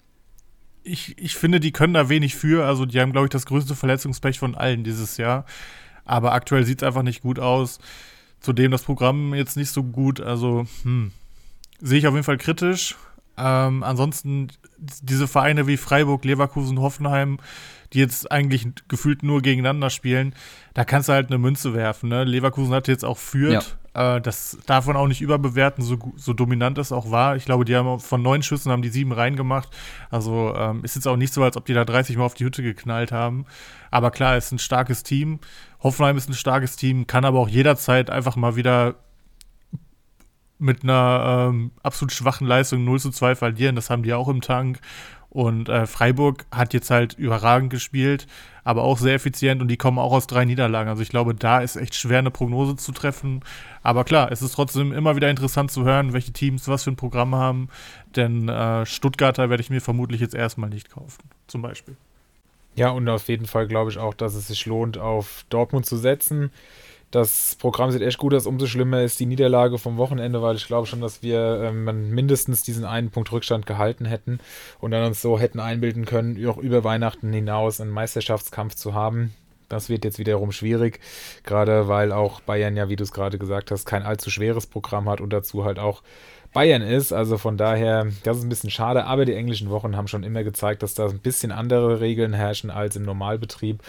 [0.82, 2.66] ich, ich finde, die können da wenig für.
[2.66, 5.46] Also die haben, glaube ich, das größte Verletzungspech von allen dieses Jahr.
[6.04, 7.78] Aber aktuell sieht es einfach nicht gut aus.
[8.40, 10.20] Zudem das Programm jetzt nicht so gut.
[10.20, 11.10] Also, hm,
[11.82, 12.96] sehe ich auf jeden Fall kritisch.
[13.36, 17.38] Ähm, ansonsten diese Vereine wie Freiburg, Leverkusen, Hoffenheim,
[17.92, 20.34] die jetzt eigentlich gefühlt nur gegeneinander spielen,
[20.74, 22.08] da kannst du halt eine Münze werfen.
[22.08, 22.24] Ne?
[22.24, 23.76] Leverkusen hat jetzt auch führt.
[23.94, 24.16] Ja.
[24.16, 27.36] Äh, das darf man auch nicht überbewerten, so, so dominant es auch war.
[27.36, 29.68] Ich glaube, die haben von neun Schüssen haben die sieben reingemacht.
[30.10, 32.44] Also ähm, ist jetzt auch nicht so, als ob die da 30 Mal auf die
[32.44, 33.46] Hütte geknallt haben.
[33.90, 35.40] Aber klar, es ist ein starkes Team.
[35.82, 38.94] Hoffenheim ist ein starkes Team, kann aber auch jederzeit einfach mal wieder
[40.62, 43.76] mit einer ähm, absolut schwachen Leistung 0 zu 2 verlieren.
[43.76, 44.80] Das haben die auch im Tank.
[45.32, 48.26] Und äh, Freiburg hat jetzt halt überragend gespielt,
[48.64, 50.90] aber auch sehr effizient und die kommen auch aus drei Niederlagen.
[50.90, 53.40] Also ich glaube, da ist echt schwer eine Prognose zu treffen.
[53.82, 56.96] Aber klar, es ist trotzdem immer wieder interessant zu hören, welche Teams was für ein
[56.96, 57.70] Programm haben.
[58.14, 61.96] Denn äh, Stuttgarter werde ich mir vermutlich jetzt erstmal nicht kaufen, zum Beispiel.
[62.74, 65.96] Ja, und auf jeden Fall glaube ich auch, dass es sich lohnt, auf Dortmund zu
[65.96, 66.50] setzen.
[67.12, 68.46] Das Programm sieht echt gut aus.
[68.46, 72.62] Umso schlimmer ist die Niederlage vom Wochenende, weil ich glaube schon, dass wir ähm, mindestens
[72.62, 74.40] diesen einen Punkt Rückstand gehalten hätten
[74.80, 79.34] und dann uns so hätten einbilden können, auch über Weihnachten hinaus einen Meisterschaftskampf zu haben.
[79.68, 81.00] Das wird jetzt wiederum schwierig,
[81.44, 85.08] gerade weil auch Bayern ja, wie du es gerade gesagt hast, kein allzu schweres Programm
[85.08, 86.02] hat und dazu halt auch
[86.52, 87.12] Bayern ist.
[87.12, 90.44] Also von daher, das ist ein bisschen schade, aber die englischen Wochen haben schon immer
[90.44, 93.82] gezeigt, dass da ein bisschen andere Regeln herrschen als im Normalbetrieb.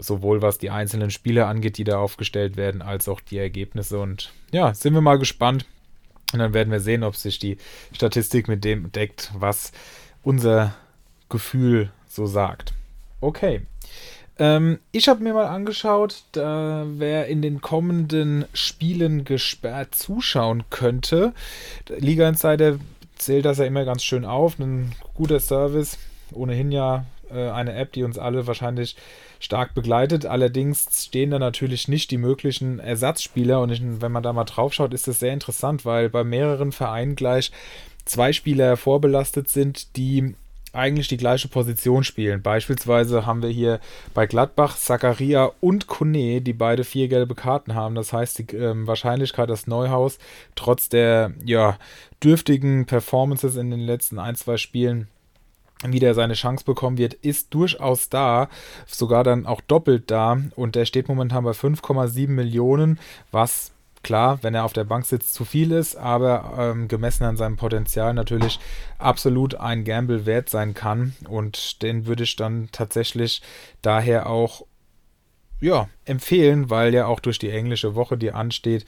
[0.00, 3.98] Sowohl was die einzelnen Spiele angeht, die da aufgestellt werden, als auch die Ergebnisse.
[3.98, 5.66] Und ja, sind wir mal gespannt.
[6.32, 7.56] Und dann werden wir sehen, ob sich die
[7.92, 9.72] Statistik mit dem deckt, was
[10.22, 10.74] unser
[11.28, 12.74] Gefühl so sagt.
[13.20, 13.62] Okay.
[14.38, 21.32] Ähm, ich habe mir mal angeschaut, da wer in den kommenden Spielen gesperrt zuschauen könnte.
[21.88, 22.78] Liga Insider
[23.16, 24.58] zählt das ja immer ganz schön auf.
[24.58, 25.98] Ein guter Service.
[26.32, 28.96] Ohnehin ja äh, eine App, die uns alle wahrscheinlich
[29.40, 30.26] stark begleitet.
[30.26, 33.60] Allerdings stehen da natürlich nicht die möglichen Ersatzspieler.
[33.60, 36.72] Und ich, wenn man da mal drauf schaut, ist das sehr interessant, weil bei mehreren
[36.72, 37.52] Vereinen gleich
[38.04, 40.34] zwei Spieler vorbelastet sind, die
[40.72, 42.42] eigentlich die gleiche Position spielen.
[42.42, 43.80] Beispielsweise haben wir hier
[44.14, 47.94] bei Gladbach Zakaria und Kone, die beide vier gelbe Karten haben.
[47.94, 50.18] Das heißt, die ähm, Wahrscheinlichkeit, dass Neuhaus
[50.54, 51.78] trotz der ja,
[52.22, 55.08] dürftigen Performances in den letzten ein, zwei Spielen
[55.86, 58.48] wieder seine Chance bekommen wird, ist durchaus da,
[58.86, 60.38] sogar dann auch doppelt da.
[60.56, 62.98] Und der steht momentan bei 5,7 Millionen,
[63.30, 63.72] was
[64.02, 67.56] klar, wenn er auf der Bank sitzt, zu viel ist, aber ähm, gemessen an seinem
[67.56, 68.58] Potenzial natürlich
[68.98, 71.14] absolut ein Gamble wert sein kann.
[71.28, 73.42] Und den würde ich dann tatsächlich
[73.82, 74.64] daher auch
[75.60, 78.84] ja, empfehlen, weil ja auch durch die englische Woche, die ansteht,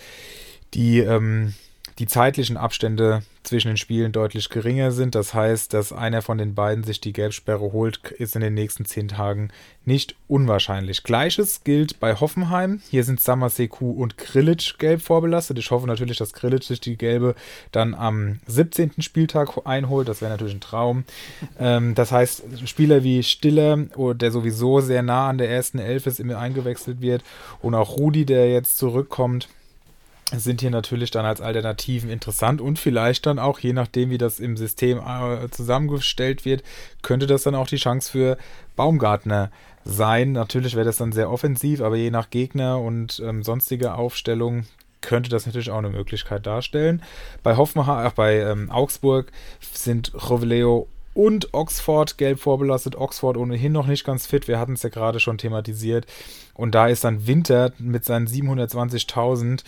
[0.75, 1.55] die ähm,
[2.01, 5.15] die zeitlichen Abstände zwischen den Spielen deutlich geringer sind.
[5.15, 8.87] Das heißt, dass einer von den beiden sich die Gelbsperre holt, ist in den nächsten
[8.87, 9.51] zehn Tagen
[9.85, 11.03] nicht unwahrscheinlich.
[11.03, 12.81] Gleiches gilt bei Hoffenheim.
[12.89, 15.59] Hier sind Samaseku und Grilic gelb vorbelastet.
[15.59, 17.35] Ich hoffe natürlich, dass Grilic sich die gelbe
[17.71, 18.93] dann am 17.
[19.01, 20.09] Spieltag einholt.
[20.09, 21.05] Das wäre natürlich ein Traum.
[21.59, 26.07] Ähm, das heißt, Spieler wie Stiller, oh, der sowieso sehr nah an der ersten Elf
[26.07, 27.23] ist, immer eingewechselt wird,
[27.61, 29.49] und auch Rudi, der jetzt zurückkommt
[30.33, 34.41] sind hier natürlich dann als Alternativen interessant und vielleicht dann auch, je nachdem, wie das
[34.41, 36.63] im System äh, zusammengestellt wird,
[37.03, 38.39] könnte das dann auch die Chance für
[38.77, 39.51] Baumgartner
[39.85, 40.33] sein.
[40.33, 44.67] Natürlich wäre das dann sehr offensiv, aber je nach Gegner und ähm, sonstige Aufstellung
[45.01, 47.03] könnte das natürlich auch eine Möglichkeit darstellen.
[47.43, 49.33] Bei Hoffenheim, ach, bei ähm, Augsburg
[49.73, 52.97] sind Roveleo und Oxford gelb vorbelastet.
[52.97, 54.47] Oxford ohnehin noch nicht ganz fit.
[54.47, 56.07] Wir hatten es ja gerade schon thematisiert.
[56.55, 59.63] Und da ist dann Winter mit seinen 720.000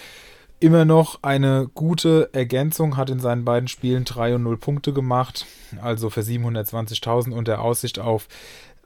[0.63, 5.47] immer noch eine gute Ergänzung, hat in seinen beiden Spielen 3 und 0 Punkte gemacht,
[5.83, 8.29] also für 720.000 und der Aussicht auf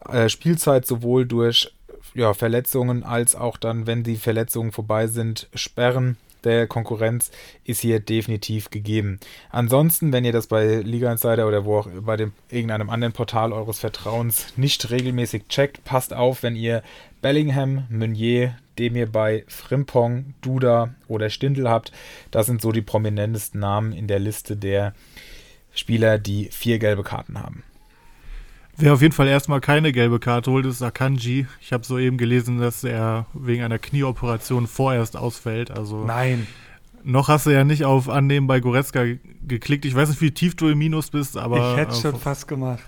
[0.08, 1.74] äh, Spielzeit sowohl durch
[2.14, 7.30] ja, Verletzungen als auch dann, wenn die Verletzungen vorbei sind, Sperren der Konkurrenz
[7.64, 9.18] ist hier definitiv gegeben.
[9.50, 13.52] Ansonsten, wenn ihr das bei Liga Insider oder wo auch bei dem, irgendeinem anderen Portal
[13.52, 16.82] eures Vertrauens nicht regelmäßig checkt, passt auf, wenn ihr
[17.22, 21.92] Bellingham, Meunier, dem ihr bei Frimpong, Duda oder Stindl habt.
[22.30, 24.94] Das sind so die prominentesten Namen in der Liste der
[25.74, 27.62] Spieler, die vier gelbe Karten haben.
[28.78, 31.46] Wer auf jeden Fall erstmal keine gelbe Karte holt, ist Akanji.
[31.60, 35.70] Ich habe soeben gelesen, dass er wegen einer Knieoperation vorerst ausfällt.
[35.70, 36.46] Also Nein.
[37.02, 39.04] Noch hast du ja nicht auf Annehmen bei Goretzka
[39.46, 39.84] geklickt.
[39.84, 41.72] Ich weiß nicht, wie tief du im Minus bist, aber.
[41.72, 42.82] Ich hätte es schon fast gemacht.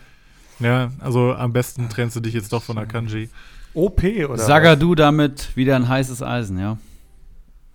[0.58, 3.30] Ja, also am besten trennst du dich jetzt doch von Akanji.
[3.74, 4.38] OP oder?
[4.38, 6.78] Sagadu damit wieder ein heißes Eisen, ja.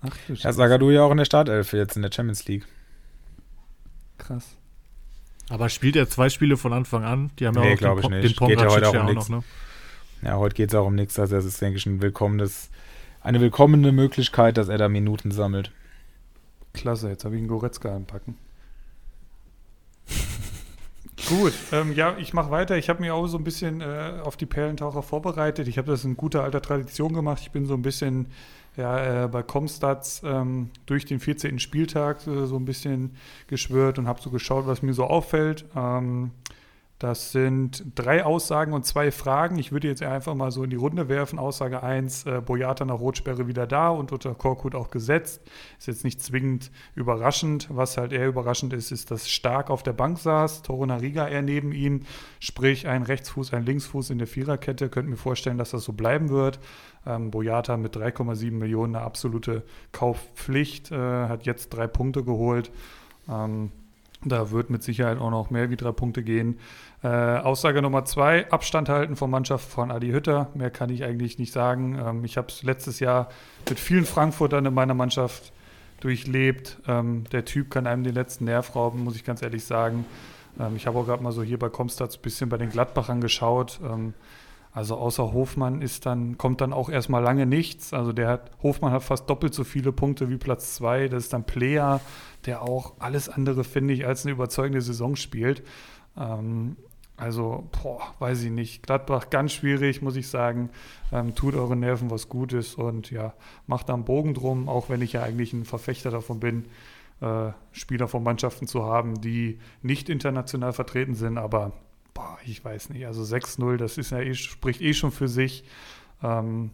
[0.02, 2.66] Ach du Ja, Sagadu ja auch in der Startelf jetzt in der Champions League.
[4.18, 4.58] Krass.
[5.50, 7.32] Aber spielt er zwei Spiele von Anfang an?
[7.40, 8.40] Die haben nee, ja auch glaube den, ich nicht.
[8.40, 9.30] den geht ja heute auch um auch nichts.
[9.30, 9.44] noch, ne?
[10.24, 11.20] Ja, heute geht es auch um nichts.
[11.20, 12.70] Also es ist, denke ich, ein willkommenes,
[13.22, 15.72] eine willkommene Möglichkeit, dass er da Minuten sammelt.
[16.74, 18.38] Klasse, jetzt habe ich einen Goretzka anpacken.
[21.30, 22.78] Gut, ähm, ja, ich mache weiter.
[22.78, 25.68] Ich habe mich auch so ein bisschen äh, auf die Perlentaucher vorbereitet.
[25.68, 27.40] Ich habe das in guter alter Tradition gemacht.
[27.42, 28.28] Ich bin so ein bisschen
[28.76, 31.60] ja, äh, bei Comstats ähm, durch den 14.
[31.60, 33.16] Spieltag äh, so ein bisschen
[33.48, 35.66] geschwört und habe so geschaut, was mir so auffällt.
[35.76, 36.32] Ähm,
[37.04, 39.60] das sind drei Aussagen und zwei Fragen.
[39.60, 41.38] Ich würde jetzt einfach mal so in die Runde werfen.
[41.38, 45.42] Aussage 1, äh, Boyata nach Rotsperre wieder da und unter Korkut auch gesetzt.
[45.78, 47.68] Ist jetzt nicht zwingend überraschend.
[47.70, 51.74] Was halt eher überraschend ist, ist, dass Stark auf der Bank saß, Torunariga eher neben
[51.74, 52.04] ihm,
[52.40, 54.88] sprich ein Rechtsfuß, ein Linksfuß in der Viererkette.
[54.88, 56.62] Könnt mir vorstellen, dass das so bleiben wird.
[57.06, 62.72] Ähm, Boyata mit 3,7 Millionen eine absolute Kaufpflicht, äh, hat jetzt drei Punkte geholt.
[63.28, 63.72] Ähm,
[64.26, 66.60] da wird mit Sicherheit auch noch mehr wie drei Punkte gehen.
[67.04, 70.48] Äh, Aussage Nummer zwei, Abstand halten von Mannschaft von Adi Hütter.
[70.54, 72.00] Mehr kann ich eigentlich nicht sagen.
[72.00, 73.28] Ähm, ich habe es letztes Jahr
[73.68, 75.52] mit vielen Frankfurtern in meiner Mannschaft
[76.00, 76.80] durchlebt.
[76.88, 80.06] Ähm, der Typ kann einem den letzten Nerv rauben, muss ich ganz ehrlich sagen.
[80.58, 83.20] Ähm, ich habe auch gerade mal so hier bei Comstats ein bisschen bei den Gladbachern
[83.20, 83.82] geschaut.
[83.84, 84.14] Ähm,
[84.72, 87.94] also außer Hofmann ist dann, kommt dann auch erstmal lange nichts.
[87.94, 91.10] Also der hat, Hofmann hat fast doppelt so viele Punkte wie Platz zwei.
[91.10, 92.00] Das ist dann Player,
[92.46, 95.64] der auch alles andere, finde ich, als eine überzeugende Saison spielt.
[96.18, 96.78] Ähm,
[97.16, 98.84] also, boah, weiß ich nicht.
[98.84, 100.70] Gladbach ganz schwierig, muss ich sagen.
[101.12, 103.34] Ähm, tut euren Nerven was Gutes und ja,
[103.68, 106.66] macht einen Bogen drum, auch wenn ich ja eigentlich ein Verfechter davon bin,
[107.22, 111.72] äh, Spieler von Mannschaften zu haben, die nicht international vertreten sind, aber
[112.14, 113.06] boah, ich weiß nicht.
[113.06, 115.64] Also 6-0, das ist ja eh, spricht eh schon für sich.
[116.24, 116.72] Ähm,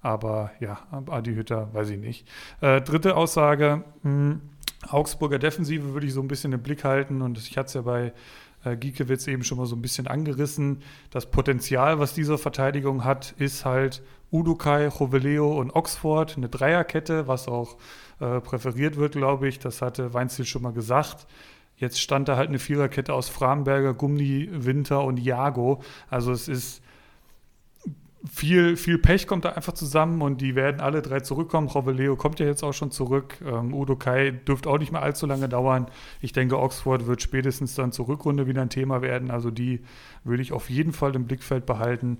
[0.00, 2.28] aber ja, Adi Hütter, weiß ich nicht.
[2.60, 4.40] Äh, dritte Aussage, mh,
[4.88, 7.82] Augsburger Defensive würde ich so ein bisschen im Blick halten und ich hatte es ja
[7.82, 8.12] bei
[8.64, 10.82] äh, Giekewitz eben schon mal so ein bisschen angerissen.
[11.10, 17.48] Das Potenzial, was diese Verteidigung hat, ist halt Udukai, Joveleo und Oxford, eine Dreierkette, was
[17.48, 17.76] auch
[18.20, 19.58] äh, präferiert wird, glaube ich.
[19.58, 21.26] Das hatte Weinziel schon mal gesagt.
[21.76, 25.82] Jetzt stand da halt eine Viererkette aus Framberger, Gummi, Winter und Jago.
[26.08, 26.82] Also es ist
[28.30, 31.66] viel, viel Pech kommt da einfach zusammen und die werden alle drei zurückkommen.
[31.66, 33.38] Roveleo kommt ja jetzt auch schon zurück.
[33.44, 35.86] Ähm, Udo Kai dürfte auch nicht mehr allzu lange dauern.
[36.20, 39.30] Ich denke, Oxford wird spätestens dann zur Rückrunde wieder ein Thema werden.
[39.30, 39.80] Also die
[40.22, 42.18] würde ich auf jeden Fall im Blickfeld behalten.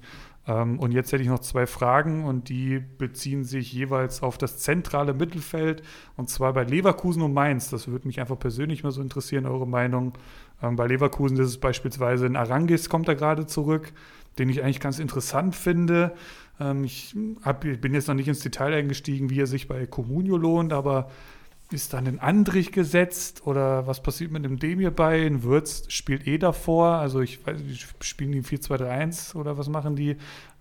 [0.48, 4.58] Ähm, und jetzt hätte ich noch zwei Fragen und die beziehen sich jeweils auf das
[4.58, 5.82] zentrale Mittelfeld
[6.16, 7.70] und zwar bei Leverkusen und Mainz.
[7.70, 10.18] Das würde mich einfach persönlich mal so interessieren, eure Meinung.
[10.60, 13.92] Ähm, bei Leverkusen ist es beispielsweise ein Arangis, kommt da gerade zurück
[14.38, 16.14] den ich eigentlich ganz interessant finde.
[16.60, 20.36] Ähm, ich hab, bin jetzt noch nicht ins Detail eingestiegen, wie er sich bei Comunio
[20.36, 21.10] lohnt, aber
[21.72, 25.26] ist dann ein Andrich gesetzt oder was passiert mit dem Demir bei?
[25.26, 29.96] Ein Würz spielt eh davor, also ich weiß nicht, spielen die 4-2-3-1 oder was machen
[29.96, 30.16] die?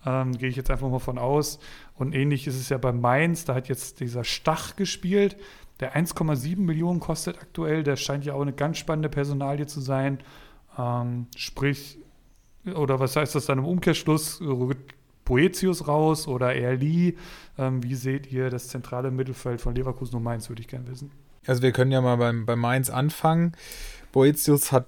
[0.05, 1.59] Ähm, Gehe ich jetzt einfach mal von aus.
[1.95, 5.37] Und ähnlich ist es ja bei Mainz, da hat jetzt dieser Stach gespielt,
[5.79, 10.19] der 1,7 Millionen kostet aktuell, der scheint ja auch eine ganz spannende Personalie zu sein.
[10.77, 11.97] Ähm, sprich,
[12.65, 14.41] oder was heißt das dann im Umkehrschluss?
[14.41, 14.95] Rückt
[15.25, 17.17] Boetius raus oder Erli?
[17.57, 21.11] Ähm, wie seht ihr das zentrale Mittelfeld von Leverkusen und Mainz, würde ich gerne wissen.
[21.47, 23.53] Also wir können ja mal beim, bei Mainz anfangen.
[24.11, 24.87] Boetius hat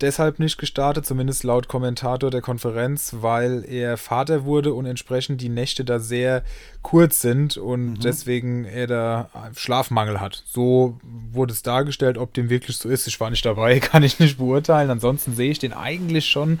[0.00, 5.48] deshalb nicht gestartet, zumindest laut Kommentator der Konferenz, weil er Vater wurde und entsprechend die
[5.48, 6.44] Nächte da sehr
[6.82, 8.00] kurz sind und mhm.
[8.00, 10.44] deswegen er da Schlafmangel hat.
[10.46, 13.08] So wurde es dargestellt, ob dem wirklich so ist.
[13.08, 14.90] Ich war nicht dabei, kann ich nicht beurteilen.
[14.90, 16.60] Ansonsten sehe ich den eigentlich schon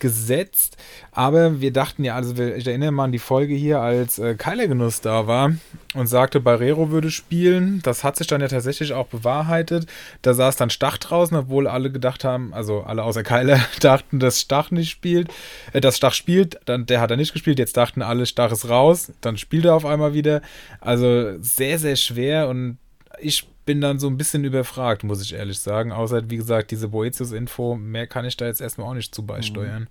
[0.00, 0.76] gesetzt.
[1.12, 5.00] Aber wir dachten ja, also ich erinnere mal an die Folge hier, als äh, Keilergenuss
[5.00, 5.52] da war
[5.94, 7.80] und sagte, Barrero würde spielen.
[7.82, 9.86] Das hat sich dann ja tatsächlich auch bewahrheitet.
[10.22, 14.40] Da saß dann Stach draußen, obwohl alle gedacht haben, also alle außer Keiler dachten, dass
[14.40, 15.28] Stach nicht spielt,
[15.72, 17.58] äh, dass Stach spielt, dann der hat er nicht gespielt.
[17.58, 20.42] Jetzt dachten alle, Stach ist raus, dann spielt er auf einmal wieder.
[20.80, 22.78] Also sehr, sehr schwer und
[23.20, 25.92] ich bin dann so ein bisschen überfragt, muss ich ehrlich sagen.
[25.92, 29.88] Außer, wie gesagt, diese Boetius-Info, mehr kann ich da jetzt erstmal auch nicht zu beisteuern.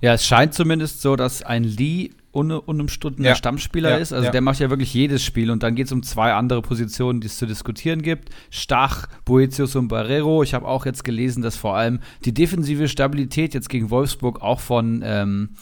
[0.00, 3.34] Ja, es scheint zumindest so, dass ein Lee un unumstrittener ja.
[3.34, 4.12] Stammspieler ja, ist.
[4.12, 4.30] Also ja.
[4.30, 7.26] der macht ja wirklich jedes Spiel und dann geht es um zwei andere Positionen, die
[7.26, 8.28] es zu diskutieren gibt.
[8.50, 10.44] Stach, Boetius und Barrero.
[10.44, 14.60] Ich habe auch jetzt gelesen, dass vor allem die defensive Stabilität jetzt gegen Wolfsburg auch
[14.60, 15.56] von ähm,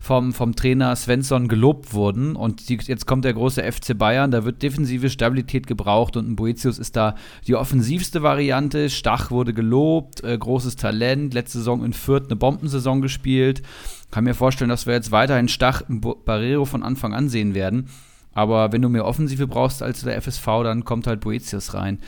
[0.00, 2.36] vom, vom Trainer Svensson gelobt wurden.
[2.36, 6.36] Und die, jetzt kommt der große FC Bayern, da wird defensive Stabilität gebraucht und ein
[6.36, 7.14] Boetius ist da
[7.46, 8.90] die offensivste Variante.
[8.90, 13.62] Stach wurde gelobt, äh, großes Talent, letzte Saison in Fürth eine Bombensaison gespielt.
[14.10, 17.88] Kann mir vorstellen, dass wir jetzt weiterhin Stach Barrero von Anfang an sehen werden.
[18.32, 21.98] Aber wenn du mehr Offensive brauchst als der FSV, dann kommt halt Boetius rein.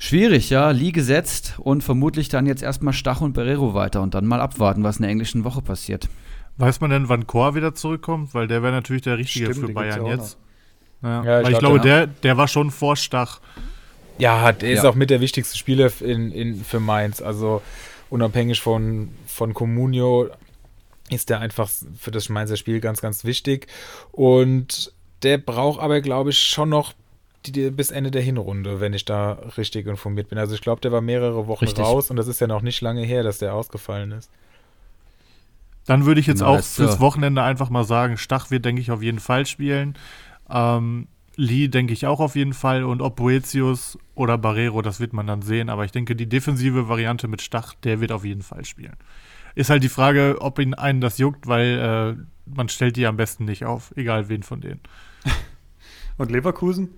[0.00, 0.70] Schwierig, ja.
[0.70, 4.84] Lee gesetzt und vermutlich dann jetzt erstmal Stach und Barrero weiter und dann mal abwarten,
[4.84, 6.08] was in der englischen Woche passiert.
[6.58, 8.34] Weiß man denn, wann Chor wieder zurückkommt?
[8.34, 10.38] Weil der wäre natürlich der Richtige Stimmt, für Bayern jetzt.
[11.02, 11.24] Ja.
[11.24, 11.40] ja.
[11.40, 13.40] ich, Weil ich glaube, der, der war schon vor Stach.
[14.18, 17.22] Ja, der ist auch mit der wichtigste Spieler in, in, für Mainz.
[17.22, 17.62] Also
[18.10, 20.28] unabhängig von, von Comunio
[21.08, 23.68] ist der einfach für das Mainzer Spiel ganz, ganz wichtig.
[24.10, 24.92] Und
[25.22, 26.92] der braucht aber, glaube ich, schon noch
[27.46, 30.38] die, bis Ende der Hinrunde, wenn ich da richtig informiert bin.
[30.38, 31.84] Also ich glaube, der war mehrere Wochen richtig.
[31.84, 34.30] raus und das ist ja noch nicht lange her, dass der ausgefallen ist.
[35.88, 37.00] Dann würde ich jetzt auch fürs.
[37.00, 39.94] Wochenende einfach mal sagen, Stach wird, denke ich, auf jeden Fall spielen.
[40.50, 45.14] Ähm, Lee denke ich auch auf jeden Fall und ob Boetius oder Barrero, das wird
[45.14, 45.70] man dann sehen.
[45.70, 48.96] Aber ich denke, die defensive Variante mit Stach, der wird auf jeden Fall spielen.
[49.54, 53.16] Ist halt die Frage, ob ihn einen das juckt, weil äh, man stellt die am
[53.16, 54.80] besten nicht auf, egal wen von denen.
[56.18, 56.90] und Leverkusen?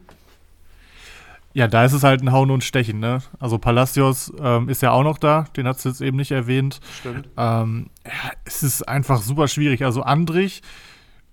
[1.52, 3.22] Ja, da ist es halt ein Hauen und Stechen, ne?
[3.40, 6.80] Also Palacios ähm, ist ja auch noch da, den hat es jetzt eben nicht erwähnt.
[7.00, 7.28] Stimmt.
[7.36, 9.84] Ähm, ja, es ist einfach super schwierig.
[9.84, 10.62] Also Andrich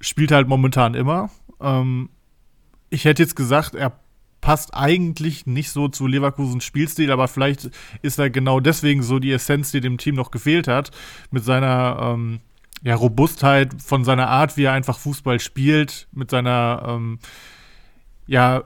[0.01, 1.30] spielt halt momentan immer.
[1.61, 2.09] Ähm,
[2.89, 3.99] ich hätte jetzt gesagt, er
[4.41, 7.70] passt eigentlich nicht so zu Leverkusens Spielstil, aber vielleicht
[8.01, 10.91] ist er genau deswegen so die Essenz, die dem Team noch gefehlt hat,
[11.32, 12.39] mit seiner ähm,
[12.82, 17.20] ja, Robustheit, von seiner Art, wie er einfach Fußball spielt, mit seiner ähm,
[18.28, 18.63] ja,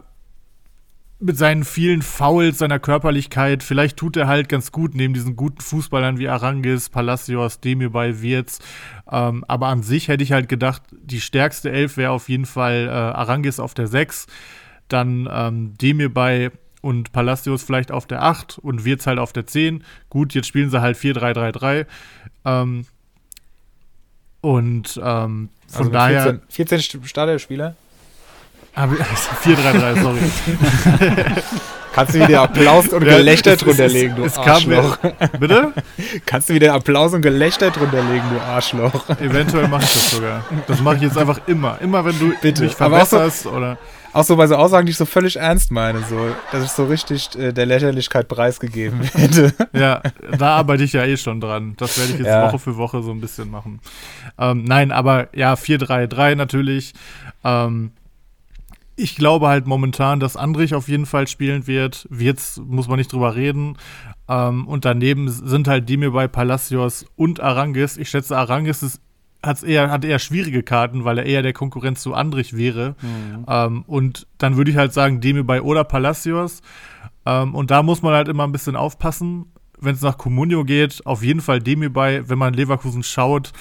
[1.21, 5.61] mit seinen vielen Fouls, seiner Körperlichkeit, vielleicht tut er halt ganz gut neben diesen guten
[5.61, 8.59] Fußballern wie Arangis, Palacios, Demirbay, Wirtz.
[9.09, 12.87] Ähm, aber an sich hätte ich halt gedacht, die stärkste Elf wäre auf jeden Fall
[12.87, 14.25] äh, Arangis auf der 6,
[14.87, 16.49] dann ähm, Demirbay
[16.81, 19.83] und Palacios vielleicht auf der 8 und Wirtz halt auf der 10.
[20.09, 21.85] Gut, jetzt spielen sie halt 4-3-3-3.
[22.45, 22.85] Ähm,
[24.41, 26.23] und ähm, von also daher.
[26.23, 26.79] 14, 14
[28.73, 29.57] Startelf-Spieler?
[29.95, 30.19] 4-3-3, sorry.
[31.93, 34.97] Kannst du wieder Applaus und Gelächter drunter legen, du Arschloch.
[35.39, 35.73] bitte?
[36.25, 39.09] Kannst du wieder Applaus und Gelächter drunter legen, du Arschloch.
[39.19, 40.45] Eventuell mache ich das sogar.
[40.67, 41.79] Das mache ich jetzt einfach immer.
[41.81, 42.63] Immer wenn du bitte.
[42.63, 43.77] mich verbesserst so, oder.
[44.13, 46.85] auch so bei so Aussagen, die ich so völlig ernst meine, so, dass ich so
[46.85, 49.53] richtig äh, der Lächerlichkeit preisgegeben werde.
[49.73, 50.01] Ja,
[50.37, 51.73] da arbeite ich ja eh schon dran.
[51.77, 52.47] Das werde ich jetzt Ja.
[52.47, 53.81] Woche für Woche so ein bisschen machen.
[54.39, 56.93] Ähm, nein, aber ja, 4-3-3 natürlich.
[57.43, 57.91] Ähm,
[59.01, 62.07] ich glaube halt momentan, dass Andrich auf jeden Fall spielen wird.
[62.09, 63.77] Wirtz muss man nicht drüber reden.
[64.29, 67.97] Ähm, und daneben sind halt die mir bei Palacios und Arangis.
[67.97, 69.01] Ich schätze, Arangis ist,
[69.43, 72.95] hat's eher, hat eher schwierige Karten, weil er eher der Konkurrenz zu Andrich wäre.
[73.47, 76.61] Ähm, und dann würde ich halt sagen, Demir bei oder Palacios.
[77.25, 79.47] Ähm, und da muss man halt immer ein bisschen aufpassen.
[79.79, 82.29] Wenn es nach Comunio geht, auf jeden Fall Demir bei.
[82.29, 83.51] Wenn man Leverkusen schaut,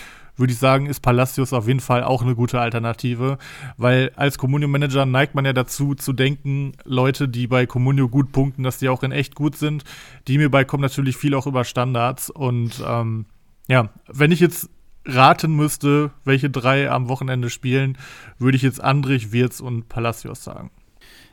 [0.41, 3.39] würde ich sagen, ist Palacios auf jeden Fall auch eine gute Alternative.
[3.77, 8.63] Weil als Comunio-Manager neigt man ja dazu zu denken, Leute, die bei Comunio gut punkten,
[8.63, 9.85] dass die auch in echt gut sind.
[10.27, 12.31] Demir bei kommt natürlich viel auch über Standards.
[12.31, 13.27] Und ähm,
[13.69, 14.71] ja, wenn ich jetzt
[15.07, 17.97] raten müsste, welche drei am Wochenende spielen,
[18.39, 20.71] würde ich jetzt Andrich, Wirtz und Palacios sagen.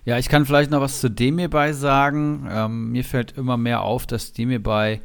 [0.05, 2.47] Ja, ich kann vielleicht noch was zu Demir bei sagen.
[2.49, 5.01] Ähm, mir fällt immer mehr auf, dass Demir bei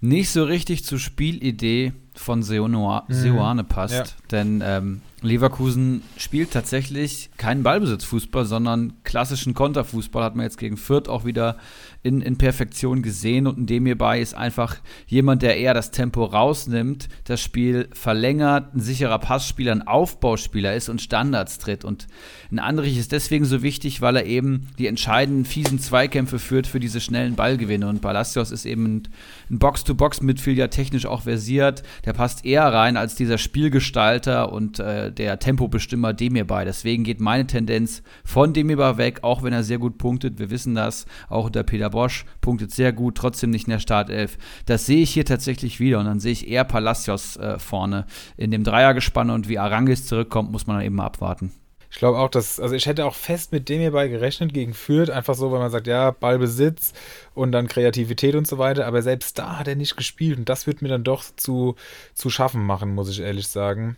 [0.00, 3.14] nicht so richtig zur Spielidee von Seoane Mhm.
[3.14, 3.94] Seoane passt.
[3.94, 4.04] Ja.
[4.30, 10.24] Denn ähm, Leverkusen spielt tatsächlich keinen Ballbesitzfußball, sondern klassischen Konterfußball.
[10.24, 11.56] Hat man jetzt gegen Fürth auch wieder
[12.02, 13.46] in, in Perfektion gesehen.
[13.46, 18.80] Und dem hierbei ist einfach jemand, der eher das Tempo rausnimmt, das Spiel verlängert, ein
[18.80, 21.84] sicherer Passspieler, ein Aufbauspieler ist und Standards tritt.
[21.84, 22.06] Und
[22.50, 26.80] ein Andrich ist deswegen so wichtig, weil er eben die entscheidenden, fiesen Zweikämpfe führt für
[26.80, 27.88] diese schnellen Ballgewinne.
[27.88, 29.02] Und Palacios ist eben
[29.50, 31.82] ein, Box-to-Box-Midfielder, technisch auch versiert.
[32.04, 36.64] Der passt eher rein als dieser Spielgestalter und äh, der Tempobestimmer Demirbay.
[36.64, 40.38] Deswegen geht meine Tendenz von Demirbay weg, auch wenn er sehr gut punktet.
[40.38, 41.06] Wir wissen das.
[41.28, 44.38] Auch der Peter Bosch punktet sehr gut, trotzdem nicht in der Startelf.
[44.66, 45.98] Das sehe ich hier tatsächlich wieder.
[45.98, 48.06] Und dann sehe ich eher Palacios äh, vorne
[48.36, 49.30] in dem Dreiergespann.
[49.30, 51.52] Und wie Arangis zurückkommt, muss man dann eben mal abwarten.
[51.90, 55.10] Ich glaube auch, dass, also ich hätte auch fest mit dem hierbei gerechnet gegen Fürth,
[55.10, 56.92] einfach so, weil man sagt, ja, Ballbesitz
[57.34, 60.68] und dann Kreativität und so weiter, aber selbst da hat er nicht gespielt und das
[60.68, 61.74] wird mir dann doch zu,
[62.14, 63.96] zu schaffen machen, muss ich ehrlich sagen.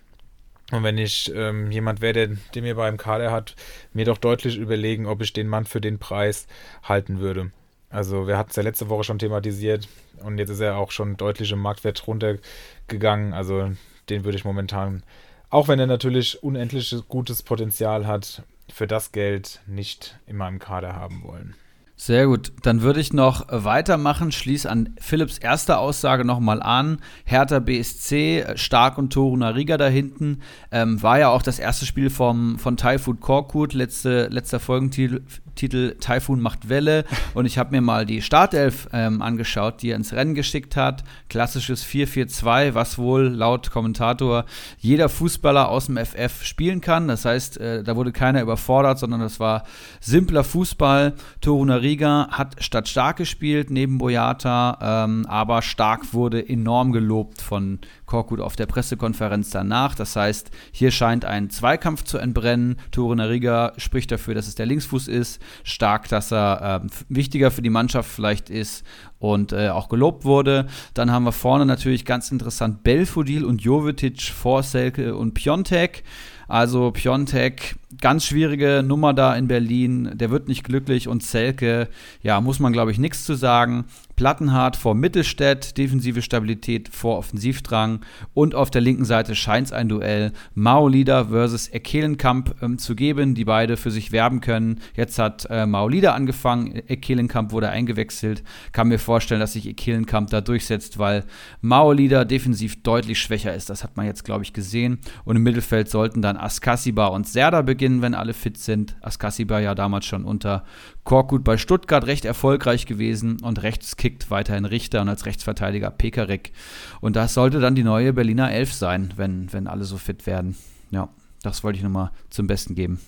[0.70, 3.55] Und wenn ich ähm, jemand wäre, der den mir beim Kader hat,
[3.93, 6.47] mir doch deutlich überlegen, ob ich den Mann für den Preis
[6.82, 7.51] halten würde.
[7.93, 9.86] Also wir hatten es ja letzte Woche schon thematisiert
[10.24, 13.35] und jetzt ist er auch schon deutlich im Marktwert runtergegangen.
[13.35, 13.70] Also
[14.09, 15.02] den würde ich momentan,
[15.51, 18.43] auch wenn er natürlich unendlich gutes Potenzial hat,
[18.73, 21.55] für das Geld nicht in meinem Kader haben wollen.
[22.04, 22.50] Sehr gut.
[22.62, 24.32] Dann würde ich noch weitermachen.
[24.32, 26.98] Schließ an Philipps erste Aussage nochmal an.
[27.24, 30.40] Hertha BSC, Stark und Toruna Riga da hinten.
[30.72, 35.20] Ähm, war ja auch das erste Spiel vom, von Typhoon Korkut, letzte, letzter Folgentitel
[35.54, 37.04] Titel Typhoon macht Welle.
[37.34, 41.04] Und ich habe mir mal die Startelf ähm, angeschaut, die er ins Rennen geschickt hat.
[41.28, 44.44] Klassisches 4-4-2, was wohl laut Kommentator
[44.78, 47.08] jeder Fußballer aus dem FF spielen kann.
[47.08, 49.64] Das heißt, äh, da wurde keiner überfordert, sondern das war
[50.00, 51.14] simpler Fußball.
[51.40, 57.78] Toruna Riga hat statt Stark gespielt, neben Boyata, ähm, aber Stark wurde enorm gelobt von
[58.06, 59.94] Korkut auf der Pressekonferenz danach.
[59.94, 62.77] Das heißt, hier scheint ein Zweikampf zu entbrennen.
[62.90, 65.40] Toruna Riga spricht dafür, dass es der Linksfuß ist.
[65.64, 68.85] Stark, dass er ähm, wichtiger für die Mannschaft vielleicht ist
[69.19, 70.66] und äh, auch gelobt wurde.
[70.94, 76.05] Dann haben wir vorne natürlich ganz interessant Belfodil und Jovetic, Vorselke und Piontek.
[76.48, 80.10] Also Piontek, ganz schwierige Nummer da in Berlin.
[80.14, 81.89] Der wird nicht glücklich und Selke,
[82.23, 83.85] ja, muss man glaube ich nichts zu sagen.
[84.16, 88.01] Plattenhardt vor Mittelstädt, defensive Stabilität vor Offensivdrang
[88.35, 93.35] und auf der linken Seite scheint es ein Duell Maolida versus Ekelenkamp ähm, zu geben,
[93.35, 94.81] die beide für sich werben können.
[94.94, 98.44] Jetzt hat äh, Maolida angefangen, Ekelenkamp wurde eingewechselt.
[98.73, 101.24] Kann mir vorstellen, dass sich Ekelenkamp da durchsetzt, weil
[101.60, 103.70] Maolida defensiv deutlich schwächer ist.
[103.70, 104.98] Das hat man jetzt, glaube ich, gesehen.
[105.24, 108.94] Und im Mittelfeld sollten dann Askasiba und Serda beginnen, wenn alle fit sind.
[109.00, 110.64] Askasiba ja damals schon unter
[111.02, 116.52] Korkut bei Stuttgart recht erfolgreich gewesen und rechts kickt weiterhin Richter und als Rechtsverteidiger Pekarek.
[117.00, 120.56] Und das sollte dann die neue Berliner Elf sein, wenn, wenn alle so fit werden.
[120.90, 121.09] Ja,
[121.42, 123.00] das wollte ich nochmal zum Besten geben.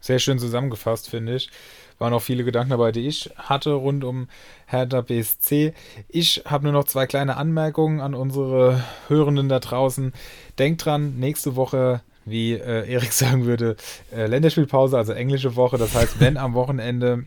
[0.00, 1.50] Sehr schön zusammengefasst, finde ich.
[1.98, 4.28] Waren auch viele Gedanken dabei, die ich hatte rund um
[4.66, 5.72] Hertha BSC.
[6.08, 10.12] Ich habe nur noch zwei kleine Anmerkungen an unsere Hörenden da draußen.
[10.58, 13.76] Denkt dran, nächste Woche wie äh, Erik sagen würde,
[14.14, 15.78] äh, Länderspielpause, also englische Woche.
[15.78, 17.24] Das heißt, wenn am Wochenende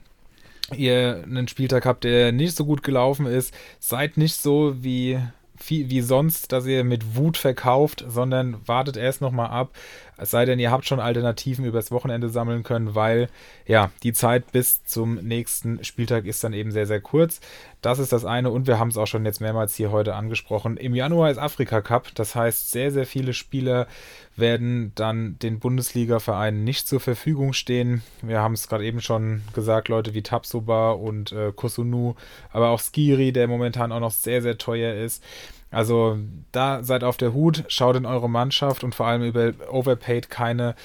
[0.75, 5.19] ihr einen Spieltag habt, der nicht so gut gelaufen ist, seid nicht so wie,
[5.65, 9.71] wie sonst, dass ihr mit Wut verkauft, sondern wartet erst nochmal ab.
[10.17, 13.29] Es sei denn, ihr habt schon Alternativen übers Wochenende sammeln können, weil
[13.65, 17.39] ja, die Zeit bis zum nächsten Spieltag ist dann eben sehr, sehr kurz.
[17.81, 20.77] Das ist das eine und wir haben es auch schon jetzt mehrmals hier heute angesprochen.
[20.77, 23.87] Im Januar ist Afrika Cup, das heißt, sehr, sehr viele Spieler
[24.35, 28.01] werden dann den Bundesliga-Vereinen nicht zur Verfügung stehen.
[28.21, 32.15] Wir haben es gerade eben schon gesagt, Leute wie Tapsoba und äh, Kosunu,
[32.51, 35.23] aber auch Skiri, der momentan auch noch sehr, sehr teuer ist.
[35.71, 36.17] Also
[36.51, 40.75] da seid auf der Hut, schaut in eure Mannschaft und vor allem über Overpaid keine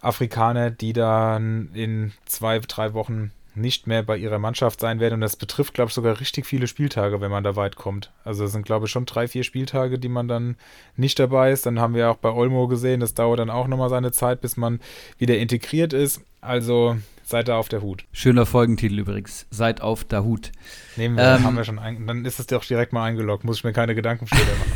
[0.00, 5.14] Afrikaner, die dann in zwei, drei Wochen nicht mehr bei ihrer Mannschaft sein werden.
[5.14, 8.10] Und das betrifft, glaube ich, sogar richtig viele Spieltage, wenn man da weit kommt.
[8.24, 10.56] Also es sind, glaube ich, schon drei, vier Spieltage, die man dann
[10.96, 11.66] nicht dabei ist.
[11.66, 14.56] Dann haben wir auch bei Olmo gesehen, das dauert dann auch nochmal seine Zeit, bis
[14.56, 14.80] man
[15.18, 16.22] wieder integriert ist.
[16.40, 16.96] Also
[17.32, 18.04] seid da auf der Hut.
[18.12, 19.46] Schöner Folgentitel übrigens.
[19.50, 20.52] Seid auf der Hut.
[20.96, 23.42] Nehmen wir, ähm, haben wir schon ein, dann ist es doch direkt mal eingeloggt.
[23.44, 24.72] Muss ich mir keine Gedanken später machen.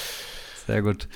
[0.66, 1.08] Sehr gut.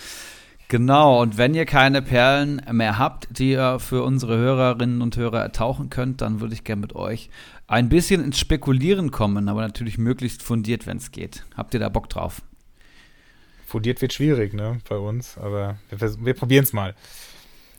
[0.69, 5.41] Genau, und wenn ihr keine Perlen mehr habt, die ihr für unsere Hörerinnen und Hörer
[5.41, 7.31] ertauchen könnt, dann würde ich gerne mit euch
[7.67, 11.45] ein bisschen ins Spekulieren kommen, aber natürlich möglichst fundiert, wenn es geht.
[11.57, 12.43] Habt ihr da Bock drauf?
[13.67, 16.95] Fundiert wird schwierig, ne, bei uns, aber wir, wir probieren es mal.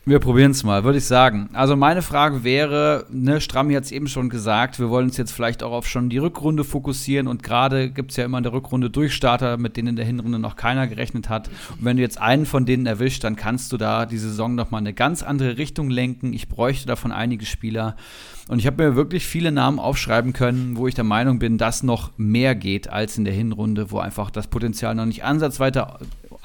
[0.07, 1.49] Wir probieren es mal, würde ich sagen.
[1.53, 5.31] Also meine Frage wäre, ne, Strammi hat es eben schon gesagt, wir wollen uns jetzt
[5.31, 8.53] vielleicht auch auf schon die Rückrunde fokussieren und gerade gibt es ja immer in der
[8.53, 11.47] Rückrunde Durchstarter, mit denen in der Hinrunde noch keiner gerechnet hat.
[11.47, 14.81] Und wenn du jetzt einen von denen erwischt, dann kannst du da die Saison nochmal
[14.81, 16.33] eine ganz andere Richtung lenken.
[16.33, 17.95] Ich bräuchte davon einige Spieler.
[18.47, 21.81] Und ich habe mir wirklich viele Namen aufschreiben können, wo ich der Meinung bin, dass
[21.81, 25.87] noch mehr geht als in der Hinrunde, wo einfach das Potenzial noch nicht ansatzweise,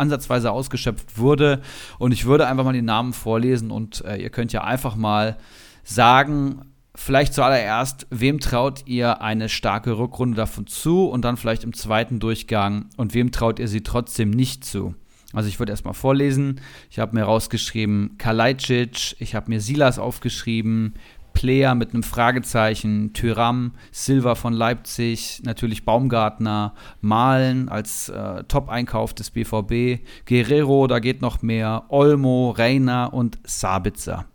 [0.01, 1.61] ansatzweise ausgeschöpft wurde.
[1.99, 5.37] Und ich würde einfach mal die Namen vorlesen und äh, ihr könnt ja einfach mal
[5.85, 6.63] sagen,
[6.95, 12.19] vielleicht zuallererst, wem traut ihr eine starke Rückrunde davon zu und dann vielleicht im zweiten
[12.19, 14.95] Durchgang und wem traut ihr sie trotzdem nicht zu?
[15.33, 16.61] Also ich würde erstmal vorlesen.
[16.91, 20.95] Ich habe mir rausgeschrieben Kalajdzic, ich habe mir Silas aufgeschrieben,
[21.33, 29.31] Player mit einem Fragezeichen, Tyram, Silva von Leipzig, natürlich Baumgartner, Malen als äh, Top-Einkauf des
[29.31, 34.27] BVB, Guerrero, da geht noch mehr, Olmo, Reiner und Sabitzer.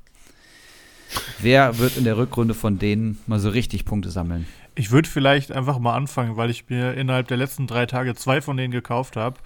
[1.39, 4.45] Wer wird in der Rückrunde von denen mal so richtig Punkte sammeln?
[4.76, 8.41] Ich würde vielleicht einfach mal anfangen, weil ich mir innerhalb der letzten drei Tage zwei
[8.41, 9.38] von denen gekauft habe.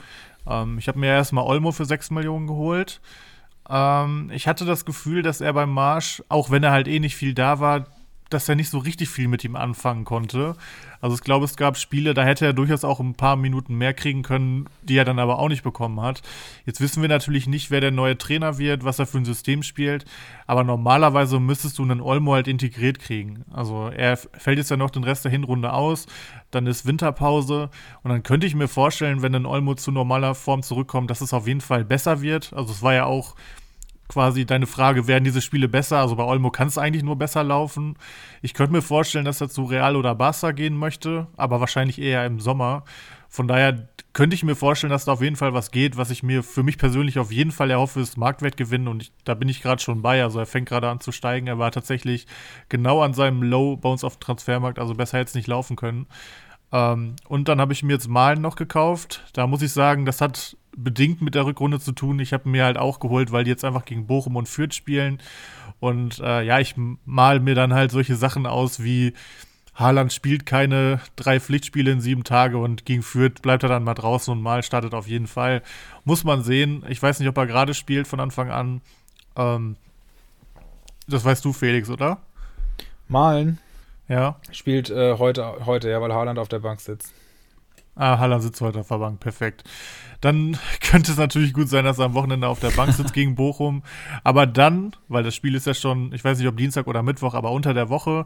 [0.48, 3.00] Ähm, ich habe mir erstmal Olmo für 6 Millionen geholt.
[3.70, 7.16] Ähm, ich hatte das Gefühl, dass er beim Marsch, auch wenn er halt eh nicht
[7.16, 7.86] viel da war,
[8.30, 10.56] dass er nicht so richtig viel mit ihm anfangen konnte.
[11.02, 13.94] Also ich glaube, es gab Spiele, da hätte er durchaus auch ein paar Minuten mehr
[13.94, 16.22] kriegen können, die er dann aber auch nicht bekommen hat.
[16.66, 19.64] Jetzt wissen wir natürlich nicht, wer der neue Trainer wird, was er für ein System
[19.64, 20.06] spielt,
[20.46, 23.46] aber normalerweise müsstest du einen Olmo halt integriert kriegen.
[23.52, 26.06] Also er fällt jetzt ja noch den Rest der Hinrunde aus,
[26.52, 27.70] dann ist Winterpause
[28.04, 31.34] und dann könnte ich mir vorstellen, wenn ein Olmo zu normaler Form zurückkommt, dass es
[31.34, 32.54] auf jeden Fall besser wird.
[32.54, 33.36] Also es war ja auch
[34.10, 36.00] quasi deine Frage, werden diese Spiele besser?
[36.00, 37.96] Also bei Olmo kann es eigentlich nur besser laufen.
[38.42, 42.26] Ich könnte mir vorstellen, dass er zu Real oder Barca gehen möchte, aber wahrscheinlich eher
[42.26, 42.84] im Sommer.
[43.30, 45.96] Von daher könnte ich mir vorstellen, dass da auf jeden Fall was geht.
[45.96, 49.36] Was ich mir für mich persönlich auf jeden Fall erhoffe, ist Marktwertgewinn und ich, da
[49.36, 50.24] bin ich gerade schon bei.
[50.24, 51.46] Also er fängt gerade an zu steigen.
[51.46, 52.26] Er war tatsächlich
[52.68, 55.76] genau an seinem Low bei uns auf dem Transfermarkt, also besser hätte es nicht laufen
[55.76, 56.08] können.
[56.72, 59.24] Ähm, und dann habe ich mir jetzt Malen noch gekauft.
[59.34, 62.20] Da muss ich sagen, das hat bedingt mit der Rückrunde zu tun.
[62.20, 65.20] Ich habe mir halt auch geholt, weil die jetzt einfach gegen Bochum und Fürth spielen.
[65.80, 66.76] Und äh, ja, ich
[67.06, 69.14] mal mir dann halt solche Sachen aus wie
[69.80, 73.94] Haaland spielt keine drei Pflichtspiele in sieben Tage und gegen Fürth bleibt er dann mal
[73.94, 75.62] draußen und mal startet auf jeden Fall.
[76.04, 76.84] Muss man sehen.
[76.90, 78.82] Ich weiß nicht, ob er gerade spielt von Anfang an.
[79.38, 79.78] Ähm,
[81.08, 82.18] das weißt du, Felix, oder?
[83.08, 83.58] Malen.
[84.10, 84.36] Ja.
[84.52, 87.14] Spielt äh, heute, heute, ja, weil Haaland auf der Bank sitzt.
[87.96, 89.64] Ah, Haaland sitzt heute auf der Bank, perfekt.
[90.22, 93.36] Dann könnte es natürlich gut sein, dass er am Wochenende auf der Bank sitzt gegen
[93.36, 93.84] Bochum.
[94.24, 97.34] Aber dann, weil das Spiel ist ja schon, ich weiß nicht, ob Dienstag oder Mittwoch,
[97.34, 98.26] aber unter der Woche,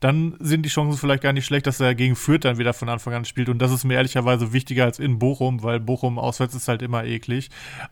[0.00, 2.88] dann sind die Chancen vielleicht gar nicht schlecht, dass er gegen Fürth dann wieder von
[2.88, 3.48] Anfang an spielt.
[3.48, 7.04] Und das ist mir ehrlicherweise wichtiger als in Bochum, weil Bochum auswärts ist halt immer
[7.04, 7.50] eklig.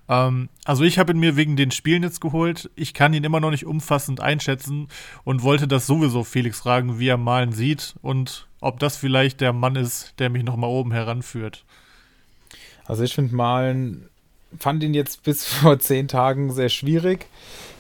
[0.09, 2.71] Ähm, also ich habe ihn mir wegen den Spielen jetzt geholt.
[2.77, 4.89] Ich kann ihn immer noch nicht umfassend einschätzen
[5.25, 9.53] und wollte das sowieso Felix fragen, wie er Malen sieht und ob das vielleicht der
[9.53, 11.65] Mann ist, der mich nochmal oben heranführt.
[12.85, 14.09] Also ich finde Malen,
[14.59, 17.27] fand ihn jetzt bis vor zehn Tagen sehr schwierig,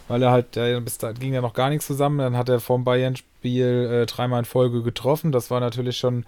[0.08, 2.18] weil er halt, ja, bis da ging ja noch gar nichts zusammen.
[2.18, 5.32] Dann hat er vom Bayern-Spiel äh, dreimal in Folge getroffen.
[5.32, 6.24] Das war natürlich schon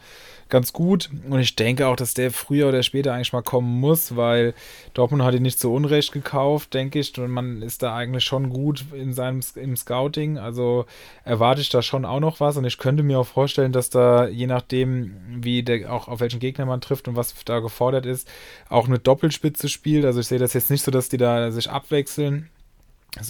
[0.48, 1.11] ganz gut.
[1.28, 4.55] Und ich denke auch, dass der früher oder später eigentlich mal kommen muss, weil
[4.94, 7.19] Dortmund hat ihn nicht zu Unrecht gekauft, denke ich.
[7.19, 10.39] Und man ist da eigentlich schon gut in seinem im Scouting.
[10.39, 10.86] Also
[11.24, 12.57] erwarte ich da schon auch noch was.
[12.57, 16.40] Und ich könnte mir auch vorstellen, dass da, je nachdem, wie der auch auf welchen
[16.40, 18.27] Gegner man trifft und was da gefordert ist,
[18.70, 20.05] auch eine Doppelspitze spielt.
[20.07, 22.48] Also ich sehe das jetzt nicht so, dass die da sich abwechseln.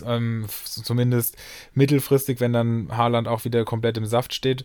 [0.07, 1.37] Ähm, zumindest
[1.75, 4.65] mittelfristig, wenn dann Haaland auch wieder komplett im Saft steht,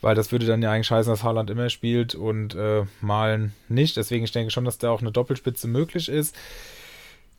[0.00, 3.96] weil das würde dann ja eigentlich heißen, dass Haaland immer spielt und äh, Malen nicht.
[3.96, 6.36] Deswegen ich denke schon, dass da auch eine Doppelspitze möglich ist.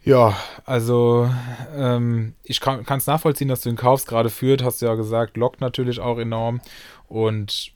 [0.04, 1.30] Ja, also
[1.76, 5.38] ähm, ich kann es nachvollziehen, dass du den kaufst, gerade führt, hast du ja gesagt,
[5.38, 6.60] lockt natürlich auch enorm
[7.08, 7.72] und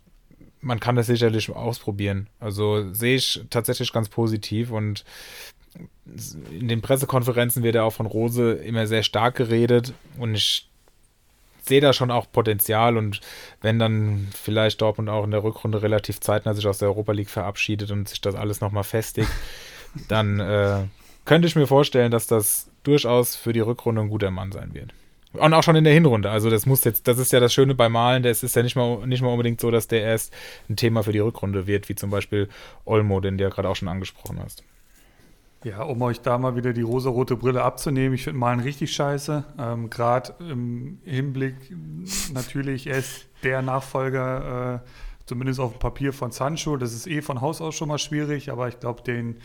[0.60, 2.28] man kann das sicherlich ausprobieren.
[2.40, 5.06] Also sehe ich tatsächlich ganz positiv und
[6.52, 10.70] in den Pressekonferenzen wird ja auch von Rose immer sehr stark geredet und ich
[11.68, 13.20] sehe da schon auch Potenzial und
[13.62, 17.30] wenn dann vielleicht Dortmund auch in der Rückrunde relativ zeitnah sich aus der Europa League
[17.30, 19.30] verabschiedet und sich das alles nochmal festigt,
[20.08, 20.84] dann äh,
[21.26, 24.94] könnte ich mir vorstellen, dass das durchaus für die Rückrunde ein guter Mann sein wird.
[25.34, 26.32] Und auch schon in der Hinrunde.
[26.32, 28.76] Also das muss jetzt, das ist ja das Schöne bei Malen, das ist ja nicht
[28.76, 30.34] mal, nicht mal unbedingt so, dass der erst
[30.70, 32.48] ein Thema für die Rückrunde wird, wie zum Beispiel
[32.86, 34.64] Olmo, den du ja gerade auch schon angesprochen hast.
[35.68, 39.44] Ja, um euch da mal wieder die rosarote Brille abzunehmen, ich finde Malen richtig scheiße.
[39.60, 41.56] Ähm, Gerade im Hinblick
[42.34, 44.80] natürlich, er ist der Nachfolger, äh,
[45.26, 46.78] zumindest auf dem Papier von Sancho.
[46.78, 49.40] Das ist eh von Haus aus schon mal schwierig, aber ich glaube, den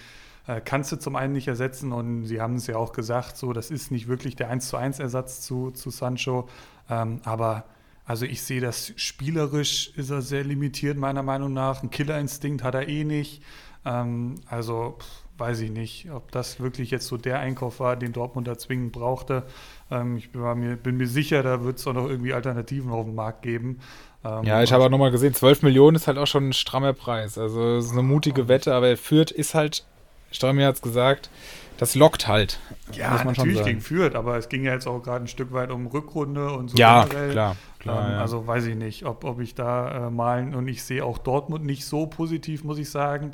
[0.47, 3.53] äh, kannst du zum einen nicht ersetzen und sie haben es ja auch gesagt, so,
[3.53, 6.49] das ist nicht wirklich der 1 zu 1 Ersatz zu, zu Sancho,
[6.89, 7.65] ähm, aber
[8.05, 11.83] also ich sehe das spielerisch ist er sehr limitiert, meiner Meinung nach.
[11.83, 13.43] Ein Killerinstinkt hat er eh nicht.
[13.85, 18.13] Ähm, also pff, weiß ich nicht, ob das wirklich jetzt so der Einkauf war, den
[18.13, 19.45] Dortmund da zwingend brauchte.
[19.91, 23.07] Ähm, ich bin mir, bin mir, sicher, da wird es auch noch irgendwie Alternativen auf
[23.07, 23.81] dem Markt geben.
[24.25, 26.93] Ähm, ja, ich habe auch nochmal gesehen, 12 Millionen ist halt auch schon ein strammer
[26.93, 27.39] Preis.
[27.39, 29.85] Also es ist eine mutige Wette, aber Fürth ist halt
[30.33, 31.31] Stramir hat es gesagt,
[31.79, 32.59] das lockt halt.
[32.93, 35.87] Ja, natürlich gegen Fürth, aber es ging ja jetzt auch gerade ein Stück weit um
[35.87, 37.33] Rückrunde und so ja, generell.
[37.33, 38.21] Klar, klar ähm, ja.
[38.21, 41.65] Also weiß ich nicht, ob, ob ich da äh, malen und ich sehe auch Dortmund
[41.65, 43.33] nicht so positiv, muss ich sagen.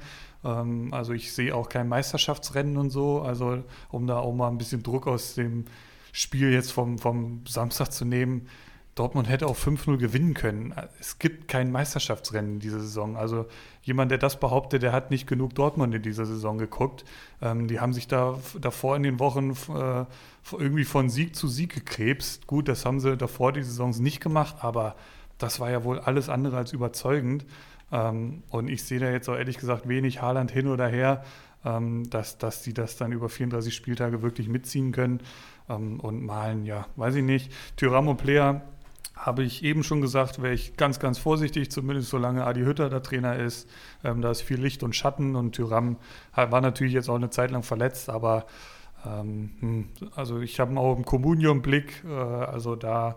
[0.49, 3.23] Ähm, also ich sehe auch kein Meisterschaftsrennen und so.
[3.23, 5.67] Also um da auch mal ein bisschen Druck aus dem
[6.13, 8.49] Spiel jetzt vom, vom Samstag zu nehmen.
[8.99, 10.75] Dortmund hätte auch 5-0 gewinnen können.
[10.99, 13.17] Es gibt kein Meisterschaftsrennen in dieser Saison.
[13.17, 13.47] Also
[13.83, 17.05] jemand, der das behauptet, der hat nicht genug Dortmund in dieser Saison geguckt.
[17.41, 20.05] Ähm, die haben sich da davor in den Wochen äh,
[20.51, 22.49] irgendwie von Sieg zu Sieg gekrebst.
[22.49, 24.97] Gut, das haben sie davor die Saisons nicht gemacht, aber
[25.39, 27.47] das war ja wohl alles andere als überzeugend.
[27.93, 31.25] Ähm, und ich sehe da jetzt auch ehrlich gesagt wenig Haaland hin oder her,
[31.65, 35.21] ähm, dass, dass die das dann über 34 Spieltage wirklich mitziehen können.
[35.69, 37.53] Ähm, und malen, ja, weiß ich nicht.
[37.77, 38.63] Tyram und Player
[39.15, 43.03] habe ich eben schon gesagt, wäre ich ganz, ganz vorsichtig, zumindest solange Adi Hütter der
[43.03, 43.69] Trainer ist.
[44.05, 45.97] Ähm, da ist viel Licht und Schatten und Tyram
[46.35, 48.47] war natürlich jetzt auch eine Zeit lang verletzt, aber
[49.05, 53.17] ähm, hm, also ich habe auch im Comunio im Blick, äh, also da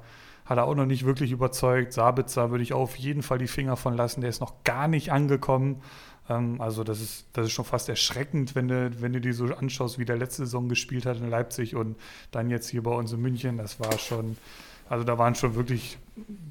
[0.52, 1.94] hat er auch noch nicht wirklich überzeugt.
[1.94, 5.12] Sabitzer würde ich auf jeden Fall die Finger von lassen, der ist noch gar nicht
[5.12, 5.82] angekommen.
[6.30, 9.46] Ähm, also das ist, das ist schon fast erschreckend, wenn du, wenn du dir so
[9.46, 11.96] anschaust, wie der letzte Saison gespielt hat in Leipzig und
[12.32, 14.38] dann jetzt hier bei uns in München, das war schon
[14.92, 15.98] also da waren schon wirklich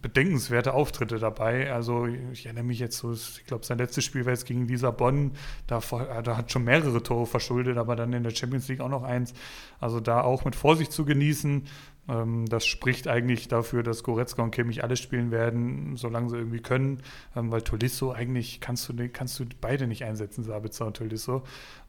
[0.01, 1.71] bedenkenswerte Auftritte dabei.
[1.71, 5.33] Also ich erinnere mich jetzt so, ich glaube, sein letztes Spiel war jetzt gegen Lissabon.
[5.67, 8.89] Da, äh, da hat schon mehrere Tore verschuldet, aber dann in der Champions League auch
[8.89, 9.35] noch eins.
[9.79, 11.67] Also da auch mit Vorsicht zu genießen.
[12.11, 16.61] Ähm, das spricht eigentlich dafür, dass Goretzka und Kimmich alles spielen werden, solange sie irgendwie
[16.61, 17.03] können.
[17.37, 21.43] Ähm, weil Tolisso eigentlich kannst du, kannst du beide nicht einsetzen, Sabitzer und Tolisso.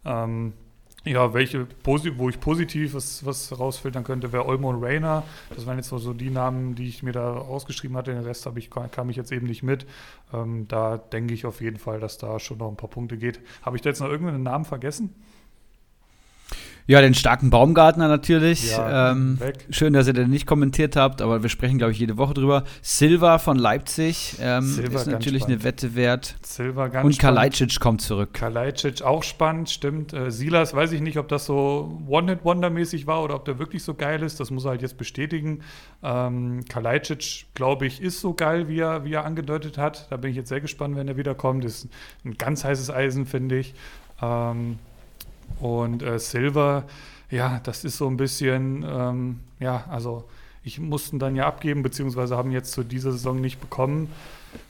[0.06, 0.54] Ähm,
[1.04, 5.24] ja, welche, wo ich positiv was, was rausfiltern könnte, wäre Olmo und Rayner.
[5.50, 8.14] Das waren jetzt so die Namen, die ich mir da ausgeschrieben hatte.
[8.14, 9.88] Den Rest ich, kam ich jetzt eben nicht mit.
[10.32, 13.40] Ähm, da denke ich auf jeden Fall, dass da schon noch ein paar Punkte geht.
[13.64, 15.16] Habe ich da jetzt noch irgendeinen Namen vergessen?
[16.92, 18.72] Ja, den starken Baumgartner natürlich.
[18.72, 19.40] Ja, ähm,
[19.70, 22.66] schön, dass ihr den nicht kommentiert habt, aber wir sprechen, glaube ich, jede Woche drüber.
[22.82, 25.62] Silva von Leipzig ähm, Silva ist natürlich spannend.
[25.62, 26.36] eine Wette wert.
[26.42, 28.34] Silva ganz Und Kalajdzic kommt zurück.
[28.34, 30.12] Kalajdzic auch spannend, stimmt.
[30.12, 33.94] Äh, Silas weiß ich nicht, ob das so One-Hit-Wonder-mäßig war oder ob der wirklich so
[33.94, 34.42] geil ist.
[34.42, 35.62] Das muss er halt jetzt bestätigen.
[36.04, 40.08] Ähm, Kalajdzic, glaube ich, ist so geil, wie er, wie er angedeutet hat.
[40.10, 41.64] Da bin ich jetzt sehr gespannt, wenn er wiederkommt.
[41.64, 41.88] Ist
[42.26, 43.76] ein ganz heißes Eisen, finde ich.
[44.22, 44.78] Ähm,
[45.60, 46.86] und äh, Silver,
[47.30, 50.26] ja, das ist so ein bisschen, ähm, ja, also
[50.64, 54.10] ich musste ihn dann ja abgeben, beziehungsweise haben jetzt zu dieser Saison nicht bekommen.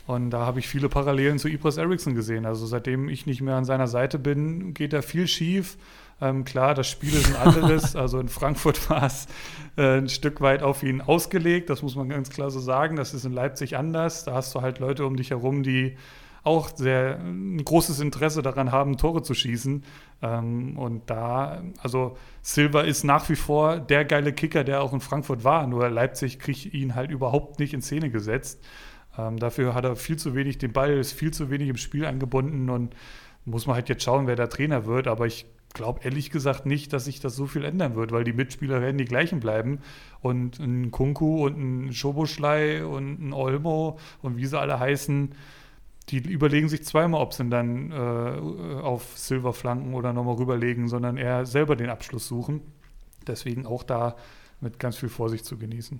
[0.07, 2.45] Und da habe ich viele Parallelen zu Ibras Eriksson gesehen.
[2.45, 5.77] Also seitdem ich nicht mehr an seiner Seite bin, geht da viel schief.
[6.21, 7.95] Ähm, klar, das Spiel ist ein anderes.
[7.95, 9.27] also in Frankfurt war es
[9.75, 11.69] äh, ein Stück weit auf ihn ausgelegt.
[11.69, 12.95] Das muss man ganz klar so sagen.
[12.95, 14.23] Das ist in Leipzig anders.
[14.23, 15.97] Da hast du halt Leute um dich herum, die
[16.43, 19.83] auch sehr ein großes Interesse daran haben, Tore zu schießen.
[20.21, 25.01] Ähm, und da, also Silva ist nach wie vor der geile Kicker, der auch in
[25.01, 25.67] Frankfurt war.
[25.67, 28.63] Nur Leipzig kriegt ihn halt überhaupt nicht in Szene gesetzt.
[29.17, 32.05] Ähm, dafür hat er viel zu wenig den Ball, ist viel zu wenig im Spiel
[32.05, 32.95] angebunden und
[33.45, 35.07] muss man halt jetzt schauen, wer der Trainer wird.
[35.07, 38.33] Aber ich glaube ehrlich gesagt nicht, dass sich das so viel ändern wird, weil die
[38.33, 39.79] Mitspieler werden die gleichen bleiben.
[40.21, 45.35] Und ein Kunku und ein Schoboschlei und ein Olmo und wie sie alle heißen,
[46.11, 51.45] die überlegen sich zweimal, ob sie dann äh, auf Silberflanken oder nochmal rüberlegen, sondern eher
[51.45, 52.61] selber den Abschluss suchen.
[53.27, 54.15] Deswegen auch da
[54.59, 55.99] mit ganz viel Vorsicht zu genießen.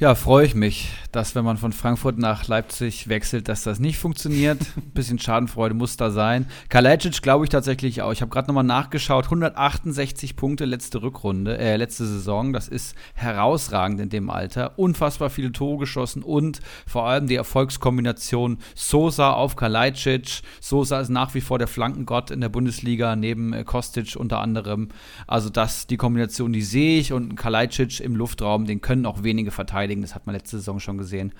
[0.00, 3.98] Ja, freue ich mich, dass wenn man von Frankfurt nach Leipzig wechselt, dass das nicht
[3.98, 4.58] funktioniert.
[4.76, 6.46] Ein bisschen Schadenfreude muss da sein.
[6.70, 8.10] Kalajdzic glaube ich tatsächlich auch.
[8.10, 9.26] Ich habe gerade nochmal nachgeschaut.
[9.26, 12.54] 168 Punkte letzte Rückrunde, äh, letzte Saison.
[12.54, 14.78] Das ist herausragend in dem Alter.
[14.78, 20.40] Unfassbar viele Tore geschossen und vor allem die Erfolgskombination Sosa auf Kalajdzic.
[20.60, 24.88] Sosa ist nach wie vor der Flankengott in der Bundesliga, neben äh, Kostic unter anderem.
[25.26, 29.50] Also das, die Kombination, die sehe ich und Kalajdzic im Luftraum, den können auch wenige
[29.50, 30.02] verteidigen verteidigen.
[30.02, 31.32] Das hat man letzte Saison schon gesehen.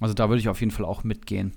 [0.00, 1.52] Also da würde ich auf jeden Fall auch mitgehen.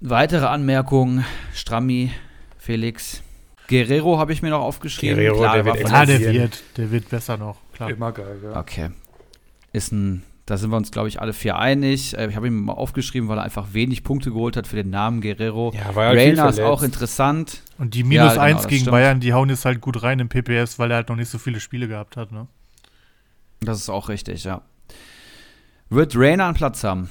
[0.00, 2.10] Weitere Anmerkungen, Strammi,
[2.58, 3.22] Felix.
[3.68, 5.16] Guerrero habe ich mir noch aufgeschrieben.
[5.16, 7.56] Guerrero, klar, der, wird ah, der wird, der wird besser noch.
[7.72, 7.90] Klar.
[7.90, 8.60] Immer geil, ja.
[8.60, 8.90] Okay.
[9.72, 12.16] Ist ein, da sind wir uns, glaube ich, alle vier einig.
[12.18, 14.90] Äh, ich habe ihn mal aufgeschrieben, weil er einfach wenig Punkte geholt hat für den
[14.90, 15.72] Namen Guerrero.
[15.74, 17.62] Ja, war Reina ist auch interessant.
[17.78, 18.92] Und die minus ja, 1 genau, gegen stimmt.
[18.92, 21.38] Bayern, die hauen jetzt halt gut rein im PPS, weil er halt noch nicht so
[21.38, 22.46] viele Spiele gehabt hat, ne?
[23.64, 24.62] Das ist auch richtig, ja.
[25.90, 27.10] Wird Rainer einen Platz haben?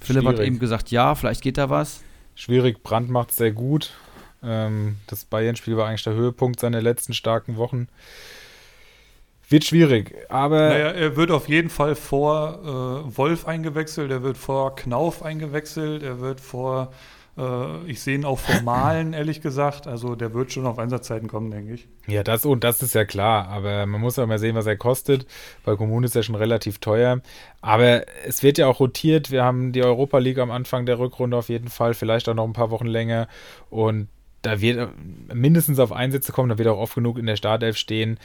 [0.00, 0.38] Philipp Schwierig.
[0.38, 2.02] hat eben gesagt, ja, vielleicht geht da was.
[2.34, 3.92] Schwierig, Brand macht sehr gut.
[4.42, 7.88] Ähm, das Bayern-Spiel war eigentlich der Höhepunkt seiner letzten starken Wochen.
[9.48, 10.70] Wird schwierig, aber.
[10.70, 16.02] Naja, er wird auf jeden Fall vor äh, Wolf eingewechselt, er wird vor Knauf eingewechselt,
[16.02, 17.21] er wird vor äh,
[17.86, 19.86] ich sehe ihn auch formalen, ehrlich gesagt.
[19.86, 21.88] Also der wird schon auf Einsatzzeiten kommen, denke ich.
[22.06, 23.48] Ja, das und das ist ja klar.
[23.48, 25.26] Aber man muss ja mal sehen, was er kostet.
[25.64, 27.20] Bei Kommunen ist er schon relativ teuer.
[27.62, 29.30] Aber es wird ja auch rotiert.
[29.30, 32.44] Wir haben die Europa League am Anfang der Rückrunde auf jeden Fall, vielleicht auch noch
[32.44, 33.28] ein paar Wochen länger.
[33.70, 34.08] Und
[34.42, 34.90] da wird
[35.32, 38.18] mindestens auf Einsätze kommen, da wird auch oft genug in der Startelf stehen.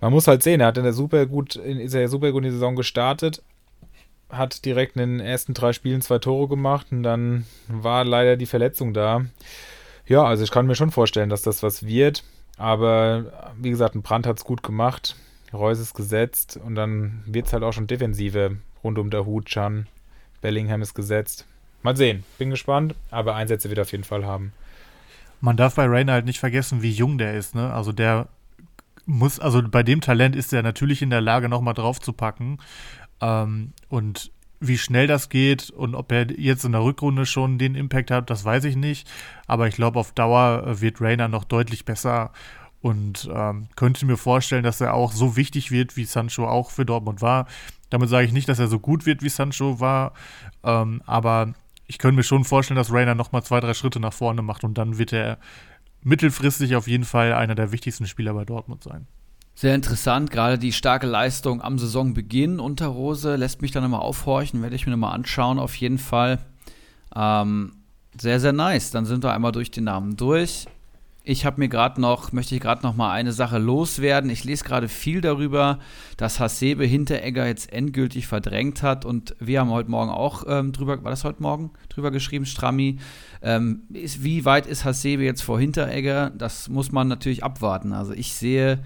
[0.00, 2.50] Man muss halt sehen, er hat in der super gut, ist er super gut in
[2.50, 3.42] die Saison gestartet,
[4.30, 8.46] hat direkt in den ersten drei Spielen zwei Tore gemacht und dann war leider die
[8.46, 9.24] Verletzung da.
[10.06, 12.24] Ja, also ich kann mir schon vorstellen, dass das was wird.
[12.56, 15.16] Aber wie gesagt, ein Brand hat es gut gemacht.
[15.52, 19.46] Reus ist gesetzt und dann wird es halt auch schon defensive rund um der Hut.
[19.46, 19.86] Chan,
[20.40, 21.46] Bellingham ist gesetzt.
[21.82, 24.52] Mal sehen, bin gespannt, aber Einsätze wird er auf jeden Fall haben.
[25.40, 27.54] Man darf bei Rainer halt nicht vergessen, wie jung der ist.
[27.54, 27.72] Ne?
[27.72, 28.28] Also der
[29.06, 32.58] muss, also bei dem Talent ist er natürlich in der Lage, nochmal drauf zu packen.
[33.20, 34.30] Ähm, und
[34.60, 38.28] wie schnell das geht und ob er jetzt in der Rückrunde schon den Impact hat,
[38.28, 39.10] das weiß ich nicht.
[39.46, 42.32] Aber ich glaube, auf Dauer äh, wird Rainer noch deutlich besser
[42.82, 46.84] und ähm, könnte mir vorstellen, dass er auch so wichtig wird, wie Sancho auch für
[46.84, 47.46] Dortmund war.
[47.88, 50.12] Damit sage ich nicht, dass er so gut wird, wie Sancho war,
[50.62, 51.54] ähm, aber
[51.86, 54.78] ich könnte mir schon vorstellen, dass Rainer nochmal zwei, drei Schritte nach vorne macht und
[54.78, 55.38] dann wird er
[56.02, 59.06] mittelfristig auf jeden Fall einer der wichtigsten Spieler bei Dortmund sein.
[59.60, 64.62] Sehr interessant, gerade die starke Leistung am Saisonbeginn unter Rose lässt mich dann nochmal aufhorchen,
[64.62, 66.38] werde ich mir nochmal anschauen, auf jeden Fall.
[67.14, 67.72] Ähm,
[68.18, 68.90] sehr, sehr nice.
[68.90, 70.64] Dann sind wir einmal durch die Namen durch.
[71.24, 74.30] Ich habe mir gerade noch, möchte ich gerade noch mal eine Sache loswerden.
[74.30, 75.78] Ich lese gerade viel darüber,
[76.16, 81.04] dass Hasebe Hinteregger jetzt endgültig verdrängt hat und wir haben heute Morgen auch ähm, drüber,
[81.04, 82.98] war das heute Morgen drüber geschrieben, Strammi.
[83.42, 86.30] Ähm, ist, wie weit ist Hasebe jetzt vor Hinteregger?
[86.30, 87.92] Das muss man natürlich abwarten.
[87.92, 88.82] Also ich sehe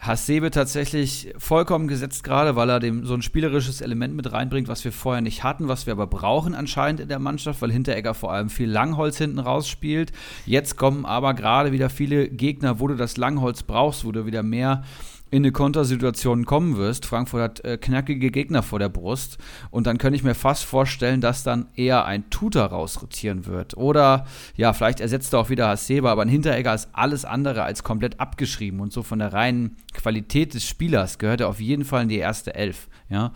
[0.00, 4.82] Hasebe tatsächlich vollkommen gesetzt gerade, weil er dem so ein spielerisches Element mit reinbringt, was
[4.84, 8.32] wir vorher nicht hatten, was wir aber brauchen anscheinend in der Mannschaft, weil Hinteregger vor
[8.32, 10.12] allem viel Langholz hinten rausspielt.
[10.46, 14.42] Jetzt kommen aber gerade wieder viele Gegner, wo du das Langholz brauchst, wo du wieder
[14.42, 14.84] mehr
[15.30, 17.06] in eine Kontersituation kommen wirst.
[17.06, 19.38] Frankfurt hat äh, knackige Gegner vor der Brust
[19.70, 23.76] und dann könnte ich mir fast vorstellen, dass dann eher ein Tutor rausrotieren wird.
[23.76, 24.26] Oder
[24.56, 28.18] ja, vielleicht ersetzt er auch wieder Hasebe, aber ein Hinteregger ist alles andere als komplett
[28.18, 32.08] abgeschrieben und so von der reinen Qualität des Spielers gehört er auf jeden Fall in
[32.08, 32.88] die erste Elf.
[33.08, 33.32] Ja.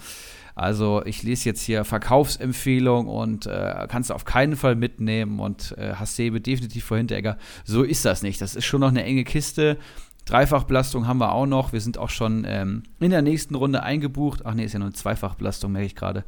[0.55, 5.75] Also ich lese jetzt hier Verkaufsempfehlung und äh, kannst du auf keinen Fall mitnehmen und
[5.79, 7.39] äh, Hasebe definitiv vor Hinteregger.
[7.65, 8.41] So ist das nicht.
[8.41, 9.79] Das ist schon noch eine enge Kiste.
[10.25, 11.73] Dreifachbelastung haben wir auch noch.
[11.73, 14.41] Wir sind auch schon ähm, in der nächsten Runde eingebucht.
[14.45, 16.25] Ach nee, ist ja nur eine Zweifachbelastung, merke ich gerade.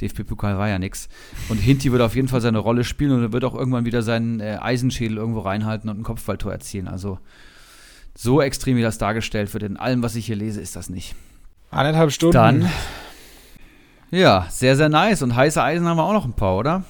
[0.00, 1.08] DFB-Pokal war ja nichts.
[1.48, 4.02] Und Hinti wird auf jeden Fall seine Rolle spielen und er wird auch irgendwann wieder
[4.02, 6.88] seinen äh, Eisenschädel irgendwo reinhalten und ein Kopfballtor erzielen.
[6.88, 7.20] Also
[8.16, 11.14] so extrem, wie das dargestellt wird, in allem, was ich hier lese, ist das nicht.
[11.70, 12.32] Eineinhalb Stunden.
[12.32, 12.68] Dann,
[14.10, 15.22] ja, sehr, sehr nice.
[15.22, 16.82] Und heiße Eisen haben wir auch noch ein paar, oder?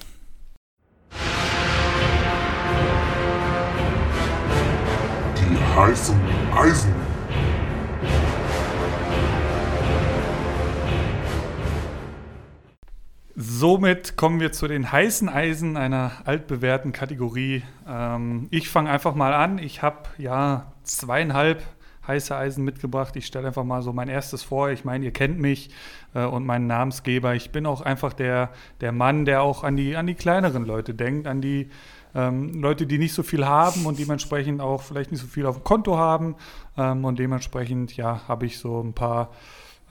[5.37, 6.93] Die heißen Eisen.
[13.35, 17.63] somit kommen wir zu den heißen Eisen einer altbewährten Kategorie.
[17.87, 19.59] Ähm, ich fange einfach mal an.
[19.59, 21.63] Ich habe ja zweieinhalb
[22.07, 23.15] heiße Eisen mitgebracht.
[23.15, 24.69] Ich stelle einfach mal so mein erstes vor.
[24.69, 25.69] Ich meine, ihr kennt mich
[26.15, 27.35] äh, und meinen Namensgeber.
[27.35, 28.49] Ich bin auch einfach der,
[28.81, 31.69] der Mann, der auch an die, an die kleineren Leute denkt, an die
[32.17, 35.57] ähm, Leute, die nicht so viel haben und dementsprechend auch vielleicht nicht so viel auf
[35.57, 36.35] dem Konto haben.
[36.75, 39.29] Ähm, und dementsprechend, ja, habe ich so ein paar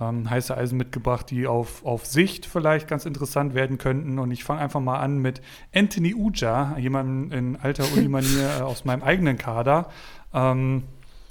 [0.01, 4.19] ähm, heiße Eisen mitgebracht, die auf, auf Sicht vielleicht ganz interessant werden könnten.
[4.19, 5.40] Und ich fange einfach mal an mit
[5.73, 9.89] Anthony Uja, jemandem in alter Unimanier äh, aus meinem eigenen Kader.
[10.35, 10.82] Ähm,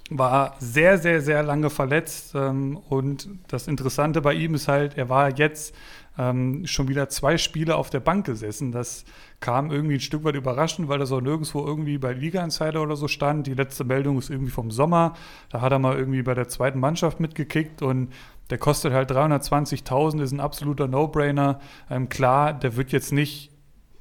[0.09, 2.35] war sehr, sehr, sehr lange verletzt.
[2.35, 5.75] Ähm, und das Interessante bei ihm ist halt, er war jetzt
[6.17, 8.71] ähm, schon wieder zwei Spiele auf der Bank gesessen.
[8.71, 9.05] Das
[9.39, 12.95] kam irgendwie ein Stück weit überraschend, weil das auch nirgendwo irgendwie bei Liga Insider oder
[12.95, 13.47] so stand.
[13.47, 15.13] Die letzte Meldung ist irgendwie vom Sommer.
[15.49, 18.13] Da hat er mal irgendwie bei der zweiten Mannschaft mitgekickt und
[18.49, 21.59] der kostet halt 320.000, ist ein absoluter No-Brainer.
[21.89, 23.51] Ähm, klar, der wird jetzt nicht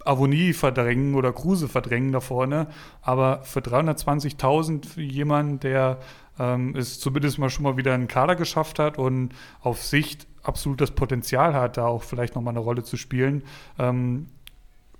[0.04, 2.68] Avonie verdrängen oder Kruse verdrängen da vorne,
[3.00, 5.98] aber für 320.000 für jemanden, der
[6.38, 9.30] ähm, es zumindest mal schon mal wieder einen Kader geschafft hat und
[9.60, 13.42] auf Sicht absolut das Potenzial hat, da auch vielleicht nochmal eine Rolle zu spielen,
[13.78, 14.28] ähm,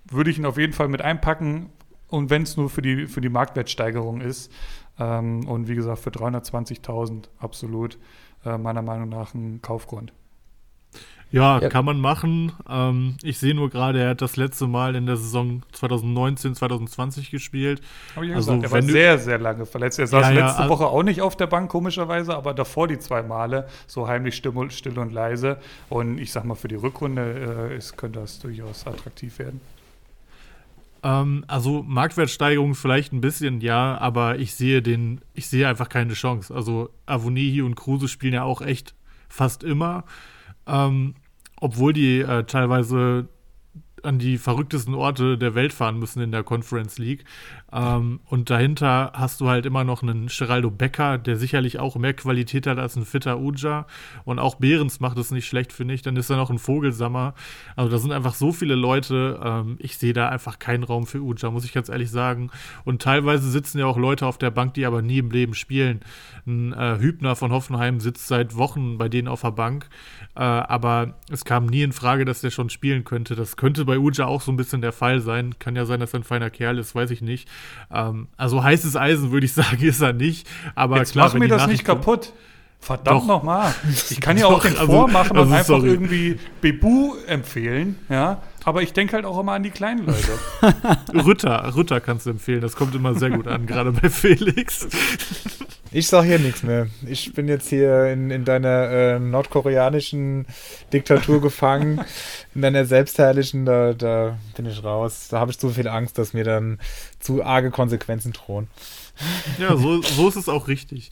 [0.05, 1.71] würde ich ihn auf jeden Fall mit einpacken.
[2.09, 4.53] Und wenn es nur für die, für die Marktwertsteigerung ist.
[4.99, 7.99] Ähm, und wie gesagt, für 320.000 absolut
[8.45, 10.13] äh, meiner Meinung nach ein Kaufgrund.
[11.35, 12.53] Ja, ja, kann man machen.
[12.69, 17.33] Ähm, ich sehe nur gerade, er hat das letzte Mal in der Saison 2019, 2020
[17.33, 17.83] gespielt.
[18.15, 19.99] Habe ich ja also, gesagt, er war sehr, sehr lange verletzt.
[19.99, 23.01] Er saß ja, letzte ja, Woche auch nicht auf der Bank, komischerweise, aber davor die
[23.01, 25.59] zwei Male so heimlich still, still und leise.
[25.89, 29.61] Und ich sag mal, für die Rückrunde äh, ist, könnte das durchaus attraktiv werden.
[31.03, 36.13] Ähm, also Marktwertsteigerung vielleicht ein bisschen, ja, aber ich sehe den, ich sehe einfach keine
[36.13, 36.55] Chance.
[36.55, 38.95] Also Avonihi und Kruse spielen ja auch echt
[39.29, 40.05] fast immer.
[40.69, 41.17] Ähm,
[41.65, 43.27] obwohl die äh, teilweise
[44.03, 47.25] an die verrücktesten Orte der Welt fahren müssen in der Conference League.
[47.75, 52.15] Ähm, und dahinter hast du halt immer noch einen Geraldo Becker, der sicherlich auch mehr
[52.15, 53.87] Qualität hat als ein fitter Uja.
[54.25, 56.03] Und auch Behrens macht es nicht schlecht, finde ich.
[56.03, 57.35] Dann ist da noch ein Vogelsammer.
[57.75, 59.41] Also da sind einfach so viele Leute.
[59.43, 62.51] Ähm, ich sehe da einfach keinen Raum für Uja, muss ich ganz ehrlich sagen.
[62.85, 66.01] Und teilweise sitzen ja auch Leute auf der Bank, die aber nie im Leben spielen.
[66.47, 69.89] Ein äh, Hübner von Hoffenheim sitzt seit Wochen bei denen auf der Bank.
[70.37, 73.35] Äh, aber es kam nie in Frage, dass der schon spielen könnte.
[73.35, 75.59] Das könnte bei Uja auch so ein bisschen der Fall sein.
[75.59, 77.49] Kann ja sein, dass er ein feiner Kerl ist, weiß ich nicht.
[77.93, 80.49] Ähm, also heißes Eisen würde ich sagen, ist er nicht.
[80.75, 82.33] Aber Jetzt klar, mach mir das nicht kaputt.
[82.85, 83.75] Verdammt nochmal.
[84.11, 85.89] Ich kann ja auch den also, vormachen also, und einfach sorry.
[85.89, 88.43] irgendwie Bebu empfehlen, ja.
[88.63, 90.39] Aber ich denke halt auch immer an die kleinen Leute.
[91.15, 92.61] Rütter, Rütter kannst du empfehlen.
[92.61, 94.87] Das kommt immer sehr gut an, gerade bei Felix.
[95.93, 96.89] Ich sag hier nichts mehr.
[97.07, 100.47] Ich bin jetzt hier in, in deiner äh, nordkoreanischen
[100.93, 102.03] Diktatur gefangen,
[102.55, 105.29] in deiner selbstherrlichen, da, da bin ich raus.
[105.31, 106.79] Da habe ich zu viel Angst, dass mir dann
[107.19, 108.69] zu arge Konsequenzen drohen.
[109.59, 111.11] Ja, so, so ist es auch richtig.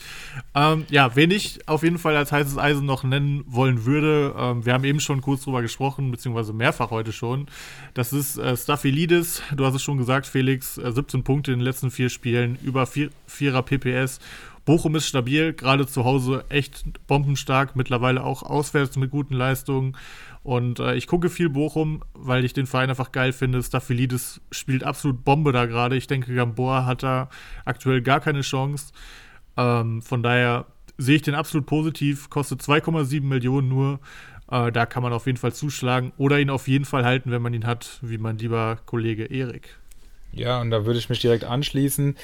[0.54, 4.66] Ähm, ja, wen ich auf jeden Fall als heißes Eisen noch nennen wollen würde, ähm,
[4.66, 7.46] wir haben eben schon kurz drüber gesprochen, beziehungsweise mehrfach heute schon.
[7.94, 9.42] Das ist äh, Staphylidis.
[9.54, 12.84] Du hast es schon gesagt, Felix, äh, 17 Punkte in den letzten vier Spielen, über
[12.84, 14.18] 4er PPS
[14.64, 19.96] Bochum ist stabil, gerade zu Hause echt bombenstark, mittlerweile auch auswärts mit guten Leistungen.
[20.42, 23.62] Und äh, ich gucke viel Bochum, weil ich den Verein einfach geil finde.
[23.62, 25.96] Staphylidis spielt absolut Bombe da gerade.
[25.96, 27.30] Ich denke, Gamboa hat da
[27.64, 28.92] aktuell gar keine Chance.
[29.56, 30.66] Ähm, von daher
[30.98, 32.28] sehe ich den absolut positiv.
[32.28, 34.00] Kostet 2,7 Millionen nur.
[34.50, 37.42] Äh, da kann man auf jeden Fall zuschlagen oder ihn auf jeden Fall halten, wenn
[37.42, 39.78] man ihn hat, wie mein lieber Kollege Erik.
[40.32, 42.16] Ja, und da würde ich mich direkt anschließen.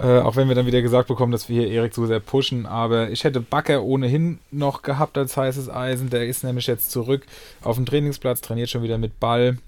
[0.00, 2.66] Äh, auch wenn wir dann wieder gesagt bekommen, dass wir hier Erik so sehr pushen.
[2.66, 6.08] Aber ich hätte Bakker ohnehin noch gehabt als heißes Eisen.
[6.10, 7.26] Der ist nämlich jetzt zurück
[7.62, 9.58] auf dem Trainingsplatz, trainiert schon wieder mit Ball.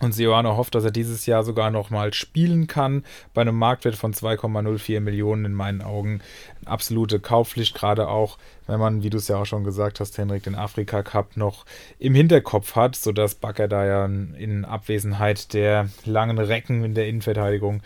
[0.00, 3.04] Und Sioano hofft, dass er dieses Jahr sogar nochmal spielen kann.
[3.34, 6.20] Bei einem Marktwert von 2,04 Millionen in meinen Augen.
[6.64, 10.42] Absolute Kaufpflicht, gerade auch, wenn man, wie du es ja auch schon gesagt hast, Henrik,
[10.44, 11.64] den Afrika Cup noch
[11.98, 17.82] im Hinterkopf hat, sodass Bakker da ja in Abwesenheit der langen Recken in der Innenverteidigung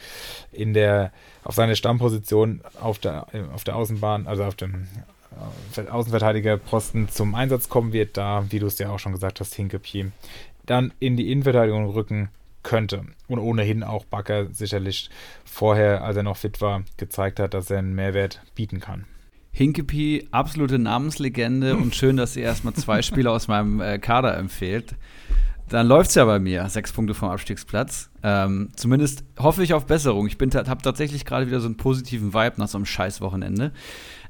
[0.53, 1.13] in der,
[1.47, 4.89] auf seine Stammposition auf der, auf der Außenbahn, also auf dem
[5.77, 9.55] äh, Außenverteidigerposten zum Einsatz kommen wird, da, wie du es ja auch schon gesagt hast,
[9.55, 10.11] Hinkepie
[10.67, 12.29] dann in die Innenverteidigung rücken
[12.65, 13.05] könnte.
[13.29, 15.09] Und ohnehin auch Bakker sicherlich
[15.45, 19.05] vorher, als er noch fit war, gezeigt hat, dass er einen Mehrwert bieten kann.
[19.53, 24.97] Hinkepie, absolute Namenslegende und schön, dass ihr erstmal zwei Spieler aus meinem äh, Kader empfehlt.
[25.69, 26.69] Dann läuft es ja bei mir.
[26.69, 28.11] Sechs Punkte vom Abstiegsplatz.
[28.23, 30.29] Ähm, zumindest hoffe ich auf Besserung.
[30.29, 33.73] Ich habe tatsächlich gerade wieder so einen positiven Vibe nach so einem Scheißwochenende.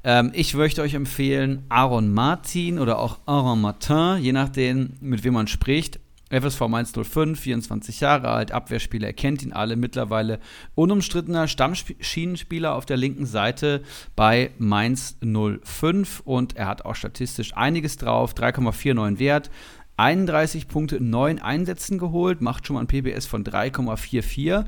[0.02, 5.34] Ähm, ich möchte euch empfehlen Aaron Martin oder auch Aaron Martin, je nachdem, mit wem
[5.34, 6.00] man spricht.
[6.28, 10.40] FSV Mainz 05, 24 Jahre alt, Abwehrspieler, er kennt ihn alle, mittlerweile
[10.74, 13.82] unumstrittener Stammschienenspieler auf der linken Seite
[14.16, 19.50] bei Mainz 05 und er hat auch statistisch einiges drauf, 3,49 Wert,
[19.96, 24.64] 31 Punkte, 9 Einsätzen geholt, macht schon mal ein PBS von 3,44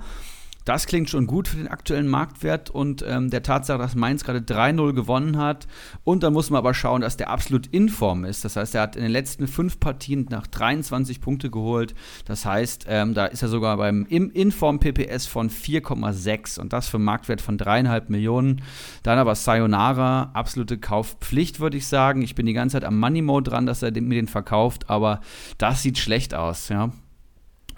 [0.69, 4.41] das klingt schon gut für den aktuellen Marktwert und ähm, der Tatsache, dass Mainz gerade
[4.41, 5.67] 3-0 gewonnen hat.
[6.05, 8.45] Und dann muss man aber schauen, dass der absolut in Form ist.
[8.45, 11.95] Das heißt, er hat in den letzten fünf Partien nach 23 Punkte geholt.
[12.27, 16.89] Das heißt, ähm, da ist er sogar beim im Inform PPS von 4,6 und das
[16.89, 18.61] für einen Marktwert von 3,5 Millionen.
[19.03, 22.21] Dann aber Sayonara, absolute Kaufpflicht, würde ich sagen.
[22.21, 25.23] Ich bin die ganze Zeit am Money Mode dran, dass er mir den verkauft, aber
[25.57, 26.91] das sieht schlecht aus, ja.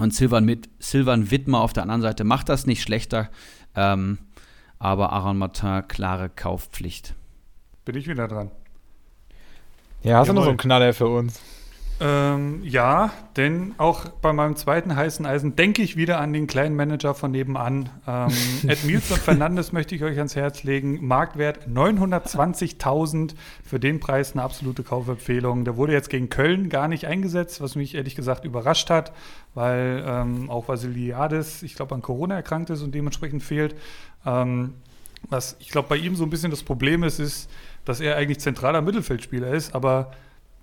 [0.01, 3.29] Und Silvan, mit, Silvan Wittmer auf der anderen Seite macht das nicht schlechter.
[3.77, 4.19] Ähm,
[4.79, 7.15] aber Aaron Martin, klare Kaufpflicht.
[7.85, 8.51] Bin ich wieder dran.
[10.03, 11.41] Ja, hast du noch so einen Knaller für uns?
[12.03, 16.75] Ähm, ja, denn auch bei meinem zweiten heißen Eisen denke ich wieder an den kleinen
[16.75, 17.91] Manager von nebenan.
[18.07, 18.33] Ähm,
[18.67, 21.07] Ed Milson Fernandes möchte ich euch ans Herz legen.
[21.07, 25.67] Marktwert 920.000 für den Preis eine absolute Kaufempfehlung.
[25.67, 29.13] Der wurde jetzt gegen Köln gar nicht eingesetzt, was mich ehrlich gesagt überrascht hat,
[29.53, 33.75] weil ähm, auch Vasiliades, ich glaube, an Corona erkrankt ist und dementsprechend fehlt.
[34.25, 34.73] Ähm,
[35.29, 37.51] was ich glaube, bei ihm so ein bisschen das Problem ist, ist,
[37.85, 40.13] dass er eigentlich zentraler Mittelfeldspieler ist, aber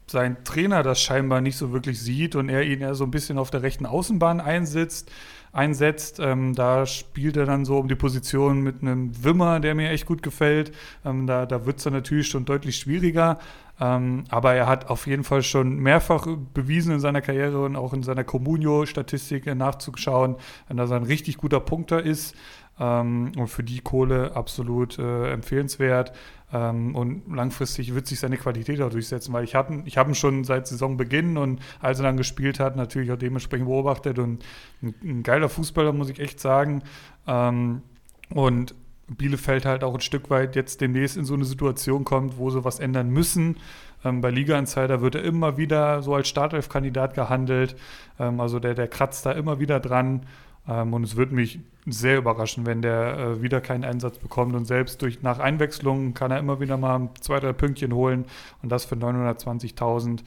[0.07, 3.37] sein Trainer das scheinbar nicht so wirklich sieht und er ihn eher so ein bisschen
[3.37, 5.11] auf der rechten Außenbahn einsetzt.
[5.51, 6.19] einsetzt.
[6.19, 10.05] Ähm, da spielt er dann so um die Position mit einem Wimmer, der mir echt
[10.05, 10.71] gut gefällt.
[11.03, 13.39] Ähm, da da wird es dann natürlich schon deutlich schwieriger.
[13.79, 17.93] Ähm, aber er hat auf jeden Fall schon mehrfach bewiesen in seiner Karriere und auch
[17.93, 20.35] in seiner Comunio-Statistik nachzuschauen,
[20.69, 22.35] dass er ein richtig guter Punkter ist.
[22.79, 26.11] Ähm, und für die Kohle absolut äh, empfehlenswert.
[26.53, 30.15] Ähm, und langfristig wird sich seine Qualität auch durchsetzen, weil ich habe ich hab ihn
[30.15, 34.45] schon seit Saisonbeginn und als er dann gespielt hat, natürlich auch dementsprechend beobachtet und
[34.81, 36.83] ein, ein geiler Fußballer, muss ich echt sagen.
[37.27, 37.81] Ähm,
[38.29, 38.75] und
[39.09, 42.63] Bielefeld halt auch ein Stück weit jetzt demnächst in so eine Situation kommt, wo sie
[42.63, 43.57] was ändern müssen.
[44.03, 47.75] Ähm, bei Liga Insider wird er immer wieder so als Startelf-Kandidat gehandelt.
[48.19, 50.25] Ähm, also der, der kratzt da immer wieder dran.
[50.67, 54.55] Ähm, und es würde mich sehr überraschen, wenn der äh, wieder keinen Einsatz bekommt.
[54.55, 58.25] Und selbst durch nach Einwechslung kann er immer wieder mal zwei, drei Pünktchen holen.
[58.61, 60.19] Und das für 920.000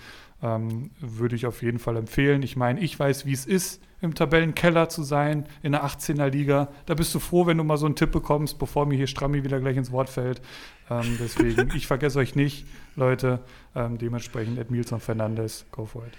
[0.43, 2.43] ähm, würde ich auf jeden Fall empfehlen.
[2.43, 6.69] Ich meine, ich weiß, wie es ist, im Tabellenkeller zu sein, in der 18er Liga.
[6.87, 9.45] Da bist du froh, wenn du mal so einen Tipp bekommst, bevor mir hier Strammi
[9.45, 10.41] wieder gleich ins Wort fällt.
[10.89, 13.41] Ähm, deswegen, ich vergesse euch nicht, Leute.
[13.75, 16.15] Ähm, dementsprechend Edmilson Fernandes, go for it.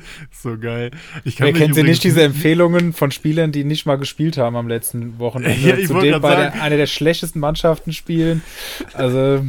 [0.30, 0.90] So geil.
[1.24, 4.56] Ich kann Wer kennt sie nicht diese Empfehlungen von Spielern, die nicht mal gespielt haben
[4.56, 5.56] am letzten Wochenende?
[5.66, 8.42] Ja, Zudem bei der, einer der schlechtesten Mannschaften spielen.
[8.92, 9.44] Also,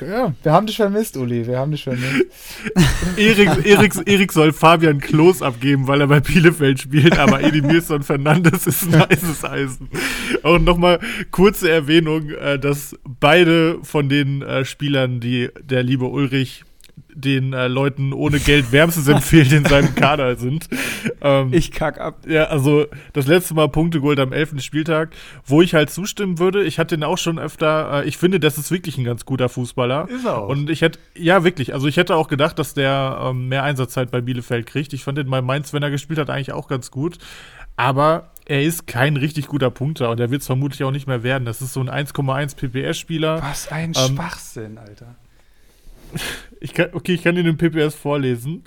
[0.00, 1.46] ja, wir haben dich vermisst, Uli.
[1.46, 2.26] Wir haben dich vermisst.
[3.16, 8.02] Erik, Erik, Erik soll Fabian Klos abgeben, weil er bei Bielefeld spielt, aber Edi Milson
[8.02, 9.88] Fernandes ist ein heißes Eisen.
[10.42, 16.64] Auch nochmal kurze Erwähnung, äh, dass beide von den äh, Spielern, die der liebe Ulrich
[17.16, 20.68] den äh, Leuten ohne Geld wärmstens empfehlt in seinem Kader sind.
[21.20, 22.18] Ähm, ich kack ab.
[22.28, 24.60] Ja, also das letzte Mal Punkte geholt am 11.
[24.62, 25.10] Spieltag,
[25.44, 26.62] wo ich halt zustimmen würde.
[26.64, 29.48] Ich hatte ihn auch schon öfter, äh, ich finde, das ist wirklich ein ganz guter
[29.48, 30.08] Fußballer.
[30.08, 30.48] Ist er auch.
[30.48, 34.10] Und ich hätte, ja wirklich, also ich hätte auch gedacht, dass der ähm, mehr Einsatzzeit
[34.10, 34.92] bei Bielefeld kriegt.
[34.92, 37.18] Ich fand den bei Mainz, wenn er gespielt hat, eigentlich auch ganz gut.
[37.76, 41.22] Aber er ist kein richtig guter Punkter und er wird es vermutlich auch nicht mehr
[41.22, 41.44] werden.
[41.44, 43.42] Das ist so ein 1,1 PPS-Spieler.
[43.42, 45.16] Was ein ähm, Schwachsinn, Alter.
[46.58, 48.64] Ich kann, okay, ich kann dir den PPS vorlesen.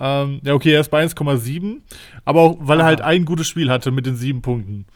[0.00, 1.82] Ähm, ja, okay, er ist bei 1,7,
[2.24, 4.86] aber auch, weil er halt ein gutes Spiel hatte mit den sieben Punkten.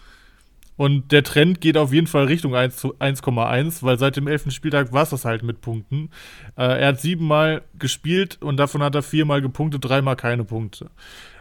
[0.76, 4.50] Und der Trend geht auf jeden Fall Richtung 1,1, weil seit dem 11.
[4.50, 6.10] Spieltag war es das halt mit Punkten.
[6.56, 10.90] Äh, er hat siebenmal gespielt und davon hat er viermal gepunktet, dreimal keine Punkte.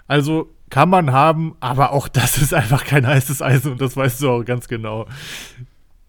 [0.08, 4.22] Also kann man haben, aber auch das ist einfach kein heißes Eisen und das weißt
[4.22, 5.08] du auch ganz genau.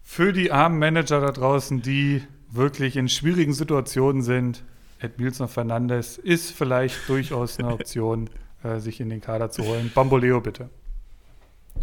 [0.01, 2.21] Für die armen Manager da draußen, die
[2.53, 4.63] wirklich in schwierigen Situationen sind,
[4.99, 8.29] Ed Milson Fernandes ist vielleicht durchaus eine Option,
[8.63, 9.91] äh, sich in den Kader zu holen.
[9.93, 10.69] Bamboleo bitte.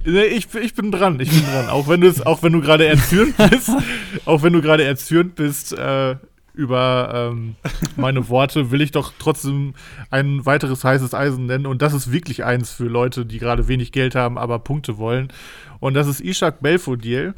[0.05, 1.69] Ich, ich bin dran, ich bin dran.
[1.69, 3.71] Auch wenn, auch wenn du gerade erzürnt bist,
[4.25, 6.17] auch wenn du gerade erzürnt bist äh,
[6.55, 7.57] über ähm,
[7.97, 9.75] meine Worte, will ich doch trotzdem
[10.11, 11.67] ein weiteres heißes Eisen nennen.
[11.67, 15.33] Und das ist wirklich eins für Leute, die gerade wenig Geld haben, aber Punkte wollen.
[15.81, 17.35] Und das ist Ishak Belfodil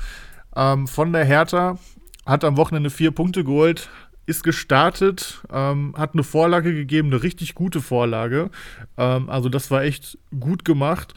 [0.55, 1.79] ähm, von der Hertha
[2.27, 3.89] hat am Wochenende vier Punkte geholt,
[4.27, 8.51] ist gestartet, ähm, hat eine Vorlage gegeben, eine richtig gute Vorlage.
[8.97, 11.15] Ähm, also das war echt gut gemacht.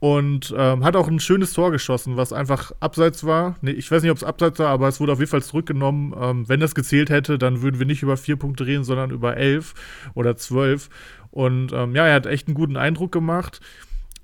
[0.00, 3.56] und ähm, hat auch ein schönes Tor geschossen, was einfach abseits war.
[3.60, 6.14] Nee, ich weiß nicht, ob es abseits war, aber es wurde auf jeden Fall zurückgenommen.
[6.18, 9.36] Ähm, wenn das gezählt hätte, dann würden wir nicht über vier Punkte reden, sondern über
[9.36, 9.74] elf
[10.14, 10.88] oder zwölf.
[11.30, 13.60] Und ähm, ja, er hat echt einen guten Eindruck gemacht.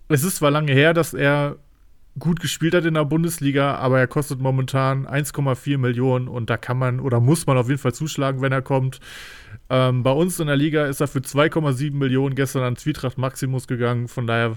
[0.09, 1.57] Es ist zwar lange her, dass er
[2.19, 6.79] gut gespielt hat in der Bundesliga, aber er kostet momentan 1,4 Millionen und da kann
[6.79, 9.01] man oder muss man auf jeden Fall zuschlagen, wenn er kommt.
[9.69, 13.67] Ähm, bei uns in der Liga ist er für 2,7 Millionen gestern an Zwietracht Maximus
[13.67, 14.57] gegangen, von daher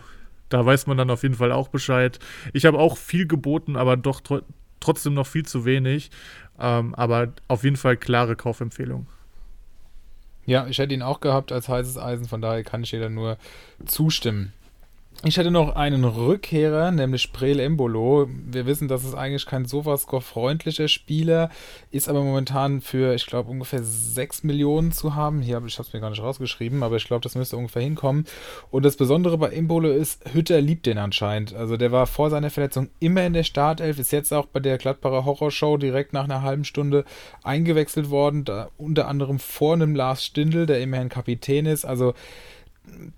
[0.50, 2.20] da weiß man dann auf jeden Fall auch Bescheid.
[2.54, 4.42] Ich habe auch viel geboten, aber doch tr
[4.82, 6.10] trotzdem noch viel zu wenig.
[6.58, 9.08] Ähm, aber auf jeden Fall klare Kaufempfehlung.
[10.46, 13.10] Ja, ich hätte ihn auch gehabt als heißes Eisen, von daher kann ich dir da
[13.10, 13.38] nur
[13.86, 14.54] zustimmen.
[15.26, 18.30] Ich hätte noch einen Rückkehrer, nämlich Sprel Embolo.
[18.30, 21.50] Wir wissen, dass es eigentlich kein Sofascore-freundlicher Spieler
[21.92, 25.42] ist, aber momentan für, ich glaube, ungefähr 6 Millionen zu haben.
[25.42, 28.24] Hier habe ich es mir gar nicht rausgeschrieben, aber ich glaube, das müsste ungefähr hinkommen.
[28.72, 31.54] Und das Besondere bei Embolo ist, Hütter liebt den anscheinend.
[31.54, 34.78] Also der war vor seiner Verletzung immer in der Startelf, ist jetzt auch bei der
[34.78, 37.04] Gladbacher Horrorshow direkt nach einer halben Stunde
[37.44, 41.84] eingewechselt worden, da unter anderem vor einem Lars Stindl, der immerhin Kapitän ist.
[41.84, 42.14] Also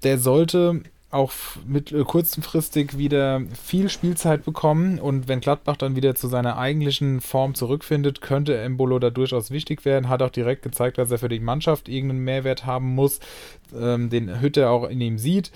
[0.02, 1.32] der sollte auch
[1.66, 7.22] mit äh, kurzfristig wieder viel Spielzeit bekommen und wenn Gladbach dann wieder zu seiner eigentlichen
[7.22, 10.10] Form zurückfindet, könnte Embolo da durchaus wichtig werden.
[10.10, 13.20] Hat auch direkt gezeigt, dass er für die Mannschaft irgendeinen Mehrwert haben muss,
[13.78, 15.52] ähm, den Hütte auch in ihm sieht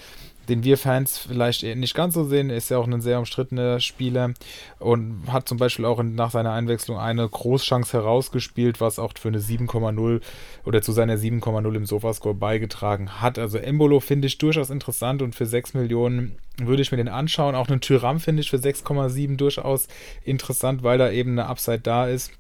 [0.50, 2.50] den wir Fans vielleicht nicht ganz so sehen.
[2.50, 4.34] Ist ja auch ein sehr umstrittener Spieler
[4.80, 9.40] und hat zum Beispiel auch nach seiner Einwechslung eine Großchance herausgespielt, was auch für eine
[9.40, 10.22] 7,0
[10.66, 13.40] oder zu seiner 7,0 im Sofascore beigetragen hat.
[13.40, 17.56] Also Embolo finde ich durchaus interessant und für 6 Millionen würde ich mir den anschauen.
[17.56, 19.88] Auch einen Tyram finde ich für 6,7 durchaus
[20.24, 22.32] interessant, weil da eben eine Upside da ist.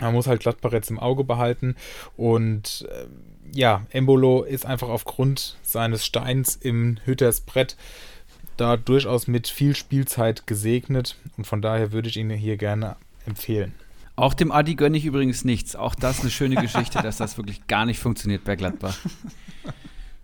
[0.00, 1.76] Man muss halt Gladbach jetzt im Auge behalten
[2.16, 3.06] und äh,
[3.52, 7.76] ja, Embolo ist einfach aufgrund seines Steins im Hütters Brett
[8.56, 12.96] da durchaus mit viel Spielzeit gesegnet und von daher würde ich ihn hier gerne
[13.26, 13.74] empfehlen.
[14.16, 15.74] Auch dem Adi gönne ich übrigens nichts.
[15.74, 18.98] Auch das ist eine schöne Geschichte, dass das wirklich gar nicht funktioniert bei Gladbach.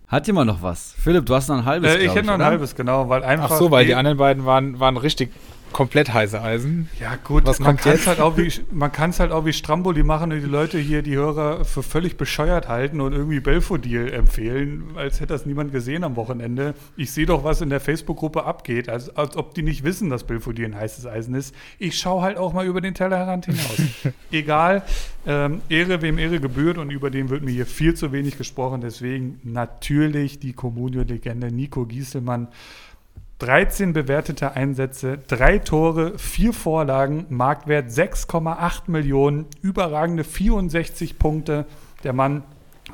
[0.07, 0.93] Hat jemand noch was?
[0.99, 1.95] Philipp, du hast noch ein halbes.
[1.95, 3.51] Äh, ich hätte noch ein halbes, genau, weil einfach.
[3.51, 5.31] Ach so, weil die anderen beiden waren, waren richtig
[5.71, 6.89] komplett heiße Eisen.
[6.99, 9.53] Ja, gut, Was man kann es halt auch wie man kann es halt auch wie
[9.53, 14.11] Stramboli machen und die Leute hier, die Hörer, für völlig bescheuert halten und irgendwie Belfodil
[14.13, 16.73] empfehlen, als hätte das niemand gesehen am Wochenende.
[16.95, 20.23] Ich sehe doch, was in der Facebook-Gruppe abgeht, als, als ob die nicht wissen, dass
[20.23, 21.53] Belfodil ein heißes Eisen ist.
[21.79, 23.81] Ich schaue halt auch mal über den Tellerrand hinaus.
[24.31, 24.83] Egal,
[25.25, 28.81] ähm, Ehre, wem Ehre gebührt und über den wird mir hier viel zu wenig gesprochen.
[28.81, 32.47] Deswegen natürlich die Comunio-Legende Nico Gieselmann
[33.39, 41.67] 13 bewertete Einsätze, drei Tore, vier Vorlagen, Marktwert 6,8 Millionen, überragende 64 Punkte.
[42.03, 42.41] Der Mann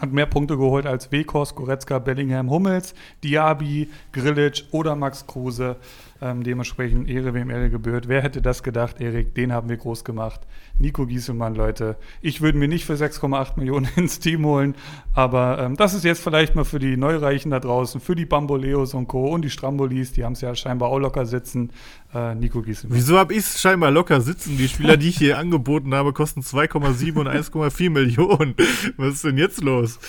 [0.02, 2.94] hat mehr Punkte geholt als Wekos, Goretzka, Bellingham, Hummels,
[3.24, 5.78] Diaby, Grilic oder Max Kruse.
[6.24, 8.08] Ähm, dementsprechend Ehre, wem Ehre gebührt.
[8.08, 9.36] Wer hätte das gedacht, Erik?
[9.36, 10.40] Den haben wir groß gemacht.
[10.80, 11.98] Nico Gieselmann, Leute.
[12.22, 14.74] Ich würde mir nicht für 6,8 Millionen ins Team holen,
[15.14, 18.94] aber ähm, das ist jetzt vielleicht mal für die Neureichen da draußen, für die Bamboleos
[18.94, 19.34] und Co.
[19.34, 21.72] und die Strambolis, die haben es ja scheinbar auch locker sitzen.
[22.14, 22.98] Äh, Nico Gieselmann.
[22.98, 24.56] Wieso habe ich es scheinbar locker sitzen?
[24.56, 28.56] Die Spieler, die ich hier angeboten habe, kosten 2,7 und 1,4 Millionen.
[28.95, 30.00] Was ist denn jetzt los?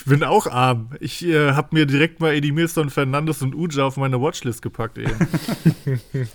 [0.00, 0.92] Ich bin auch arm.
[0.98, 5.12] Ich äh, habe mir direkt mal Edimilson, Fernandes und Uja auf meine Watchlist gepackt eben.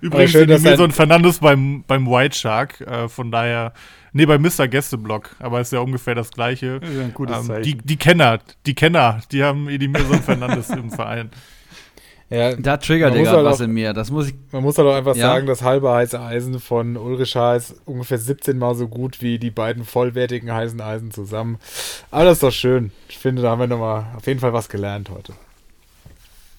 [0.00, 3.72] Übrigens schön, Edimilson Fernandes beim, beim White Shark, äh, von daher,
[4.12, 4.68] nee, bei Mr.
[4.68, 6.80] Gästeblock, aber ist ja ungefähr das gleiche.
[6.80, 11.32] Ja, ein gutes ähm, die, die Kenner, die Kenner, die haben Edimilson Fernandes im Verein.
[12.30, 13.92] Ja, da triggert Digga, halt was auch, in mir.
[13.92, 14.34] Das muss ich.
[14.52, 15.26] Man muss halt auch einfach ja.
[15.26, 19.50] sagen, das halbe heiße Eisen von Ulrich ist ungefähr 17 Mal so gut wie die
[19.50, 21.58] beiden vollwertigen heißen Eisen zusammen.
[22.12, 22.92] Aber das ist doch schön.
[23.08, 25.32] Ich finde, da haben wir nochmal auf jeden Fall was gelernt heute.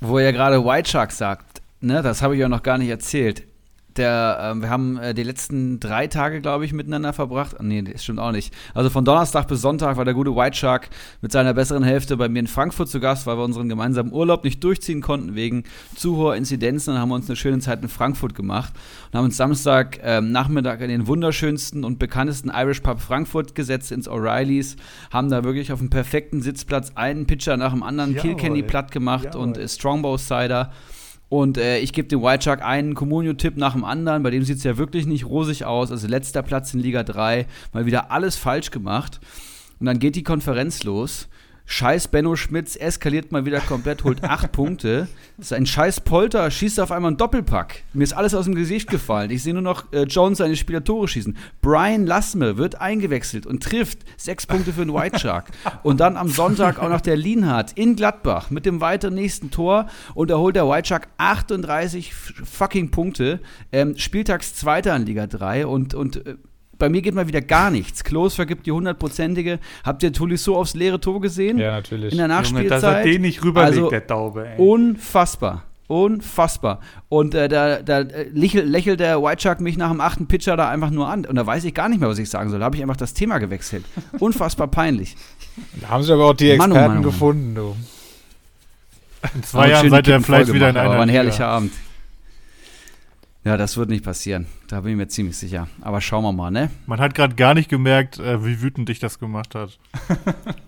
[0.02, 3.44] Wo er gerade White Shark sagt, ne, das habe ich ja noch gar nicht erzählt.
[3.98, 7.58] Der, äh, wir haben äh, die letzten drei Tage, glaube ich, miteinander verbracht.
[7.62, 8.54] Nee, das stimmt auch nicht.
[8.74, 10.90] Also von Donnerstag bis Sonntag war der gute White Shark
[11.22, 14.44] mit seiner besseren Hälfte bei mir in Frankfurt zu Gast, weil wir unseren gemeinsamen Urlaub
[14.44, 15.64] nicht durchziehen konnten wegen
[15.96, 16.94] zu hoher Inzidenzen.
[16.94, 18.74] Dann haben wir uns eine schöne Zeit in Frankfurt gemacht
[19.12, 23.92] und haben uns Samstag äh, Nachmittag in den wunderschönsten und bekanntesten Irish Pub Frankfurt gesetzt,
[23.92, 24.78] ins O'Reillys.
[25.12, 29.26] Haben da wirklich auf dem perfekten Sitzplatz einen Pitcher nach dem anderen Kilkenny platt gemacht
[29.26, 29.42] Jawohl.
[29.42, 30.72] und äh, Strongbow Cider.
[31.32, 34.22] Und äh, ich gebe dem White Shark einen Comunio-Tipp nach dem anderen.
[34.22, 35.90] Bei dem sieht es ja wirklich nicht rosig aus.
[35.90, 37.46] Also letzter Platz in Liga 3.
[37.72, 39.22] Mal wieder alles falsch gemacht.
[39.80, 41.30] Und dann geht die Konferenz los.
[41.72, 45.08] Scheiß Benno Schmitz eskaliert mal wieder komplett, holt acht Punkte.
[45.40, 47.84] Sein Scheiß Polter schießt auf einmal einen Doppelpack.
[47.94, 49.32] Mir ist alles aus dem Gesicht gefallen.
[49.32, 51.38] Ich sehe nur noch äh, Jones seine Spieler Tore schießen.
[51.62, 55.52] Brian Lassme wird eingewechselt und trifft sechs Punkte für den White Shark.
[55.82, 59.88] Und dann am Sonntag auch noch der Lienhardt in Gladbach mit dem weiteren nächsten Tor.
[60.14, 63.40] Und da holt der White Shark 38 fucking Punkte.
[63.72, 66.36] Ähm, Spieltags Zweiter in Liga 3 und, und äh,
[66.82, 68.04] bei mir geht mal wieder gar nichts.
[68.04, 69.60] Klos vergibt die hundertprozentige.
[69.84, 71.60] Habt ihr Tolisso aufs leere Tor gesehen?
[71.60, 72.12] Ja, natürlich.
[72.12, 72.82] In der Nachspielzeit.
[72.82, 74.58] Junge, dass er den nicht rüberlegt, also, der Taube, ey.
[74.58, 75.64] Unfassbar.
[75.86, 76.80] Unfassbar.
[77.08, 80.58] Und äh, da, da äh, lächelt, lächelt der White Shark mich nach dem achten Pitcher
[80.58, 81.26] da einfach nur an.
[81.26, 82.60] Und da weiß ich gar nicht mehr, was ich sagen soll.
[82.60, 83.86] Da habe ich einfach das Thema gewechselt.
[84.20, 85.16] Unfassbar peinlich.
[85.82, 87.04] Da haben sich aber auch die Mann, oh Experten Mann, oh Mann.
[87.04, 87.76] gefunden, du.
[89.36, 91.20] In zwei Jahren seid ihr vielleicht wieder in einer war ein Liga.
[91.20, 91.72] herrlicher Abend.
[93.44, 94.46] Ja, das wird nicht passieren.
[94.68, 95.68] Da bin ich mir ziemlich sicher.
[95.82, 96.70] Aber schauen wir mal, ne?
[96.86, 99.80] Man hat gerade gar nicht gemerkt, äh, wie wütend dich das gemacht hat.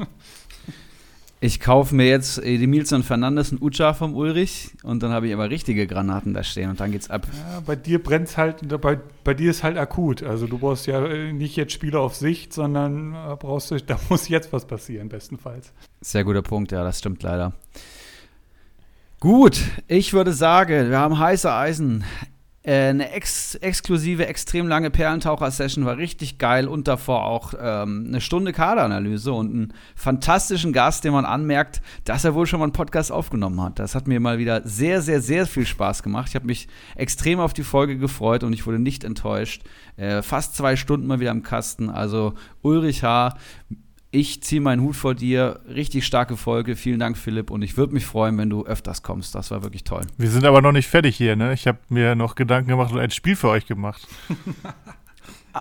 [1.44, 5.50] Ich kaufe mir jetzt Edemilson Fernandes und Ucha vom Ulrich und dann habe ich aber
[5.50, 7.28] richtige Granaten da stehen und dann geht's ab.
[7.34, 10.24] Ja, bei dir brennt's halt, bei, bei dir ist halt akut.
[10.24, 14.00] Also du brauchst ja äh, nicht jetzt Spieler auf Sicht, sondern äh, brauchst du, da
[14.08, 15.74] muss jetzt was passieren, bestenfalls.
[16.00, 17.52] Sehr guter Punkt, ja, das stimmt leider.
[19.20, 19.60] Gut,
[19.90, 22.06] ich würde sagen, wir haben heiße Eisen.
[22.64, 28.22] Äh, Eine ex exklusive, extrem lange Perlentaucher-Session war richtig geil und davor auch ähm, eine
[28.22, 32.74] Stunde Kaderanalyse und einen fantastischen Gast, den man anmerkt, dass er wohl schon mal einen
[32.74, 33.80] Podcast aufgenommen hat.
[33.80, 36.30] Das hat mir mal wieder sehr, sehr, sehr viel Spaß gemacht.
[36.30, 39.64] Ich habe mich extrem auf die Folge gefreut und ich wurde nicht enttäuscht.
[39.98, 41.90] Äh, fast zwei Stunden mal wieder im Kasten.
[41.90, 43.36] Also Ulrich H.,
[44.14, 45.60] ich ziehe meinen Hut vor dir.
[45.68, 46.76] Richtig starke Folge.
[46.76, 47.50] Vielen Dank, Philipp.
[47.50, 49.34] Und ich würde mich freuen, wenn du öfters kommst.
[49.34, 50.02] Das war wirklich toll.
[50.20, 51.52] Wir sind aber noch nicht fertig hier, ne?
[51.54, 54.08] Ich habe mir noch Gedanken gemacht und ein Spiel für euch gemacht.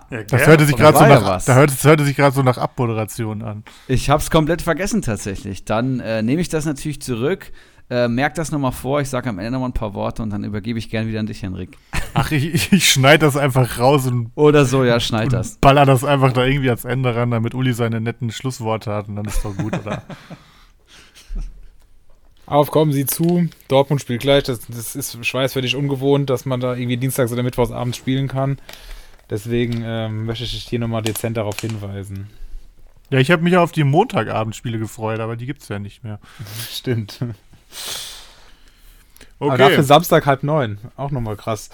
[0.09, 1.45] Ja, Das hörte sich gerade so nach, was.
[1.45, 3.63] da hörte, das hörte sich gerade so nach Abmoderation an.
[3.87, 5.65] Ich habe es komplett vergessen tatsächlich.
[5.65, 7.51] Dann äh, nehme ich das natürlich zurück.
[7.89, 9.01] Äh, merk das nochmal vor.
[9.01, 11.25] Ich sage am Ende nochmal ein paar Worte und dann übergebe ich gern wieder an
[11.25, 11.77] dich, Henrik.
[12.13, 15.57] Ach, ich, ich, schneide das einfach raus und, Oder so, ja, schneid das.
[15.57, 19.15] baller das einfach da irgendwie ans Ende ran, damit Uli seine netten Schlussworte hat und
[19.15, 20.03] dann ist doch gut, oder?
[22.45, 23.47] Auf, kommen Sie zu.
[23.67, 24.43] Dortmund spielt gleich.
[24.43, 28.57] Das, das ist schweißfertig ungewohnt, dass man da irgendwie dienstags oder mittwochs abends spielen kann.
[29.29, 32.29] Deswegen ähm, möchte ich dich hier nochmal dezent darauf hinweisen.
[33.09, 36.19] Ja, ich habe mich auf die Montagabendspiele gefreut, aber die gibt's ja nicht mehr.
[36.69, 37.19] Stimmt.
[39.39, 39.83] Aber dafür Okay.
[39.83, 40.77] Samstag halb neun.
[40.95, 41.69] Auch nochmal krass.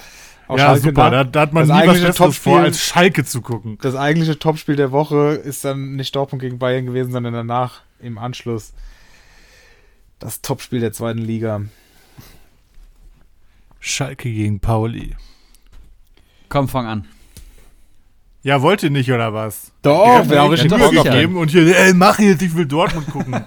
[0.48, 1.10] Auch Ja, Schalke super.
[1.12, 3.42] da- Da, da hat man das nie was eigentliche Besseres vor, Topspiel- als Schalke zu
[3.42, 3.78] gucken.
[3.82, 8.18] Das eigentliche Topspiel der Woche ist dann nicht Dortmund gegen Bayern gewesen, sondern danach im
[8.18, 8.74] Anschluss
[10.18, 11.62] das Topspiel der zweiten Liga.
[13.80, 15.16] Schalke gegen Pauli.
[16.50, 17.08] Komm, fang an.
[18.42, 19.72] Ja, wollt ihr nicht, oder was?
[19.82, 23.08] Doch, wäre auch mir richtig Mühe gegeben und hier, ey, mach jetzt, ich will Dortmund
[23.12, 23.36] gucken.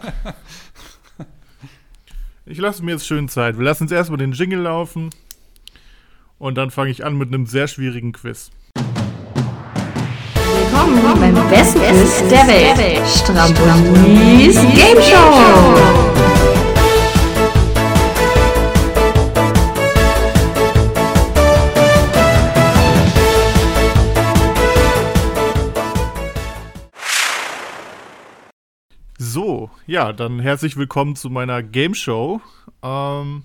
[2.44, 3.56] ich lasse mir jetzt schön Zeit.
[3.58, 5.10] Wir lassen jetzt erstmal den Jingle laufen
[6.38, 8.50] und dann fange ich an mit einem sehr schwierigen Quiz.
[10.34, 13.06] Willkommen beim besten Quiz der Welt.
[13.06, 16.21] Strambolis Game Show.
[29.24, 32.40] So, ja, dann herzlich willkommen zu meiner Game Show.
[32.82, 33.44] Ähm,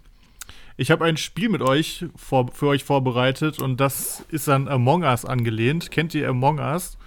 [0.75, 5.03] ich habe ein Spiel mit euch vor, für euch vorbereitet und das ist an Among
[5.03, 5.91] Us angelehnt.
[5.91, 6.97] Kennt ihr Among Us?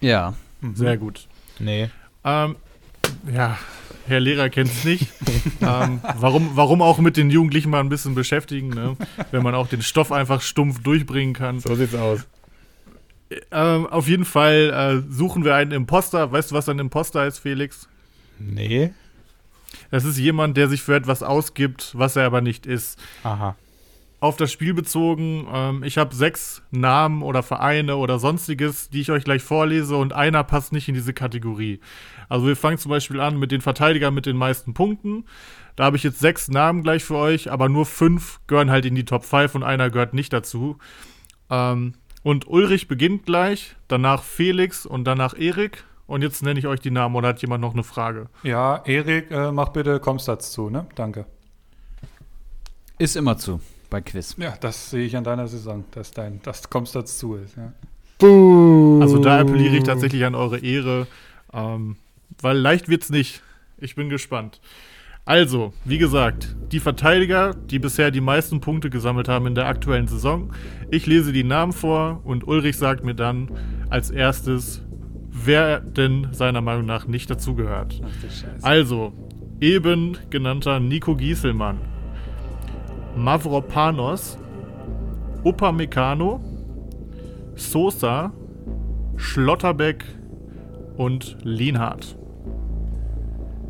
[0.00, 0.34] Ja.
[0.74, 1.28] Sehr gut.
[1.60, 1.88] Nee.
[2.24, 2.56] Ähm,
[3.32, 3.56] ja,
[4.08, 5.06] Herr Lehrer kennt es nicht.
[5.60, 8.96] ähm, warum, warum auch mit den Jugendlichen mal ein bisschen beschäftigen, ne?
[9.30, 11.60] wenn man auch den Stoff einfach stumpf durchbringen kann.
[11.60, 12.26] So sieht's aus.
[13.50, 16.30] Ähm, auf jeden Fall äh, suchen wir einen Imposter.
[16.30, 17.88] Weißt du, was ein Imposter ist, Felix?
[18.38, 18.92] Nee.
[19.90, 22.98] Das ist jemand, der sich für etwas ausgibt, was er aber nicht ist.
[23.24, 23.56] Aha.
[24.18, 29.10] Auf das Spiel bezogen, ähm, ich habe sechs Namen oder Vereine oder sonstiges, die ich
[29.10, 31.80] euch gleich vorlese und einer passt nicht in diese Kategorie.
[32.28, 35.24] Also wir fangen zum Beispiel an mit den Verteidigern mit den meisten Punkten.
[35.76, 38.94] Da habe ich jetzt sechs Namen gleich für euch, aber nur fünf gehören halt in
[38.94, 40.78] die Top 5 und einer gehört nicht dazu.
[41.50, 41.94] Ähm,
[42.26, 45.84] und Ulrich beginnt gleich, danach Felix und danach Erik.
[46.08, 48.26] Und jetzt nenne ich euch die Namen oder hat jemand noch eine Frage?
[48.42, 50.88] Ja, Erik, äh, mach bitte Komsatz zu, ne?
[50.96, 51.26] Danke.
[52.98, 54.34] Ist immer zu bei Quiz.
[54.38, 57.72] Ja, das sehe ich an deiner Saison, dass dein das Komsatz zu ist, ja.
[58.20, 61.06] Also da appelliere ich tatsächlich an eure Ehre,
[61.52, 61.96] ähm,
[62.40, 63.40] weil leicht wird's nicht.
[63.78, 64.60] Ich bin gespannt.
[65.26, 70.06] Also, wie gesagt, die Verteidiger, die bisher die meisten Punkte gesammelt haben in der aktuellen
[70.06, 70.52] Saison.
[70.88, 73.50] Ich lese die Namen vor und Ulrich sagt mir dann
[73.90, 74.82] als erstes,
[75.32, 78.00] wer denn seiner Meinung nach nicht dazugehört.
[78.62, 79.12] Also,
[79.60, 81.80] eben genannter Nico Gieselmann,
[83.16, 84.38] Mavropanos,
[85.42, 86.40] Upamecano,
[87.56, 88.32] Sosa,
[89.16, 90.04] Schlotterbeck
[90.96, 92.16] und Lienhardt.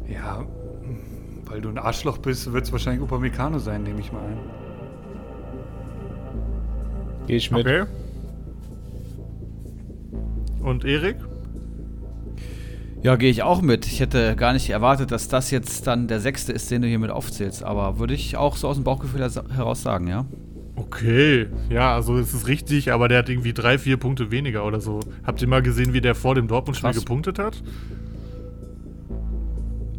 [0.06, 0.44] Ja,
[1.46, 4.38] weil du ein Arschloch bist, wird es wahrscheinlich Upamecano sein, nehme ich mal an.
[7.26, 7.66] Geh ich mit.
[7.66, 7.84] Okay.
[10.60, 11.16] Und Erik?
[13.02, 13.86] Ja, gehe ich auch mit.
[13.86, 16.98] Ich hätte gar nicht erwartet, dass das jetzt dann der sechste ist, den du hier
[16.98, 17.62] mit aufzählst.
[17.62, 20.26] Aber würde ich auch so aus dem Bauchgefühl heraus sagen, ja?
[20.74, 24.80] Okay, ja, also es ist richtig, aber der hat irgendwie drei, vier Punkte weniger oder
[24.80, 25.00] so.
[25.24, 27.62] Habt ihr mal gesehen, wie der vor dem Dortmund-Spiel gepunktet hat?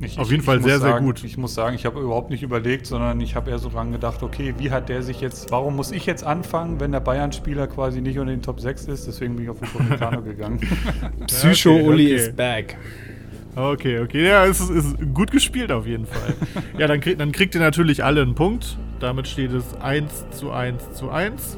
[0.07, 1.23] Ich, Auf jeden Fall muss sehr, sehr sagen, gut.
[1.23, 4.23] Ich muss sagen, ich habe überhaupt nicht überlegt, sondern ich habe eher so dran gedacht,
[4.23, 7.99] okay, wie hat der sich jetzt, warum muss ich jetzt anfangen, wenn der Bayern-Spieler quasi
[7.99, 9.05] nicht unter den Top 6 ist?
[9.05, 10.61] Deswegen bin ich auf Upamecano gegangen.
[11.27, 12.15] Psycho-Uli okay.
[12.15, 12.77] is back.
[13.55, 14.27] Okay, okay.
[14.27, 16.35] Ja, es ist, ist gut gespielt auf jeden Fall.
[16.77, 18.77] ja, dann, krieg, dann kriegt ihr natürlich alle einen Punkt.
[19.01, 21.57] Damit steht es 1 zu 1 zu 1.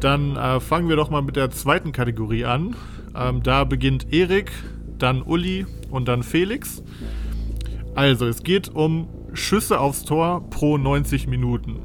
[0.00, 2.76] Dann äh, fangen wir doch mal mit der zweiten Kategorie an.
[3.16, 4.52] Ähm, da beginnt Erik,
[4.98, 6.82] dann Uli und dann Felix.
[7.94, 11.80] Also, es geht um Schüsse aufs Tor pro 90 Minuten.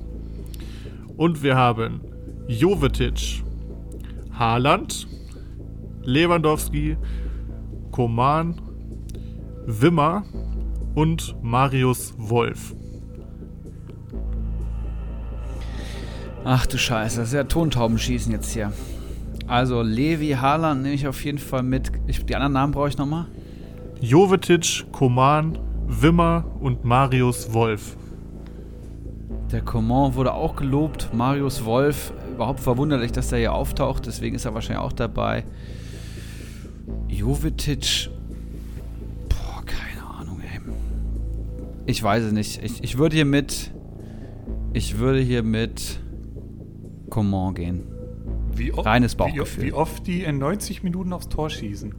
[1.17, 2.01] Und wir haben
[2.47, 3.43] Jovetic,
[4.31, 5.07] Haaland,
[6.03, 6.97] Lewandowski,
[7.91, 8.59] Koman,
[9.65, 10.23] Wimmer
[10.95, 12.73] und Marius Wolf.
[16.43, 18.71] Ach du Scheiße, das ist ja Tontaubenschießen jetzt hier.
[19.45, 21.91] Also Levi, Haaland nehme ich auf jeden Fall mit.
[22.07, 23.27] Ich, die anderen Namen brauche ich nochmal.
[24.01, 25.57] Jovetic, Koman,
[25.89, 27.97] Wimmer und Marius Wolf.
[29.51, 31.09] Der Coman wurde auch gelobt.
[31.13, 34.05] Marius Wolf, überhaupt verwunderlich, dass der hier auftaucht.
[34.05, 35.43] Deswegen ist er wahrscheinlich auch dabei.
[37.07, 38.09] Jovetic.
[39.29, 40.59] Boah, keine Ahnung, ey.
[41.87, 42.63] Ich weiß es nicht.
[42.63, 43.71] Ich, ich würde hier mit.
[44.73, 45.99] Ich würde hier mit
[47.09, 47.83] Coman gehen.
[48.53, 49.63] Wie oft, Reines wie, Bauchgefühl.
[49.63, 51.95] wie oft die in 90 Minuten aufs Tor schießen.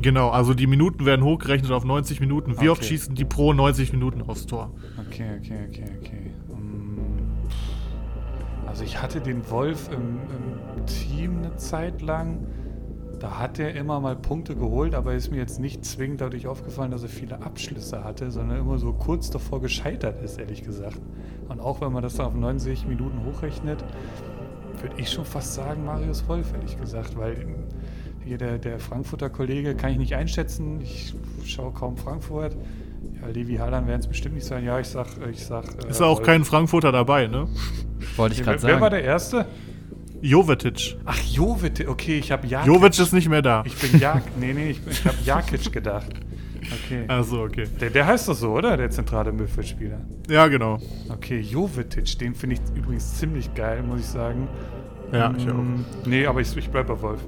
[0.00, 2.60] Genau, also die Minuten werden hochgerechnet auf 90 Minuten.
[2.60, 2.88] Wie oft Okay.
[2.88, 4.70] schießen die pro 90 Minuten aufs Tor?
[5.06, 6.30] Okay, okay, okay, okay.
[6.54, 7.32] Mm,
[8.66, 10.18] Also ich hatte den Wolf im,
[10.78, 12.46] im Team eine Zeit lang.
[13.20, 16.90] Da hat er immer mal Punkte geholt, aber ist mir jetzt nicht zwingend dadurch aufgefallen,
[16.90, 21.00] dass er viele Abschlüsse hatte, sondern immer so kurz davor gescheitert ist, ehrlich gesagt.
[21.48, 23.84] Und auch wenn man das dann auf 90 Minuten hochrechnet,
[24.80, 27.46] würde ich schon fast sagen Marius Wolf, ehrlich gesagt, weil
[28.24, 30.80] hier der, der Frankfurter Kollege kann ich nicht einschätzen.
[30.80, 32.56] Ich schaue kaum Frankfurt.
[33.20, 34.64] Ja, Levi Haaland werden es bestimmt nicht sein.
[34.64, 35.64] Ja, ich sag, ich sag.
[35.84, 36.26] äh, Ist auch Wolf.
[36.26, 37.48] kein Frankfurter dabei, ne?
[38.16, 38.94] Wollte ich Wer, gerade wer war sagen.
[38.94, 39.46] der Erste?
[40.20, 40.96] Jovetic.
[41.04, 41.88] Ach, Jovic.
[41.88, 42.66] Okay, ich habe Jakic.
[42.72, 43.64] Jovic ist nicht mehr da.
[43.66, 44.22] Ich bin Jak.
[44.40, 46.10] Nee, nee, ich, ich habe Jakic gedacht.
[46.84, 47.04] Okay.
[47.08, 47.66] Also, okay.
[47.80, 48.76] Der, der heißt doch so, oder?
[48.76, 49.98] Der zentrale Mittelfeldspieler.
[50.30, 50.78] Ja, genau.
[51.08, 54.46] Okay, Jovetic, den finde ich übrigens ziemlich geil, muss ich sagen.
[55.12, 55.54] Ja, ich auch.
[55.54, 57.20] Mm, Nee, aber ich, ich bleibe bei Wolf.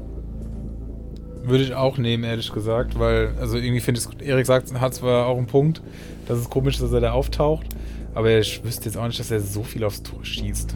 [1.46, 4.94] Würde ich auch nehmen, ehrlich gesagt, weil, also irgendwie finde ich, es- Erik sagt, hat
[4.94, 5.82] zwar auch einen Punkt,
[6.26, 7.66] das ist komisch, dass er da auftaucht,
[8.14, 10.74] aber ich wüsste jetzt auch nicht, dass er so viel aufs Tor schießt.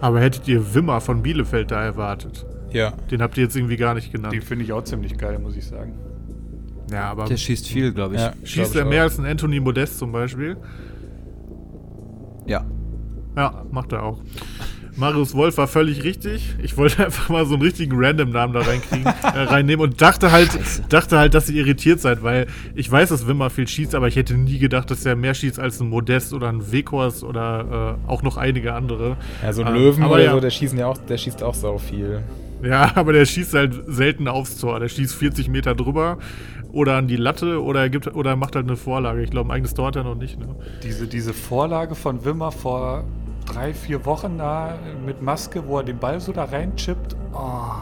[0.00, 2.44] Aber hättet ihr Wimmer von Bielefeld da erwartet?
[2.72, 2.92] Ja.
[3.10, 4.34] Den habt ihr jetzt irgendwie gar nicht genannt.
[4.34, 5.94] Den finde ich auch ziemlich geil, muss ich sagen.
[6.90, 8.20] ja, aber Der schießt viel, glaube ich.
[8.20, 9.04] Ja, schießt glaub er mehr auch.
[9.04, 10.56] als ein Anthony Modest zum Beispiel?
[12.46, 12.64] Ja.
[13.36, 14.20] Ja, macht er auch.
[14.96, 16.54] Marius Wolf war völlig richtig.
[16.62, 20.50] Ich wollte einfach mal so einen richtigen Random-Namen da reinkriegen, äh, reinnehmen und dachte halt,
[20.88, 24.16] dachte halt, dass ihr irritiert seid, weil ich weiß, dass Wimmer viel schießt, aber ich
[24.16, 28.10] hätte nie gedacht, dass er mehr schießt als ein Modest oder ein Wekors oder äh,
[28.10, 29.16] auch noch einige andere.
[29.42, 30.32] Ja, so ein Ähm, Löwen aber oder ja.
[30.32, 32.22] so, der, schießen ja auch, der schießt auch sau viel.
[32.62, 34.80] Ja, aber der schießt halt selten aufs Tor.
[34.80, 36.18] Der schießt 40 Meter drüber
[36.72, 39.22] oder an die Latte oder er gibt oder er macht halt eine Vorlage.
[39.22, 40.38] Ich glaube, ein eigenes Tor hat er noch nicht.
[40.38, 40.54] Ne?
[40.82, 43.04] Diese, diese Vorlage von Wimmer vor
[43.46, 47.72] drei, vier Wochen da mit Maske, wo er den Ball so da reinchippt, oh,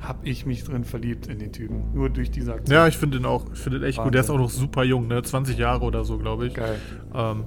[0.00, 1.92] hab ich mich drin verliebt in den Typen.
[1.92, 2.74] Nur durch diese Aktion.
[2.74, 3.44] Ja, ich finde ihn auch.
[3.52, 4.14] Ich finde ihn echt gut.
[4.14, 4.44] Der ist auch Wahnsinn.
[4.44, 5.22] noch super jung, ne?
[5.22, 6.54] 20 Jahre oder so, glaube ich.
[6.54, 6.76] Geil.
[7.14, 7.44] Ähm,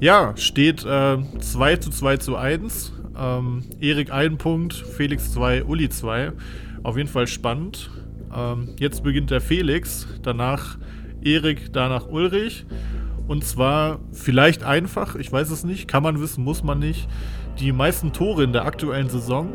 [0.00, 2.92] ja, steht äh, 2 zu 2 zu 1.
[3.18, 6.32] Ähm, Erik ein Punkt, Felix 2, Uli 2.
[6.82, 7.90] Auf jeden Fall spannend.
[8.34, 10.78] Ähm, jetzt beginnt der Felix, danach
[11.22, 12.66] Erik, danach Ulrich.
[13.26, 17.08] Und zwar vielleicht einfach, ich weiß es nicht, kann man wissen, muss man nicht,
[17.58, 19.48] die meisten Tore in der aktuellen Saison.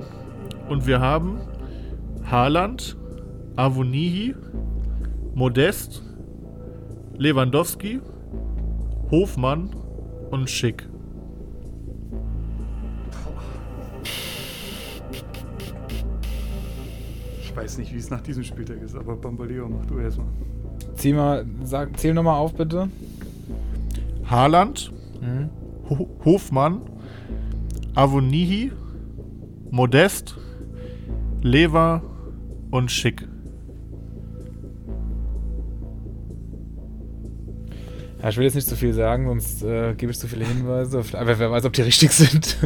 [0.69, 1.39] Und wir haben
[2.29, 2.97] Haaland,
[3.55, 4.35] Avonihi,
[5.33, 6.03] Modest,
[7.17, 7.99] Lewandowski,
[9.11, 9.75] Hofmann
[10.31, 10.87] und Schick.
[17.57, 20.27] weiß nicht, wie es nach diesem Spieltag ist, aber Bamboleo, mach du erstmal.
[20.95, 22.87] Zieh mal, sag, zähl nochmal auf, bitte.
[24.29, 24.91] Haaland,
[25.21, 25.49] Mhm.
[25.89, 26.81] Ho Hofmann,
[27.95, 28.71] Avonihi,
[29.71, 30.37] Modest,
[31.41, 32.01] Lever
[32.71, 33.27] und Schick.
[38.21, 41.03] Ja, ich will jetzt nicht zu viel sagen, sonst äh, gebe ich zu viele Hinweise.
[41.13, 42.57] Aber wer weiß, ob die richtig sind.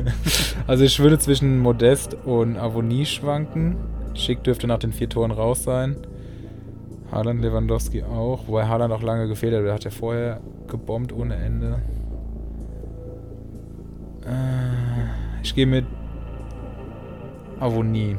[0.67, 3.75] also ich würde zwischen Modest und Avonie schwanken.
[4.13, 5.97] Schick dürfte nach den vier Toren raus sein.
[7.11, 8.47] Haaland, Lewandowski auch.
[8.47, 9.63] Wobei Haaland auch lange gefehlt hat.
[9.63, 11.81] Der hat ja vorher gebombt ohne Ende.
[14.25, 15.85] Äh, ich gehe mit
[17.59, 18.17] Avonie.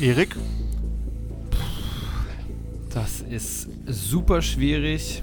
[0.00, 0.36] Erik?
[2.92, 5.22] Das ist super schwierig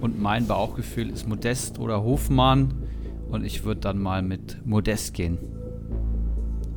[0.00, 2.74] und mein Bauchgefühl ist Modest oder Hofmann
[3.30, 5.38] und ich würde dann mal mit Modest gehen.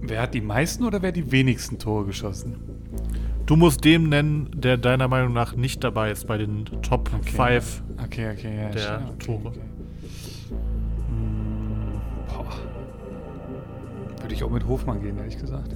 [0.01, 2.55] Wer hat die meisten oder wer die wenigsten Tore geschossen?
[3.45, 7.83] Du musst dem nennen, der deiner Meinung nach nicht dabei ist bei den Top 5
[8.03, 8.69] Okay, okay, ja.
[8.69, 9.47] der schon, okay, Tore.
[9.49, 9.59] okay.
[11.09, 12.45] Hm, boah.
[14.21, 15.75] Würde ich auch mit Hofmann gehen, ehrlich gesagt.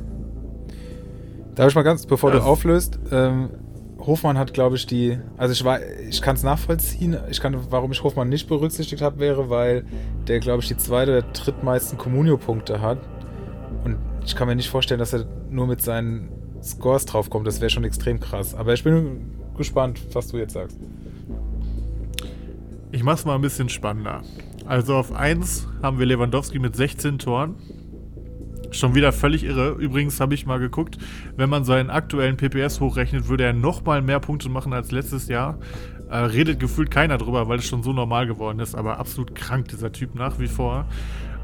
[1.56, 2.38] Darf ich mal ganz, bevor Ja.
[2.40, 3.50] du auflöst, ähm,
[4.00, 5.18] Hofmann hat, glaube ich, die.
[5.38, 5.80] Also ich war,
[6.10, 7.18] ich kann es nachvollziehen.
[7.30, 9.86] Ich kann, warum ich Hofmann nicht berücksichtigt habe, wäre, weil
[10.28, 13.00] der, glaube ich, die zweite oder drittmeisten Communio-Punkte hat.
[13.84, 16.30] Und ich kann mir nicht vorstellen, dass er nur mit seinen
[16.64, 17.46] Scores draufkommt.
[17.46, 18.56] Das wäre schon extrem krass.
[18.56, 20.78] Aber ich bin gespannt, was du jetzt sagst.
[22.92, 24.24] Ich mach's mal ein bisschen spannender.
[24.66, 27.56] Also auf 1 haben wir Lewandowski mit 16 Toren.
[28.72, 29.74] Schon wieder völlig irre.
[29.74, 30.98] Übrigens habe ich mal geguckt,
[31.38, 35.28] wenn man seinen aktuellen PPS hochrechnet, würde er noch mal mehr Punkte machen als letztes
[35.28, 35.60] Jahr.
[36.10, 38.76] Äh, redet gefühlt keiner drüber, weil es schon so normal geworden ist.
[38.76, 40.88] Aber absolut krank, dieser Typ nach wie vor.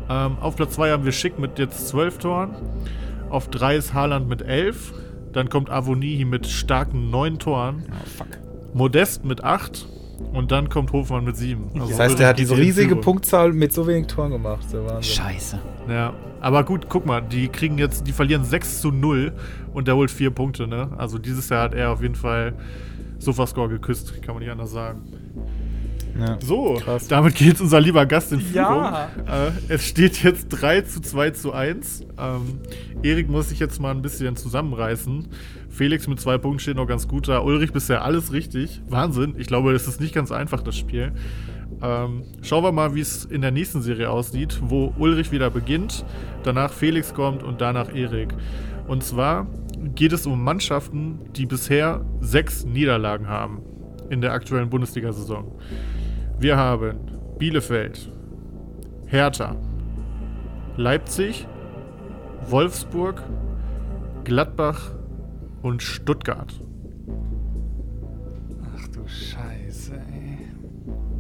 [0.10, 2.56] Ähm, auf Platz 2 haben wir Schick mit jetzt 12 Toren.
[3.30, 4.94] Auf 3 ist Haaland mit 11.
[5.34, 7.84] Dann kommt Avonihi mit starken 9 Toren.
[7.90, 8.28] Oh, fuck.
[8.74, 9.88] Modest mit 8.
[10.34, 11.72] Und dann kommt Hofmann mit 7.
[11.74, 14.66] Das heißt, er hat diese riesige Punktzahl mit so wenig Toren gemacht.
[15.02, 15.60] Scheiße.
[15.90, 19.34] Ja, aber gut, guck mal, die kriegen jetzt, die verlieren 6 zu 0
[19.74, 20.90] und der holt 4 Punkte, ne?
[20.98, 22.54] Also dieses Jahr hat er auf jeden Fall
[23.18, 25.02] Sofascore geküsst, kann man nicht anders sagen.
[26.20, 26.38] Ja.
[26.42, 27.08] So, Krass.
[27.08, 28.84] damit geht unser lieber Gast in Führung.
[28.84, 29.10] Ja.
[29.28, 32.02] Äh, es steht jetzt 3 zu 2 zu 1.
[32.18, 32.60] Ähm,
[33.02, 35.28] Erik muss sich jetzt mal ein bisschen zusammenreißen.
[35.70, 37.40] Felix mit zwei Punkten steht noch ganz gut da.
[37.40, 38.82] Ulrich bisher alles richtig.
[38.90, 39.36] Wahnsinn.
[39.38, 41.14] Ich glaube, es ist nicht ganz einfach, das Spiel.
[41.82, 46.06] Ähm, schauen wir mal, wie es in der nächsten Serie aussieht, wo Ulrich wieder beginnt,
[46.44, 48.34] danach Felix kommt und danach Erik.
[48.88, 49.48] Und zwar
[49.96, 53.62] geht es um Mannschaften, die bisher sechs Niederlagen haben
[54.10, 55.52] in der aktuellen Bundesliga-Saison.
[56.42, 56.98] Wir haben
[57.38, 58.12] Bielefeld,
[59.06, 59.56] Hertha,
[60.76, 61.48] Leipzig,
[62.50, 63.22] Wolfsburg,
[64.24, 64.96] Gladbach
[65.62, 66.60] und Stuttgart.
[68.76, 70.48] Ach du Scheiße, ey.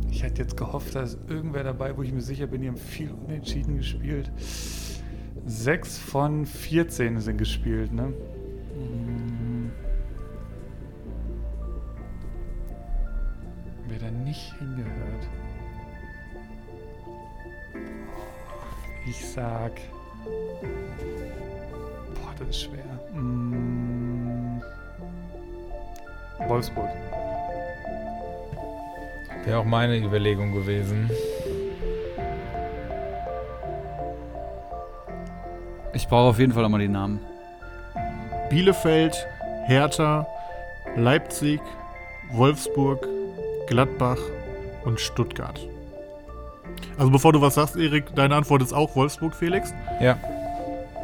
[0.10, 2.78] Ich hätte jetzt gehofft, da ist irgendwer dabei, wo ich mir sicher bin, die haben
[2.78, 4.32] viel unentschieden gespielt.
[5.46, 8.06] Sechs von 14 sind gespielt, ne?
[8.06, 9.41] Hm.
[13.92, 15.28] Wer da nicht hingehört.
[19.06, 19.74] Ich sag.
[22.16, 22.86] Boah, das ist schwer.
[23.12, 24.62] Hm.
[26.48, 26.88] Wolfsburg.
[29.44, 31.12] Wäre auch meine Überlegung gewesen.
[35.92, 37.20] Ich brauche auf jeden Fall nochmal die Namen.
[38.50, 39.28] Bielefeld,
[39.66, 40.26] Hertha,
[40.96, 41.60] Leipzig,
[42.32, 43.06] Wolfsburg,
[43.72, 44.20] Gladbach
[44.84, 45.60] und Stuttgart.
[46.98, 49.74] Also bevor du was sagst, Erik, deine Antwort ist auch Wolfsburg, Felix?
[50.02, 50.18] Ja.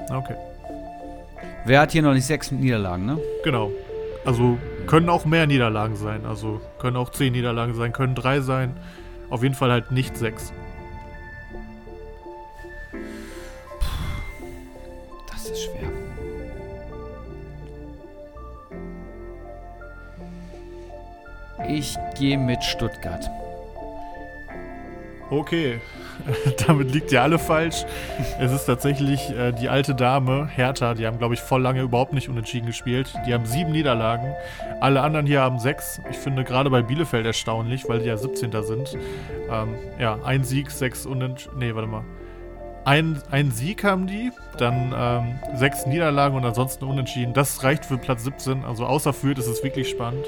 [0.10, 0.36] Okay,
[1.66, 3.20] Wer hat hier noch nicht sechs Niederlagen, ne?
[3.44, 3.72] genau.
[4.26, 6.26] Also können auch mehr Niederlagen sein.
[6.26, 8.76] Also können auch zehn Niederlagen sein, können drei sein.
[9.30, 10.52] Auf jeden Fall halt nicht sechs.
[15.30, 15.90] Das ist schwer.
[21.66, 23.30] Ich gehe mit Stuttgart.
[25.30, 25.82] Okay,
[26.68, 27.86] damit liegt ihr alle falsch.
[28.40, 32.14] Es ist tatsächlich äh, die alte Dame, Hertha, die haben, glaube ich, voll lange überhaupt
[32.14, 33.14] nicht unentschieden gespielt.
[33.26, 34.34] Die haben sieben Niederlagen.
[34.80, 36.00] Alle anderen hier haben sechs.
[36.10, 38.52] Ich finde gerade bei Bielefeld erstaunlich, weil die ja 17.
[38.64, 38.98] sind.
[39.52, 41.58] Ähm, ja, ein Sieg, sechs Unentschieden.
[41.60, 42.04] Nee, warte mal.
[42.88, 47.34] Ein, ein Sieg haben die, dann ähm, sechs Niederlagen und ansonsten unentschieden.
[47.34, 48.64] Das reicht für Platz 17.
[48.64, 50.26] Also außer Fürth ist es wirklich spannend.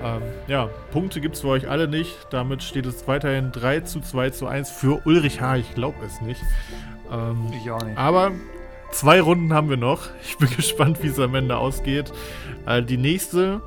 [0.00, 2.16] Ähm, ja, Punkte gibt es für euch alle nicht.
[2.30, 5.56] Damit steht es weiterhin 3 zu 2 zu 1 für Ulrich H.
[5.56, 6.40] Ich glaube es nicht.
[7.10, 7.98] Ähm, Ich auch nicht.
[7.98, 8.30] aber
[8.92, 10.02] zwei Runden haben wir noch.
[10.22, 12.12] Ich bin gespannt, wie es am Ende ausgeht.
[12.64, 13.60] Äh, die nächste,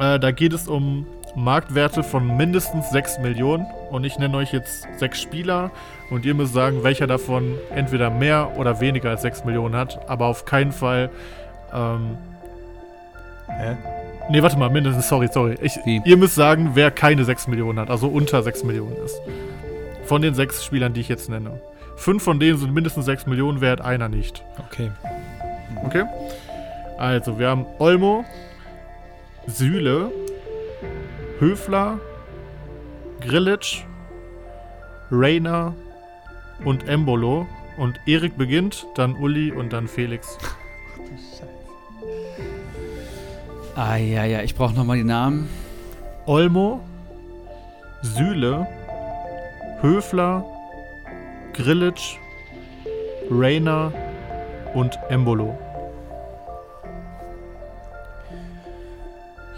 [0.00, 1.06] äh, da geht es um
[1.36, 3.66] Marktwerte von mindestens 6 Millionen.
[3.90, 5.70] Und ich nenne euch jetzt sechs Spieler
[6.10, 10.08] und ihr müsst sagen, welcher davon entweder mehr oder weniger als 6 Millionen hat.
[10.08, 11.10] Aber auf keinen Fall.
[11.72, 12.18] Ähm,
[13.48, 13.76] Hä?
[14.30, 15.56] Nee, warte mal, mindestens, sorry, sorry.
[15.62, 19.20] Ich, ihr müsst sagen, wer keine 6 Millionen hat, also unter 6 Millionen ist.
[20.04, 21.60] Von den sechs Spielern, die ich jetzt nenne.
[21.96, 24.44] Fünf von denen sind mindestens 6 Millionen wert, einer nicht.
[24.58, 24.90] Okay.
[25.84, 26.04] Okay?
[26.98, 28.24] Also, wir haben Olmo,
[29.46, 30.10] Süle,
[31.40, 32.00] Höfler,
[33.20, 33.84] Grillitsch,
[35.10, 35.74] Rainer
[36.64, 37.46] und Embolo.
[37.76, 40.38] Und Erik beginnt, dann Uli und dann Felix.
[43.76, 45.48] Ah, ja, ja, ich brauche nochmal die Namen.
[46.26, 46.80] Olmo,
[48.02, 48.66] Süle,
[49.80, 50.44] Höfler,
[51.52, 52.16] Grillitsch,
[53.30, 53.92] Rainer
[54.74, 55.56] und Embolo.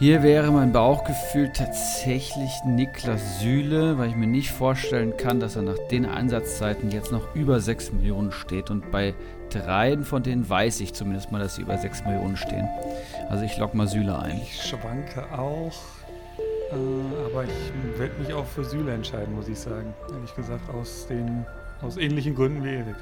[0.00, 5.62] Hier wäre mein Bauchgefühl tatsächlich Niklas Süle, weil ich mir nicht vorstellen kann, dass er
[5.62, 8.70] nach den Einsatzzeiten jetzt noch über 6 Millionen steht.
[8.70, 9.12] Und bei
[9.50, 12.66] dreien von denen weiß ich zumindest mal, dass sie über 6 Millionen stehen.
[13.28, 14.38] Also ich log mal Süle ein.
[14.38, 15.74] Ich schwanke auch,
[16.70, 19.92] äh, aber ich werde mich auch für Süle entscheiden, muss ich sagen.
[20.14, 21.44] Ehrlich gesagt, aus den
[21.82, 22.96] aus ähnlichen Gründen wie Erik.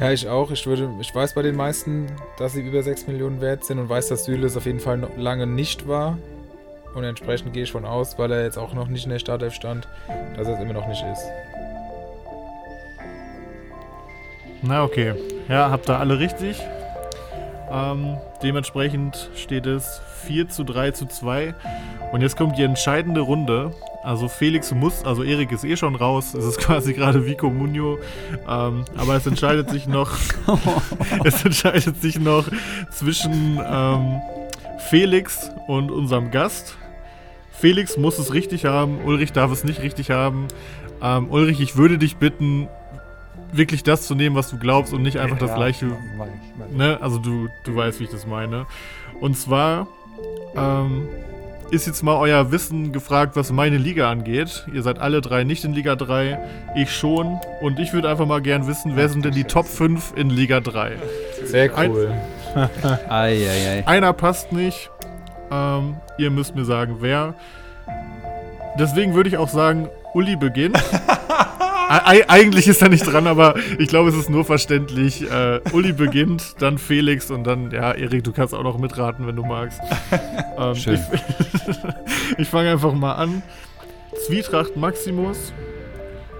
[0.00, 0.50] Ja, ich auch.
[0.52, 2.06] Ich würde, ich weiß bei den meisten,
[2.38, 4.96] dass sie über 6 Millionen wert sind und weiß, dass Süle es auf jeden Fall
[4.96, 6.18] noch lange nicht war.
[6.94, 9.54] Und entsprechend gehe ich von aus, weil er jetzt auch noch nicht in der Startelf
[9.54, 9.88] stand,
[10.36, 11.24] dass er es immer noch nicht ist.
[14.62, 15.14] Na okay.
[15.48, 16.60] Ja, habt ihr alle richtig.
[17.70, 21.54] Ähm, dementsprechend steht es 4 zu 3 zu 2.
[22.12, 23.72] Und jetzt kommt die entscheidende Runde.
[24.08, 26.32] Also Felix muss, also Erik ist eh schon raus.
[26.32, 27.98] Es ist quasi gerade wie Comunio.
[28.48, 30.12] Ähm, aber es entscheidet sich noch.
[31.24, 32.48] es entscheidet sich noch
[32.90, 34.22] zwischen ähm,
[34.88, 36.78] Felix und unserem Gast.
[37.52, 40.48] Felix muss es richtig haben, Ulrich darf es nicht richtig haben.
[41.02, 42.66] Ähm, Ulrich, ich würde dich bitten,
[43.52, 45.84] wirklich das zu nehmen, was du glaubst und nicht einfach Ja, das gleiche.
[45.84, 46.26] ich, mach
[46.66, 46.74] ich.
[46.74, 46.96] Ne?
[47.02, 48.64] Also du, du weißt, wie ich das meine.
[49.20, 49.86] Und zwar
[50.56, 51.08] ähm,
[51.70, 54.66] ist jetzt mal euer Wissen gefragt, was meine Liga angeht.
[54.72, 56.38] Ihr seid alle drei nicht in Liga 3,
[56.74, 57.38] ich schon.
[57.60, 60.60] Und ich würde einfach mal gern wissen, wer sind denn die Top 5 in Liga
[60.60, 60.96] 3?
[61.44, 62.12] Sehr cool.
[63.08, 63.86] Eieiei.
[63.86, 64.90] Einer passt nicht.
[65.50, 67.34] Ähm, ihr müsst mir sagen, wer.
[68.78, 70.82] Deswegen würde ich auch sagen, Uli beginnt.
[71.88, 75.22] Ei- eigentlich ist er nicht dran, aber ich glaube, es ist nur verständlich.
[75.30, 79.36] Äh, Uli beginnt, dann Felix und dann, ja, Erik, du kannst auch noch mitraten, wenn
[79.36, 79.80] du magst.
[80.58, 80.98] Ähm, Schön.
[81.12, 81.78] Ich,
[82.38, 83.42] ich fange einfach mal an.
[84.26, 85.52] Zwietracht Maximus,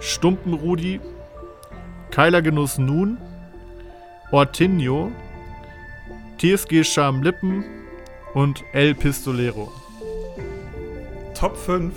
[0.00, 0.98] Stumpen Rudi,
[2.10, 3.18] Keiler Genuss Nun,
[4.32, 5.12] Ortinho,
[6.38, 7.64] TSG Scham Lippen
[8.34, 9.70] und El Pistolero.
[11.38, 11.94] Top 5.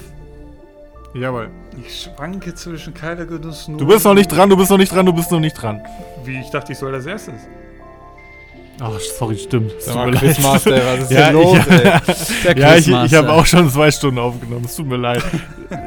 [1.16, 1.50] Jawohl.
[1.80, 3.78] Ich schwanke zwischen Keiler Genuss nur.
[3.78, 5.82] Du bist noch nicht dran, du bist noch nicht dran, du bist noch nicht dran.
[6.24, 7.36] Wie, ich dachte, ich soll als erstes.
[8.84, 9.72] Ach, sorry, stimmt.
[9.78, 10.22] Es Sag tut mal, mir leid.
[10.22, 12.60] Quizmaster, was ist ja, denn los, ich, ey?
[12.60, 14.66] Ja, ich, ich habe auch schon zwei Stunden aufgenommen.
[14.66, 15.24] Es tut mir leid.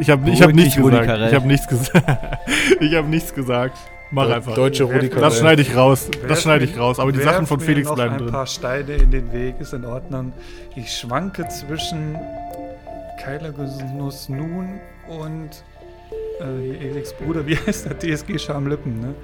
[0.00, 1.08] Ich habe ich hab nichts gesagt.
[1.28, 2.38] Ich habe nichts gesagt.
[2.80, 3.76] ich habe nichts gesagt.
[4.10, 4.54] Mach Der einfach.
[4.54, 6.08] Deutsche Rudi Das Das schneide ich raus.
[6.28, 7.00] Das schneide ich raus.
[7.00, 8.30] Aber die Sachen von mir Felix noch bleiben ein drin.
[8.30, 10.32] paar Steine in den Weg, ist in Ordnung.
[10.76, 12.16] Ich schwanke zwischen
[13.20, 14.78] Keiler Genuss Nun
[15.08, 15.50] und
[16.40, 17.98] äh, Eriks Bruder, wie heißt der?
[17.98, 19.14] TSG Schamlippen, ne?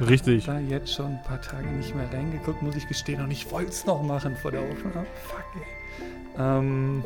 [0.00, 0.46] Richtig.
[0.46, 3.20] Da jetzt schon ein paar Tage nicht mehr reingeguckt, muss ich gestehen.
[3.20, 5.06] Und ich wollte es noch machen vor der Aufnahme.
[5.24, 5.78] Fuck, ey.
[6.38, 7.04] Ähm.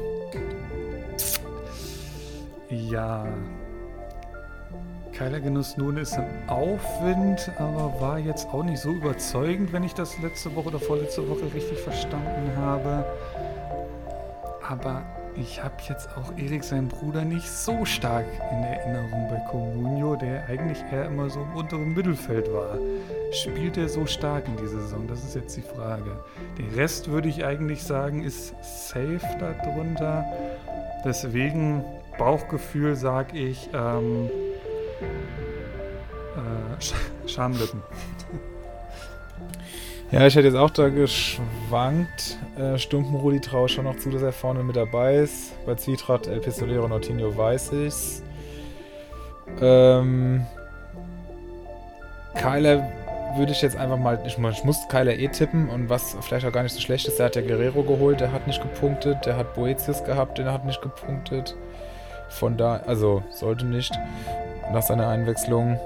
[2.69, 3.27] Ja.
[5.13, 9.93] Keiler Genuss nun ist im Aufwind, aber war jetzt auch nicht so überzeugend, wenn ich
[9.93, 13.05] das letzte Woche oder vorletzte Woche richtig verstanden habe.
[14.67, 15.03] Aber
[15.37, 20.47] ich habe jetzt auch Erik, seinen Bruder, nicht so stark in Erinnerung bei Comunio, der
[20.47, 22.79] eigentlich eher immer so im unteren Mittelfeld war.
[23.33, 25.07] Spielt er so stark in dieser Saison?
[25.07, 26.23] Das ist jetzt die Frage.
[26.59, 30.25] Den Rest würde ich eigentlich sagen, ist safe darunter.
[31.05, 31.85] Deswegen,
[32.19, 34.29] Bauchgefühl, sag ich, ähm,
[36.37, 36.95] äh, Sch
[37.27, 37.83] Schamlippen.
[40.13, 42.37] Ja, ich hätte jetzt auch da geschwankt.
[42.59, 45.55] Äh, Stumpen Rudi traue ich schon noch zu, dass er vorne mit dabei ist.
[45.65, 48.23] Bei Zwietracht, El Pistolero und Ortinho weiß ich's.
[49.63, 50.45] Ähm,
[52.35, 52.93] Kyler
[53.37, 54.21] würde ich jetzt einfach mal.
[54.27, 57.19] Ich, ich muss Kyler eh tippen und was vielleicht auch gar nicht so schlecht ist,
[57.19, 59.25] der hat ja Guerrero geholt, der hat nicht gepunktet.
[59.25, 61.57] Der hat Boetius gehabt, der hat nicht gepunktet.
[62.29, 63.99] Von da, also sollte nicht
[64.75, 65.81] nach seiner Einwechslung.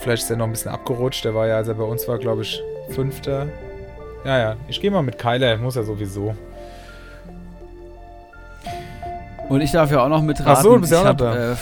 [0.00, 1.24] Vielleicht ist er noch ein bisschen abgerutscht.
[1.24, 3.48] Der war ja, als er bei uns war, glaube ich, Fünfter.
[4.24, 4.56] Ja, ja.
[4.68, 5.56] Ich gehe mal mit Kyler.
[5.58, 6.34] Muss er sowieso.
[9.48, 10.52] Und ich darf ja auch noch mitraten.
[10.52, 11.30] Ach so, du bist ja auch ich noch da.
[11.30, 11.56] habe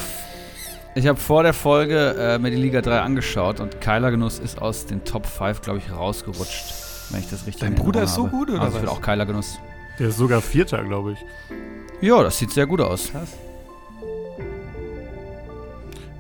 [0.94, 4.38] äh, ich hab vor der Folge äh, mir die Liga 3 angeschaut und Kyler Genuss
[4.38, 6.74] ist aus den Top 5, glaube ich, rausgerutscht.
[7.10, 8.36] Wenn ich das richtig Dein in Bruder ist so habe.
[8.36, 9.59] gut, oder also ich will auch Kyler Genuss.
[9.98, 11.18] Der ist sogar Vierter, glaube ich.
[12.01, 13.10] Ja, das sieht sehr gut aus.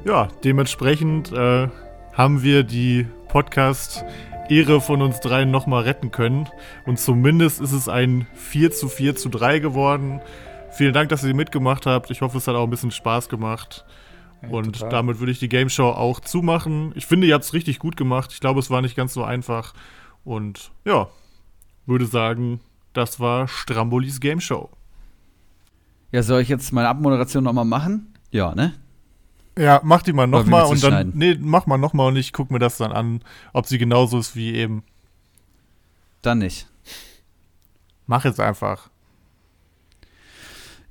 [0.04, 1.68] Ja, dementsprechend äh,
[2.12, 3.06] haben wir die
[4.50, 6.48] Podcast-Ehre von uns dreien nochmal retten können.
[6.84, 10.20] Und zumindest ist es ein 4 zu 4 zu 3 geworden.
[10.72, 12.10] Vielen Dank, dass ihr mitgemacht habt.
[12.10, 13.84] Ich hoffe, es hat auch ein bisschen Spaß gemacht.
[14.50, 14.90] Und total.
[14.90, 16.92] damit würde ich die Game Show auch zumachen.
[16.96, 18.32] Ich finde, ihr habt es richtig gut gemacht.
[18.32, 19.74] Ich glaube, es war nicht ganz so einfach.
[20.24, 21.08] Und ja,
[21.86, 22.60] würde sagen,
[22.92, 24.70] das war Strambolis Game Show.
[26.10, 28.14] Ja, soll ich jetzt meine Abmoderation nochmal machen?
[28.32, 28.72] Ja, ne?
[29.58, 30.90] Ja, mach die mal nochmal und dann.
[30.90, 31.12] schneiden?
[31.14, 33.22] Nee, mach mal nochmal und ich guck mir das dann an,
[33.52, 34.84] ob sie genauso ist wie eben.
[36.22, 36.68] Dann nicht.
[38.06, 38.90] Mach jetzt einfach.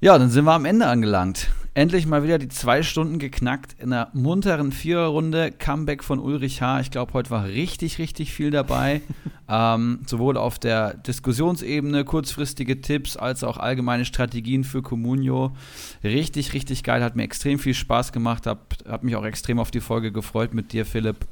[0.02, 1.50] Ja, dann sind wir am Ende angelangt.
[1.80, 5.50] Endlich mal wieder die zwei Stunden geknackt in einer munteren Viererrunde.
[5.50, 6.82] Comeback von Ulrich H.
[6.82, 9.02] Ich glaube, heute war richtig, richtig viel dabei.
[9.48, 15.56] ähm, sowohl auf der Diskussionsebene, kurzfristige Tipps, als auch allgemeine Strategien für Comunio.
[16.04, 17.02] Richtig, richtig geil.
[17.02, 18.46] Hat mir extrem viel Spaß gemacht.
[18.46, 21.28] Hab, hab mich auch extrem auf die Folge gefreut mit dir, Philipp.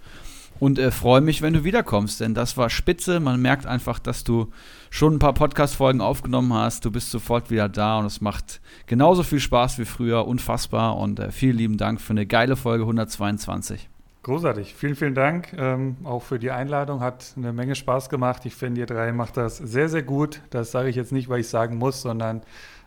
[0.62, 3.20] Und äh, freue mich, wenn du wiederkommst, denn das war spitze.
[3.20, 4.50] Man merkt einfach, dass du
[4.90, 6.86] schon ein paar Podcast-Folgen aufgenommen hast.
[6.86, 10.28] Du bist sofort wieder da und es macht genauso viel Spaß wie früher.
[10.28, 13.90] Unfassbar und äh, vielen lieben Dank für eine geile Folge 122.
[14.24, 14.76] Großartig.
[14.76, 17.00] Vielen, vielen Dank ähm, auch für die Einladung.
[17.00, 18.46] Hat eine Menge Spaß gemacht.
[18.46, 20.42] Ich finde, ihr drei macht das sehr, sehr gut.
[20.50, 22.42] Das sage ich jetzt nicht, weil ich sagen muss, sondern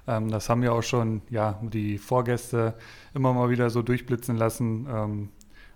[0.07, 2.75] ähm, das haben ja auch schon ja, die Vorgäste
[3.15, 4.87] immer mal wieder so durchblitzen lassen.
[4.93, 5.29] Ähm,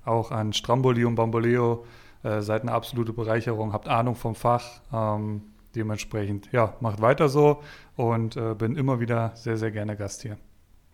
[0.04, 1.86] auch an Stramboli und Bamboleo.
[2.22, 4.80] Äh, seid eine absolute Bereicherung, habt Ahnung vom Fach.
[4.92, 5.42] Ähm,
[5.76, 7.62] dementsprechend, ja, macht weiter so
[7.96, 10.36] und äh, bin immer wieder sehr, sehr gerne Gast hier.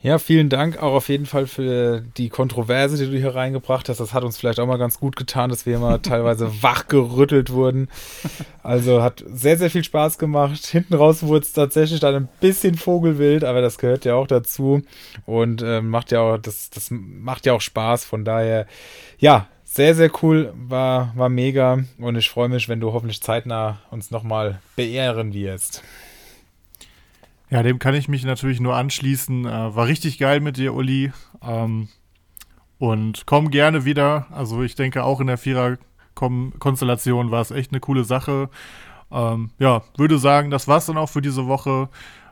[0.03, 4.01] Ja, vielen Dank auch auf jeden Fall für die Kontroverse, die du hier reingebracht hast.
[4.01, 7.89] Das hat uns vielleicht auch mal ganz gut getan, dass wir immer teilweise wachgerüttelt wurden.
[8.63, 10.65] Also hat sehr, sehr viel Spaß gemacht.
[10.65, 14.81] Hinten raus wurde es tatsächlich dann ein bisschen vogelwild, aber das gehört ja auch dazu
[15.27, 18.07] und äh, macht ja auch, das, das macht ja auch Spaß.
[18.07, 18.67] Von daher,
[19.19, 23.79] ja, sehr, sehr cool, war, war mega und ich freue mich, wenn du hoffentlich zeitnah
[23.93, 25.85] uns nochmal beehren wirst.
[27.51, 29.45] Ja, dem kann ich mich natürlich nur anschließen.
[29.47, 31.13] Äh, war richtig geil mit dir, Uli.
[31.47, 31.87] Ähm,
[32.79, 34.27] und komm gerne wieder.
[34.33, 38.51] Also ich denke auch in der Vierer-Konstellation war es echt eine coole Sache.
[39.13, 41.89] Ähm, ja, würde sagen, das war's dann auch für diese Woche.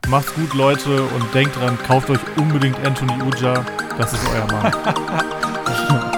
[0.08, 3.64] Macht's gut, Leute, und denkt dran, kauft euch unbedingt Anthony Uja.
[3.96, 6.12] Das ist euer Mann.